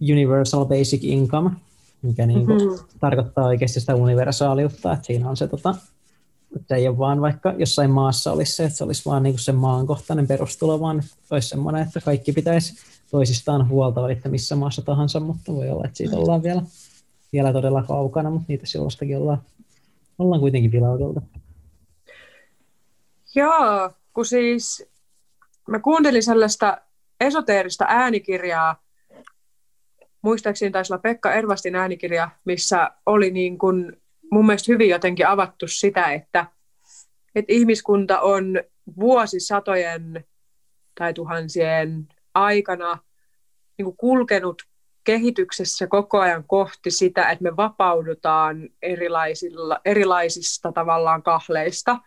[0.00, 1.50] Universal Basic Income,
[2.02, 2.88] mikä niinku mm-hmm.
[3.00, 5.74] tarkoittaa oikeasti sitä universaaliutta, että siinä on se, tota,
[6.56, 9.52] että ei ole vaan vaikka jossain maassa olisi se, että se olisi vaan niinku se
[9.52, 12.74] maankohtainen perustulo, vaan olisi semmoinen, että kaikki pitäisi
[13.10, 16.62] toisistaan huolta, olitte missä maassa tahansa, mutta voi olla, että siitä ollaan vielä,
[17.32, 19.42] vielä todella kaukana, mutta niitä silloistakin ollaan,
[20.18, 21.22] ollaan kuitenkin vilaudelta.
[23.34, 24.86] Joo, kun siis
[25.68, 26.78] mä kuuntelin sellaista
[27.20, 28.82] esoteerista äänikirjaa,
[30.22, 35.68] muistaakseni taisi olla Pekka Ervastin äänikirja, missä oli niin kuin mun mielestä hyvin jotenkin avattu
[35.68, 36.46] sitä, että,
[37.34, 38.62] että ihmiskunta on
[39.00, 40.24] vuosisatojen
[40.98, 42.98] tai tuhansien aikana
[43.78, 44.62] niin kuin kulkenut
[45.04, 51.98] kehityksessä koko ajan kohti sitä, että me vapaudutaan erilaisilla, erilaisista tavallaan kahleista.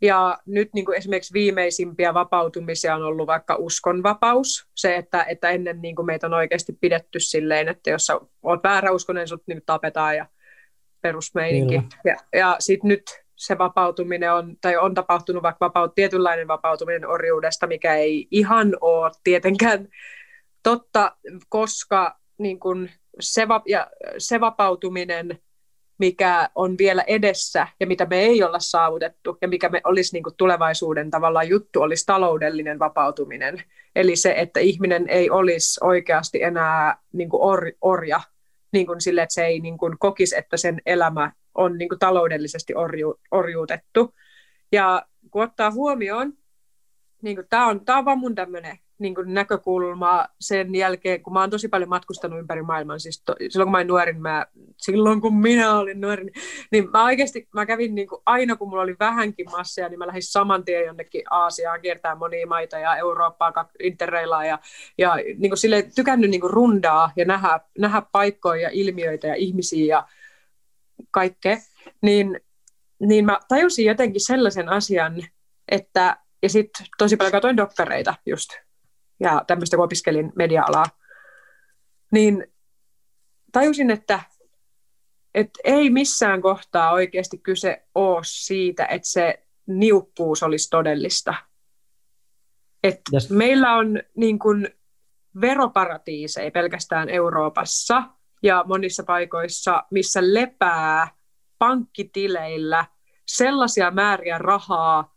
[0.00, 4.68] Ja nyt niin kuin esimerkiksi viimeisimpiä vapautumisia on ollut vaikka uskonvapaus.
[4.74, 8.60] Se, että, että ennen niin kuin meitä on oikeasti pidetty silleen, että jos sä oot
[8.64, 10.26] vääräuskonen, sut niin tapetaan ja
[11.00, 11.74] perusmeininki.
[12.04, 13.02] Ja, ja sitten nyt
[13.36, 19.10] se vapautuminen on, tai on tapahtunut vaikka vapaut, tietynlainen vapautuminen orjuudesta, mikä ei ihan ole
[19.24, 19.88] tietenkään
[20.62, 21.16] totta,
[21.48, 22.88] koska niin kun
[23.20, 25.38] se, va- ja se vapautuminen,
[25.98, 30.24] mikä on vielä edessä ja mitä me ei olla saavutettu ja mikä me olisi niin
[30.36, 33.62] tulevaisuuden tavallaan juttu, olisi taloudellinen vapautuminen.
[33.96, 38.20] Eli se, että ihminen ei olisi oikeasti enää niin or- orja
[38.72, 41.98] niin kuin sille, että se ei niin kuin kokisi, että sen elämä on niin kuin
[41.98, 44.14] taloudellisesti orju, orjuutettu.
[44.72, 46.32] Ja kun ottaa huomioon,
[47.22, 51.32] niin kuin, tämä, on, tämä on vaan mun tämmöinen niin kuin näkökulma sen jälkeen, kun
[51.32, 54.22] mä oon tosi paljon matkustanut ympäri maailman, siis to, silloin kun mä olin nuori, niin
[54.22, 54.46] mä,
[54.76, 56.34] silloin kun minä olin nuori, niin,
[56.72, 60.06] niin mä oikeasti mä kävin niin kuin aina, kun mulla oli vähänkin masseja, niin mä
[60.06, 64.58] lähdin saman tien jonnekin Aasiaan, kiertää monia maita ja Eurooppaa, interreilaa ja,
[64.98, 69.34] ja niin kuin sille tykännyt niin kuin rundaa ja nähdä, nähdä paikkoja ja ilmiöitä ja
[69.34, 70.08] ihmisiä ja
[71.10, 71.56] kaikkea,
[72.02, 72.40] niin,
[73.00, 75.22] niin mä tajusin jotenkin sellaisen asian,
[75.68, 78.50] että ja sitten tosi paljon katsoin dokkareita just
[79.20, 80.86] ja tämmöistä kun opiskelin media-alaa,
[82.12, 82.46] niin
[83.52, 84.20] tajusin, että,
[85.34, 91.34] että ei missään kohtaa oikeasti kyse ole siitä, että se niukkuus olisi todellista.
[92.82, 93.30] Et yes.
[93.30, 94.68] Meillä on niin kuin
[95.40, 98.02] veroparatiiseja pelkästään Euroopassa
[98.42, 101.08] ja monissa paikoissa, missä lepää
[101.58, 102.84] pankkitileillä
[103.26, 105.16] sellaisia määriä rahaa,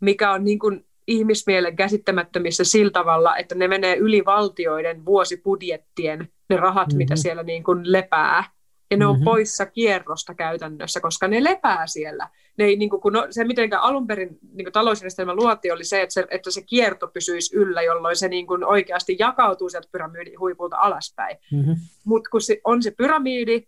[0.00, 6.56] mikä on niin kuin ihmismielen käsittämättömissä sillä tavalla, että ne menee yli valtioiden vuosibudjettien, ne
[6.56, 6.98] rahat, mm-hmm.
[6.98, 8.44] mitä siellä niin kuin lepää.
[8.90, 9.24] Ja ne on mm-hmm.
[9.24, 12.28] poissa kierrosta käytännössä, koska ne lepää siellä.
[12.58, 16.02] Ne ei, niin kuin, kun no, se, miten alun perin niin talousjärjestelmä luotti, oli se
[16.02, 20.40] että, se, että se kierto pysyisi yllä, jolloin se niin kuin oikeasti jakautuu sieltä pyramidin
[20.40, 21.36] huipulta alaspäin.
[21.52, 21.74] Mm-hmm.
[22.04, 23.66] Mutta kun se, on se pyramiidi,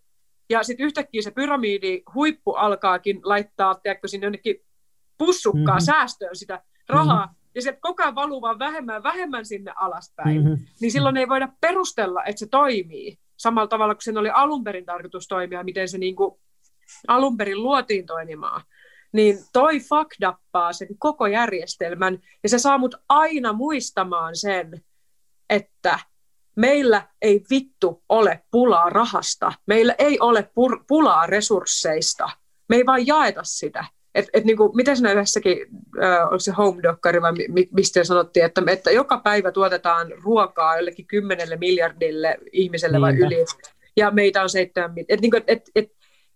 [0.51, 4.57] ja sitten yhtäkkiä se pyramiidi huippu alkaakin laittaa, tiedätkö, sinne jonnekin
[5.19, 5.85] pussukkaa mm-hmm.
[5.85, 7.51] säästöön sitä rahaa, mm-hmm.
[7.55, 10.67] ja se koko ajan valuu vaan vähemmän vähemmän sinne alaspäin, mm-hmm.
[10.81, 14.87] niin silloin ei voida perustella, että se toimii samalla tavalla kuin sen oli alun perin
[14.87, 16.41] tarkoitus toimia, miten se niin kuin
[17.09, 18.63] alun perin luotiin toimimaan.
[19.13, 24.85] Niin toi fakdappaa sen koko järjestelmän, ja se saa mut aina muistamaan sen,
[25.51, 25.99] että
[26.57, 32.31] meillä ei vittu ole pulaa rahasta, meillä ei ole pur- pulaa resursseista,
[32.69, 33.85] me ei vaan jaeta sitä.
[34.15, 35.67] Et, et niinku, miten siinä yhdessäkin,
[36.03, 40.77] äh, oliko se home dokkari vai mi, mistä sanottiin, että, että joka päivä tuotetaan ruokaa
[40.77, 43.45] jollekin kymmenelle miljardille ihmiselle vai yli,
[43.97, 45.93] ja meitä on seitsemän et, niinku, et, et, et,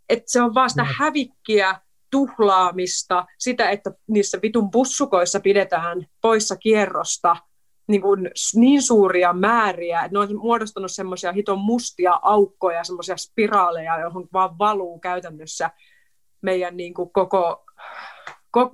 [0.08, 0.88] et se on vaan sitä no.
[0.98, 1.80] hävikkiä,
[2.10, 7.36] tuhlaamista, sitä, että niissä vitun bussukoissa pidetään poissa kierrosta
[7.88, 14.00] niin, kuin niin suuria määriä, että ne on muodostanut semmoisia hiton mustia aukkoja, semmoisia spiraaleja,
[14.00, 15.70] johon vaan valuu käytännössä
[16.42, 17.65] meidän niin kuin koko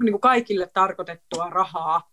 [0.03, 2.11] niin kuin kaikille tarkoitettua rahaa.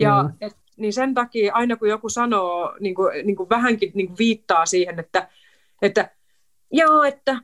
[0.00, 0.32] Ja, mm.
[0.40, 4.18] et, niin sen takia aina kun joku sanoo, niin kuin, niin kuin vähänkin niin kuin
[4.18, 5.28] viittaa siihen, että,
[5.82, 6.10] että
[6.70, 7.38] joo, että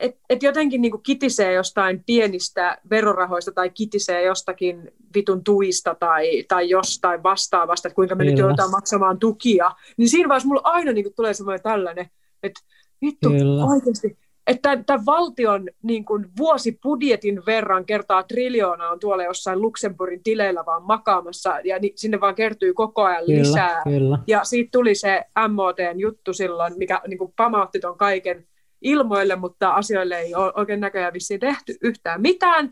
[0.00, 6.44] et, et jotenkin niin kuin kitisee jostain pienistä verorahoista tai kitisee jostakin vitun tuista tai,
[6.48, 8.30] tai jostain vastaavasta, että kuinka me Kyllä.
[8.30, 12.10] nyt joudutaan maksamaan tukia, niin siinä vaiheessa mulla aina niin kuin tulee semmoinen tällainen,
[12.42, 12.60] että
[13.02, 13.64] vittu Kyllä.
[13.64, 14.18] oikeasti,
[14.50, 20.82] että tämän valtion niin kuin vuosibudjetin verran kertaa triljoona on tuolla jossain Luxemburgin tileillä vaan
[20.82, 23.82] makaamassa, ja ni, sinne vaan kertyy koko ajan kyllä, lisää.
[23.84, 24.18] Kyllä.
[24.26, 28.46] Ja siitä tuli se MOTn juttu silloin, mikä niin kuin pamautti ton kaiken
[28.82, 32.70] ilmoille, mutta asioille ei ole oikein näköjään vissiin tehty yhtään mitään.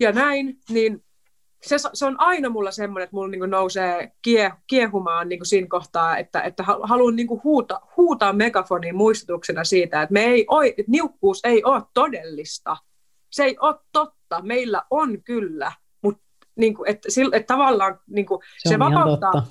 [0.00, 1.04] Ja näin, niin
[1.66, 6.18] se, se on aina mulla semmoinen, että mulla niin nousee kie, kiehumaan niin siinä kohtaa,
[6.18, 11.64] että, että haluan niin huuta, huutaa megafoniin muistutuksena siitä, että, me ei, että niukkuus ei
[11.64, 12.76] ole todellista.
[13.30, 14.42] Se ei ole totta.
[14.42, 15.72] Meillä on kyllä,
[16.02, 16.22] mutta
[16.56, 19.46] niin kuin, että, että tavallaan niin kuin, se, se vapauttaa,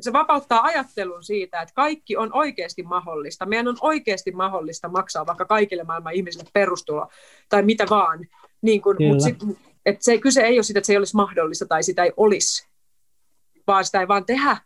[0.00, 3.46] se vapauttaa ajattelun siitä, että kaikki on oikeasti mahdollista.
[3.46, 7.08] Meidän on oikeasti mahdollista maksaa vaikka kaikille maailman ihmisille perustulo
[7.48, 8.26] tai mitä vaan.
[8.62, 9.38] Niin kuin, mutta sit,
[9.86, 12.68] et se kyse ei ole siitä, että se ei olisi mahdollista tai sitä ei olisi.
[13.66, 14.56] vaan sitä ei vaan tehdä.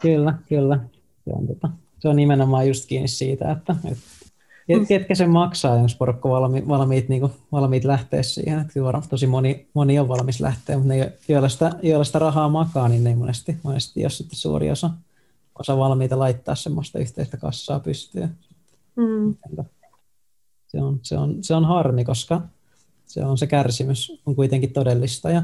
[0.00, 0.80] Kyllä, kyllä.
[1.24, 4.86] Se on, tota, se on nimenomaan just kiinni siitä, että, että mm.
[4.86, 8.58] ketkä se maksaa, jos porukka valmi, valmiit, niin kuin, valmiit lähteä siihen.
[8.58, 8.72] Että
[9.10, 13.04] tosi moni, moni on valmis lähteä, mutta ne, joilla sitä, joilla sitä rahaa makaa, niin
[13.04, 14.90] ne ei monesti, monesti jos sitten suuri osa,
[15.58, 18.36] osa valmiita laittaa semmoista yhteistä kassaa pystyyn.
[18.96, 19.34] Mm.
[20.66, 22.40] Se, on, se, on, se on harmi, koska
[23.14, 25.42] se on se kärsimys on kuitenkin todellista ja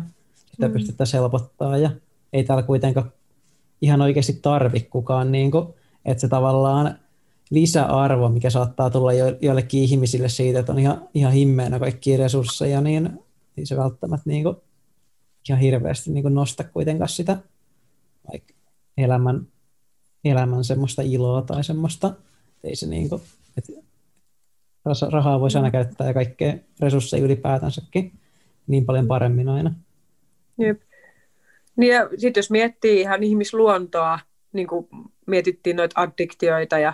[0.50, 0.72] sitä mm.
[0.72, 1.90] pystyttäisiin helpottaa ja
[2.32, 3.12] ei täällä kuitenkaan
[3.82, 5.66] ihan oikeasti tarvi kukaan, niin kuin,
[6.04, 6.98] että se tavallaan
[7.50, 12.80] lisäarvo, mikä saattaa tulla jo, joillekin ihmisille siitä, että on ihan, ihan himmeenä kaikkia resursseja,
[12.80, 13.10] niin,
[13.56, 14.56] niin se välttämättä niin kuin,
[15.48, 17.36] ihan hirveästi niin kuin nosta kuitenkaan sitä
[18.32, 18.54] like,
[18.96, 19.46] elämän,
[20.24, 22.14] elämän semmoista iloa tai semmoista,
[22.64, 23.22] ei se niin kuin,
[23.56, 23.72] että
[25.12, 28.12] rahaa voisi aina käyttää ja kaikkea resursseja ylipäätänsäkin
[28.66, 29.74] niin paljon paremmin aina.
[30.58, 30.80] Jep.
[31.76, 34.18] Niin ja sitten jos miettii ihan ihmisluontoa,
[34.52, 34.88] niin kuin
[35.26, 36.92] mietittiin noita addiktioita ja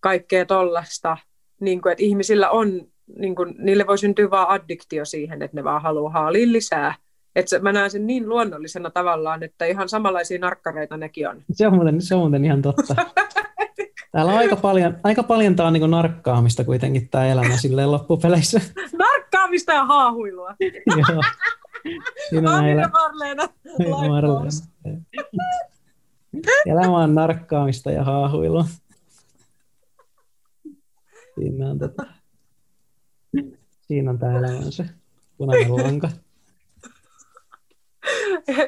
[0.00, 1.16] kaikkea tollasta,
[1.60, 2.82] niin kuin, että ihmisillä on,
[3.18, 6.94] niin kuin, niille voi syntyä vaan addiktio siihen, että ne vaan haluaa haalia lisää.
[7.36, 11.42] Että mä näen sen niin luonnollisena tavallaan, että ihan samanlaisia narkkareita nekin on.
[11.52, 12.96] Se on muuten, se on muuten ihan totta.
[14.18, 18.60] Täällä on aika paljon, aika paljon tää on niin narkkaamista kuitenkin tämä elämä silleen loppupeleissä.
[18.98, 20.54] narkkaamista ja haahuilua.
[21.10, 21.22] Joo.
[22.28, 22.88] Siinä on meillä...
[22.88, 23.48] Marleena.
[24.08, 24.50] Marleena.
[26.66, 28.64] Elämä on narkkaamista ja haahuilua.
[31.34, 32.06] Siinä on, tätä.
[33.80, 34.84] Siinä on tämä elämä se
[35.36, 36.08] punainen lanka.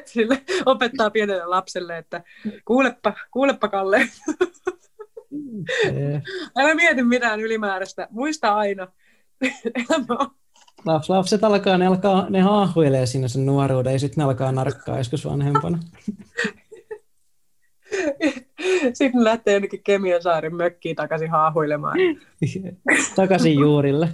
[0.05, 2.23] Sille opettaa pienelle lapselle, että
[2.65, 4.09] kuulepa, kuulepa Kalle.
[6.57, 8.07] Älä mieti mitään ylimääräistä.
[8.11, 8.87] Muista aina.
[10.85, 14.97] Laps, lapset alkaa, ne, alkaa, ne haahuilee sinne sen nuoruuden ja sitten ne alkaa narkkaa
[14.97, 15.79] joskus vanhempana.
[18.93, 21.97] Sitten lähtee jonnekin Kemiosaarin mökkiin takaisin haahuilemaan.
[23.15, 24.09] takaisin juurille.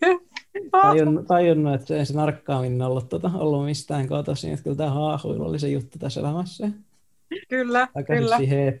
[0.70, 4.52] Tajun, tajunnut, että ei se narkkaaminen ollut, tuota, ollut mistään kotoisin.
[4.52, 6.68] Että kyllä tämä haahuilu oli se juttu tässä elämässä.
[7.48, 8.36] Kyllä, takaisin kyllä.
[8.36, 8.80] siihen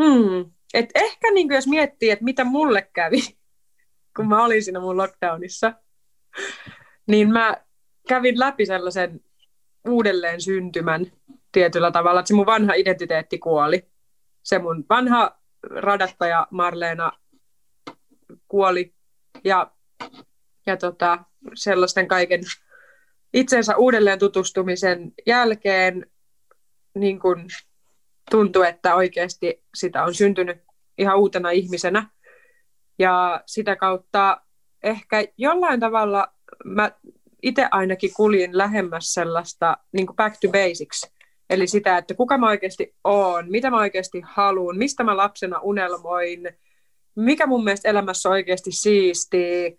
[0.00, 0.52] hmm.
[0.74, 3.18] Et ehkä niin jos miettii, että mitä mulle kävi,
[4.16, 5.74] kun mä olin siinä mun lockdownissa,
[7.06, 7.56] niin mä
[8.08, 9.20] kävin läpi sellaisen
[9.88, 11.06] uudelleen syntymän
[11.52, 13.86] tietyllä tavalla, että se mun vanha identiteetti kuoli.
[14.42, 17.12] Se mun vanha radattaja Marleena
[18.48, 18.94] kuoli
[19.44, 19.72] ja,
[20.66, 22.40] ja tota, sellaisten kaiken
[23.34, 26.06] itsensä uudelleen tutustumisen jälkeen
[26.94, 27.46] niin kun
[28.30, 30.58] tuntui, että oikeasti sitä on syntynyt
[30.98, 32.10] ihan uutena ihmisenä.
[32.98, 34.40] Ja sitä kautta
[34.82, 36.28] ehkä jollain tavalla
[36.64, 36.90] mä
[37.42, 41.12] itse ainakin kuljin lähemmäs sellaista niin kuin back to basics.
[41.50, 46.40] Eli sitä, että kuka mä oikeasti oon, mitä mä oikeasti haluan, mistä mä lapsena unelmoin,
[47.16, 49.70] mikä mun mielestä elämässä on oikeasti siistiä,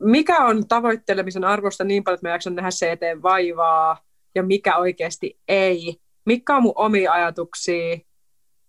[0.00, 3.98] mikä on tavoittelemisen arvosta niin paljon, että mä jaksan nähdä eteen vaivaa,
[4.34, 5.96] ja mikä oikeasti ei.
[6.24, 7.98] Mikä on mun omia ajatuksia,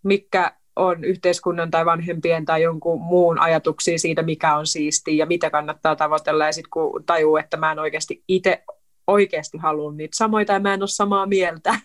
[0.03, 5.49] mikä on yhteiskunnan tai vanhempien tai jonkun muun ajatuksia siitä, mikä on siistiä ja mitä
[5.49, 6.45] kannattaa tavoitella.
[6.45, 8.63] Ja sitten kun tajuu, että mä en oikeasti itse
[9.07, 11.79] oikeasti halua niitä samoja tai mä en ole samaa mieltä,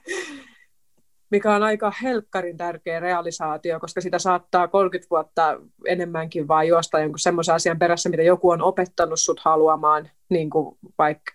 [1.30, 7.18] mikä on aika helkkarin tärkeä realisaatio, koska sitä saattaa 30 vuotta enemmänkin vaan juosta jonkun
[7.18, 11.32] semmoisen asian perässä, mitä joku on opettanut sut haluamaan, niin kuin vaikka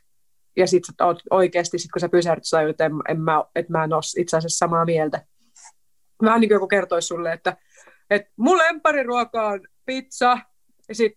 [0.57, 0.95] ja sitten
[1.30, 4.38] oikeasti, sit kun sä pysähdyt, sä että en, en mä, että mä en ole itse
[4.38, 5.26] asiassa samaa mieltä.
[6.24, 7.57] Vähän niin kuin joku kertoisi sulle, että,
[8.10, 10.38] että mun lempariruoka on pizza,
[10.90, 11.14] ja sit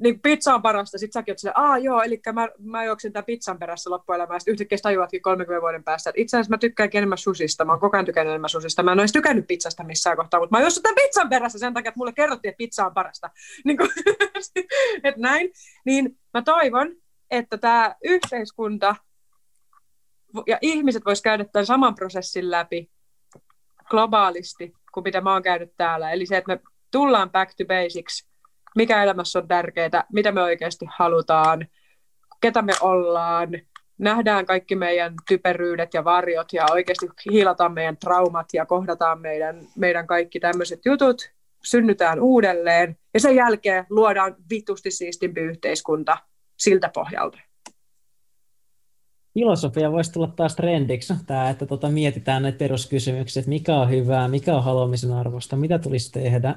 [0.00, 3.24] niin pizza on parasta, sit säkin oot silleen, aa joo, eli mä, mä juoksen tämän
[3.24, 7.18] pizzan perässä loppuelämää, sitten yhtäkkiä tajuatkin 30 vuoden päästä, että itse asiassa mä tykkäänkin enemmän
[7.18, 10.40] susista, mä oon koko ajan tykännyt enemmän susista, mä en olisi tykännyt pizzasta missään kohtaa,
[10.40, 13.30] mutta mä oon tämän pizzan perässä sen takia, että mulle kerrottiin, että pizza on parasta.
[13.64, 13.90] Niin kuin,
[15.04, 15.50] että näin,
[15.84, 16.88] niin mä toivon,
[17.30, 18.96] että tämä yhteiskunta
[20.46, 22.90] ja ihmiset vois käydä tämän saman prosessin läpi,
[23.90, 26.10] globaalisti kuin mitä mä oon käynyt täällä.
[26.10, 28.31] Eli se, että me tullaan back to basics,
[28.76, 31.66] mikä elämässä on tärkeää, mitä me oikeasti halutaan,
[32.40, 33.48] ketä me ollaan,
[33.98, 40.06] nähdään kaikki meidän typeryydet ja varjot ja oikeasti hiilataan meidän traumat ja kohdataan meidän, meidän
[40.06, 41.30] kaikki tämmöiset jutut,
[41.64, 46.18] synnytään uudelleen ja sen jälkeen luodaan vitusti siistimpi yhteiskunta
[46.58, 47.38] siltä pohjalta.
[49.34, 54.28] Filosofia voisi tulla taas trendiksi, tämä, että tota, mietitään näitä peruskysymyksiä, että mikä on hyvää,
[54.28, 56.54] mikä on haluamisen arvosta, mitä tulisi tehdä.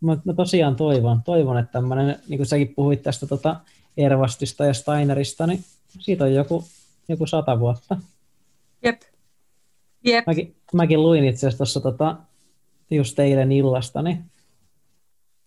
[0.00, 3.56] Mä, mä tosiaan toivon, toivon, että tämmöinen, niin kuin säkin puhuit tästä tota
[3.96, 5.64] Ervastista ja Steinerista, niin
[6.00, 6.64] siitä on joku,
[7.08, 7.96] joku sata vuotta.
[8.84, 9.02] Jep.
[10.04, 10.26] Jep.
[10.26, 12.16] Mäkin, mäkin luin itse asiassa tuossa tota,
[12.90, 14.24] just eilen illasta, niin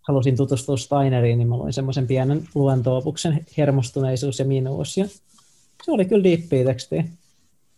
[0.01, 4.97] halusin tutustua Steineriin, niin mä luin semmoisen pienen luentoopuksen Hermostuneisuus ja minuus.
[4.97, 5.05] Ja
[5.83, 7.03] se oli kyllä diippiä tekstiä.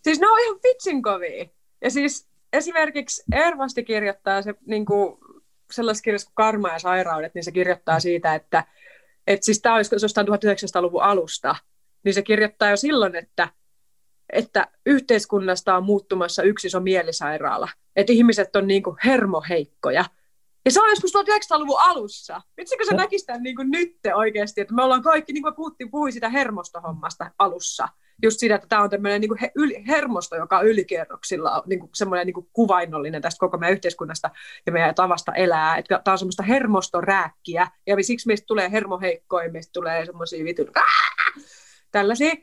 [0.04, 1.46] Siis ne on ihan vitsin kovia.
[1.82, 5.18] Ja siis esimerkiksi Ervasti kirjoittaa se niin kuin,
[5.72, 8.64] sellaisessa kirjassa kuin Karma ja sairaudet, niin se kirjoittaa siitä, että,
[9.28, 11.56] että siis tämä olisi jostain 1900-luvun alusta,
[12.04, 13.50] niin se kirjoittaa jo silloin, että,
[14.34, 17.70] että yhteiskunnasta on muuttumassa yksi iso mielisairaala.
[17.96, 20.06] Että ihmiset on niin kuin hermoheikkoja.
[20.66, 22.42] Ja se on joskus 1900-luvun alussa.
[22.58, 25.92] Vitsikö se näkisi tämän niin kuin nyt oikeasti, että me ollaan kaikki, niin kuin puhuttiin,
[25.92, 27.88] puhui sitä hermostohommasta alussa
[28.24, 32.48] just siitä, että tämä on tämmöinen niin hermosto, joka on ylikierroksilla niin kuin semmoinen niin
[32.54, 34.30] kuvainnollinen tästä koko meidän yhteiskunnasta
[34.66, 35.78] ja meidän tavasta elää.
[35.78, 40.68] Että tämä on semmoista hermostorääkkiä ja siksi meistä tulee hermoheikkoja, meistä tulee semmoisia vitun
[41.92, 42.34] tällaisia.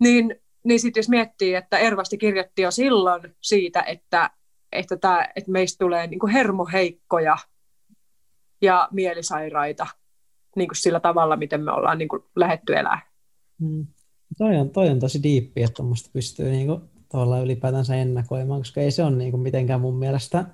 [0.00, 4.30] Niin, niin sitten jos miettii, että Ervasti kirjoitti jo silloin siitä, että,
[4.72, 7.36] että, tämä, että meistä tulee niin kuin hermoheikkoja
[8.62, 9.86] ja mielisairaita
[10.56, 13.00] niin kuin sillä tavalla, miten me ollaan niin kuin lähetty elää.
[13.60, 13.86] Hmm.
[14.38, 18.90] Toi on, toi on tosi diippi, että tuommoista pystyy niinku tavallaan ylipäätänsä ennakoimaan, koska ei
[18.90, 20.44] se ole niinku mitenkään mun mielestä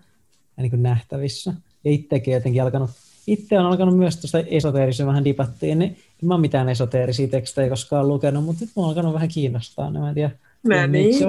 [0.56, 1.54] niinku nähtävissä.
[1.84, 2.90] Ja itsekin jotenkin alkanut,
[3.26, 8.08] itse on alkanut myös tuosta esoteerisen vähän dibattiin, niin en mä mitään esoteerisia tekstejä koskaan
[8.08, 10.30] lukenut, mutta nyt mä alkanut vähän kiinnostaa, niin mä en tiedä,
[10.62, 11.18] Mä niin.
[11.18, 11.24] Se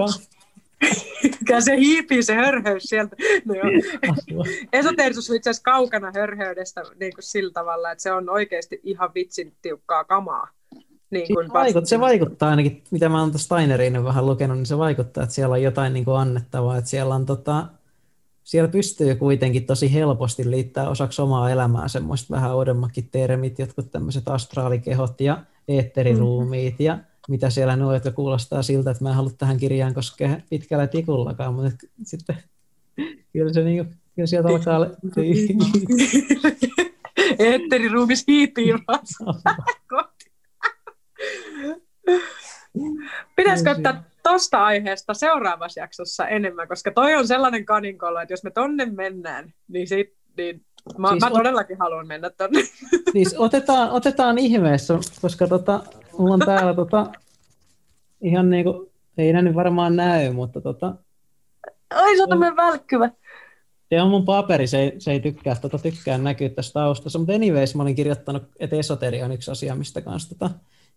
[1.45, 3.15] Kyllä se hiipii se hörhöys sieltä.
[3.45, 4.45] No joo.
[4.73, 9.11] Esoteerisuus on itse asiassa kaukana hörhöydestä niin kuin sillä tavalla, että se on oikeasti ihan
[9.13, 10.47] vitsin tiukkaa kamaa.
[11.13, 14.65] Niin kuin se, vaikuttaa, se vaikuttaa ainakin, mitä mä oon tuosta Steineriin vähän lukenut, niin
[14.65, 17.67] se vaikuttaa, että siellä on jotain niin kuin annettavaa, että siellä on tota,
[18.43, 24.27] siellä pystyy kuitenkin tosi helposti liittää osaksi omaa elämää semmoista vähän uudemmakin termit, jotkut tämmöiset
[24.27, 26.99] astraalikehot ja eetteriruumiit ja
[27.29, 31.53] mitä siellä nuo, jotka kuulostaa siltä, että mä en halua tähän kirjaan koskea pitkällä tikullakaan,
[31.53, 32.37] mutta sitten
[33.33, 34.87] kyllä se niin kuin, kyllä sieltä alkaa...
[37.39, 38.99] Eetteriruumis hiipii vaan.
[43.35, 48.51] Pitäisikö ottaa tuosta aiheesta seuraavassa jaksossa enemmän, koska toi on sellainen kaninkolo, että jos me
[48.51, 50.65] tonne mennään, niin, sit, niin
[50.97, 52.59] mä, siis mä todellakin haluan mennä tonne.
[53.13, 55.83] Siis otetaan, otetaan ihmeessä, koska tota,
[56.17, 57.11] mulla on täällä tota,
[58.21, 60.95] ihan niinku, ei nyt varmaan näy, mutta tota...
[61.89, 63.09] Ai, se on tämmöinen välkkyvä.
[63.89, 67.33] Se on mun paperi, se ei, se ei tykkää, tota, tykkään näkyä tässä taustassa, mutta
[67.33, 70.49] anyways mä olin kirjoittanut, että esoteria on yksi asia, mistä kanssa tota,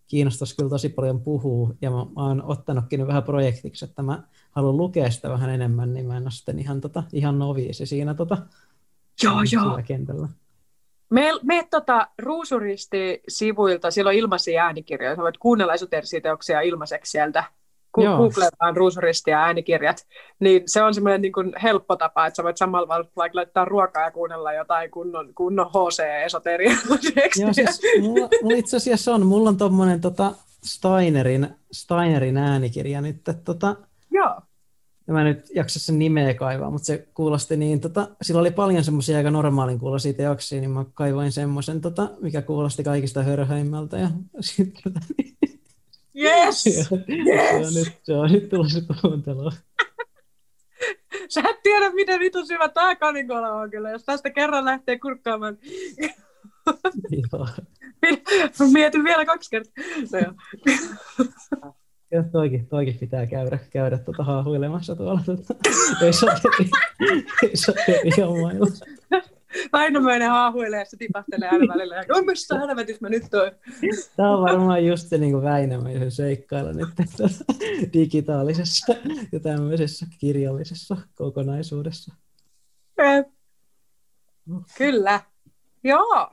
[0.07, 4.77] kiinnostaisi kyllä tosi paljon puhua, ja mä, mä oon ottanutkin vähän projektiksi, että mä haluan
[4.77, 8.37] lukea sitä vähän enemmän, niin mä en ole sitten ihan, tota, ihan noviisi siinä tota,
[9.23, 9.81] joo, joo.
[9.87, 10.27] kentällä.
[11.09, 17.43] Me, me tota, Ruusuristi-sivuilta, siellä on ilmaisia äänikirjoja, sä voit kuunnella esoteerisia ilmaiseksi sieltä.
[18.05, 20.07] Googletaan ruusuristi ja äänikirjat,
[20.39, 24.03] niin se on semmoinen niin kuin helppo tapa, että sä voit samalla vaikka laittaa ruokaa
[24.03, 26.71] ja kuunnella jotain kunnon, kunnon HC-esoteria.
[27.41, 30.31] Joo, siis mulla, mulla itse asiassa on, mulla on tuommoinen tota
[30.65, 33.75] Steinerin, Steinerin äänikirja nyt, että tota,
[34.11, 34.41] Joo.
[35.07, 38.83] Ja mä nyt jaksa sen nimeä kaivaa, mutta se kuulosti niin, tota, sillä oli paljon
[38.83, 43.97] semmoisia aika normaalin kuuloisia teoksia, niin mä kaivoin semmoisen, tota, mikä kuulosti kaikista hörhöimmältä.
[43.97, 44.09] Ja
[44.39, 45.37] sitten tota, niin,
[46.17, 46.67] Yes!
[46.67, 46.87] yes!
[46.87, 49.51] Se on nyt, se on nyt tulossa kuuntelua.
[51.29, 55.57] Sä et tiedä, miten vitu syvä tää kanikola on kyllä, jos tästä kerran lähtee kurkkaamaan.
[57.11, 57.47] Joo.
[58.73, 59.83] Mietin vielä kaksi kertaa.
[60.11, 60.33] No joo.
[62.11, 65.55] Ja toikin, toikin pitää käydä, käydä tuota haahuilemassa tuolla tuota,
[66.01, 66.69] ei soteri,
[67.43, 68.11] ei soteri
[69.73, 71.95] Väinämöinen haahuilee ja se tipahtelee aina välillä.
[71.95, 73.51] Ja missä helvetissä mä nyt oon?
[74.15, 76.89] Tämä on varmaan just se niin Väinämöisen seikkailu nyt
[77.93, 78.93] digitaalisessa
[79.31, 82.15] ja tämmöisessä kirjallisessa kokonaisuudessa.
[84.77, 85.21] Kyllä.
[85.83, 86.29] Joo.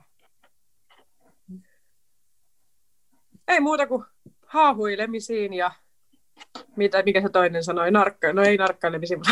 [3.47, 4.05] Ei muuta kuin
[4.45, 5.71] haahuilemisiin ja
[6.75, 9.31] mitä, mikä se toinen sanoi, narkka, no ei narkkailemisiin, mutta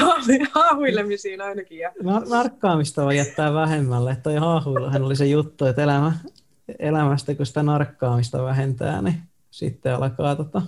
[0.51, 1.79] haahuilemisiin ainakin.
[1.79, 1.89] Ja...
[1.89, 6.13] Nar- narkkaamista voi jättää vähemmälle, toi haahuiluhan oli se juttu, että elämä,
[6.79, 9.15] elämästä kun sitä narkkaamista vähentää, niin
[9.51, 10.61] sitten alkaa tota,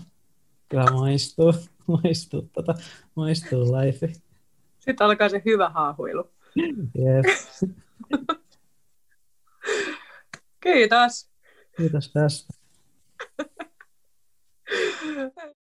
[0.70, 1.53] kyllä maistuu,
[2.03, 2.74] maistuu, tota,
[3.16, 4.07] maistuu life.
[4.80, 6.30] Sitten alkaa se hyvä haahuilu.
[6.99, 7.66] Yes.
[10.64, 11.30] Kiitos.
[11.78, 12.53] Kiitos tästä.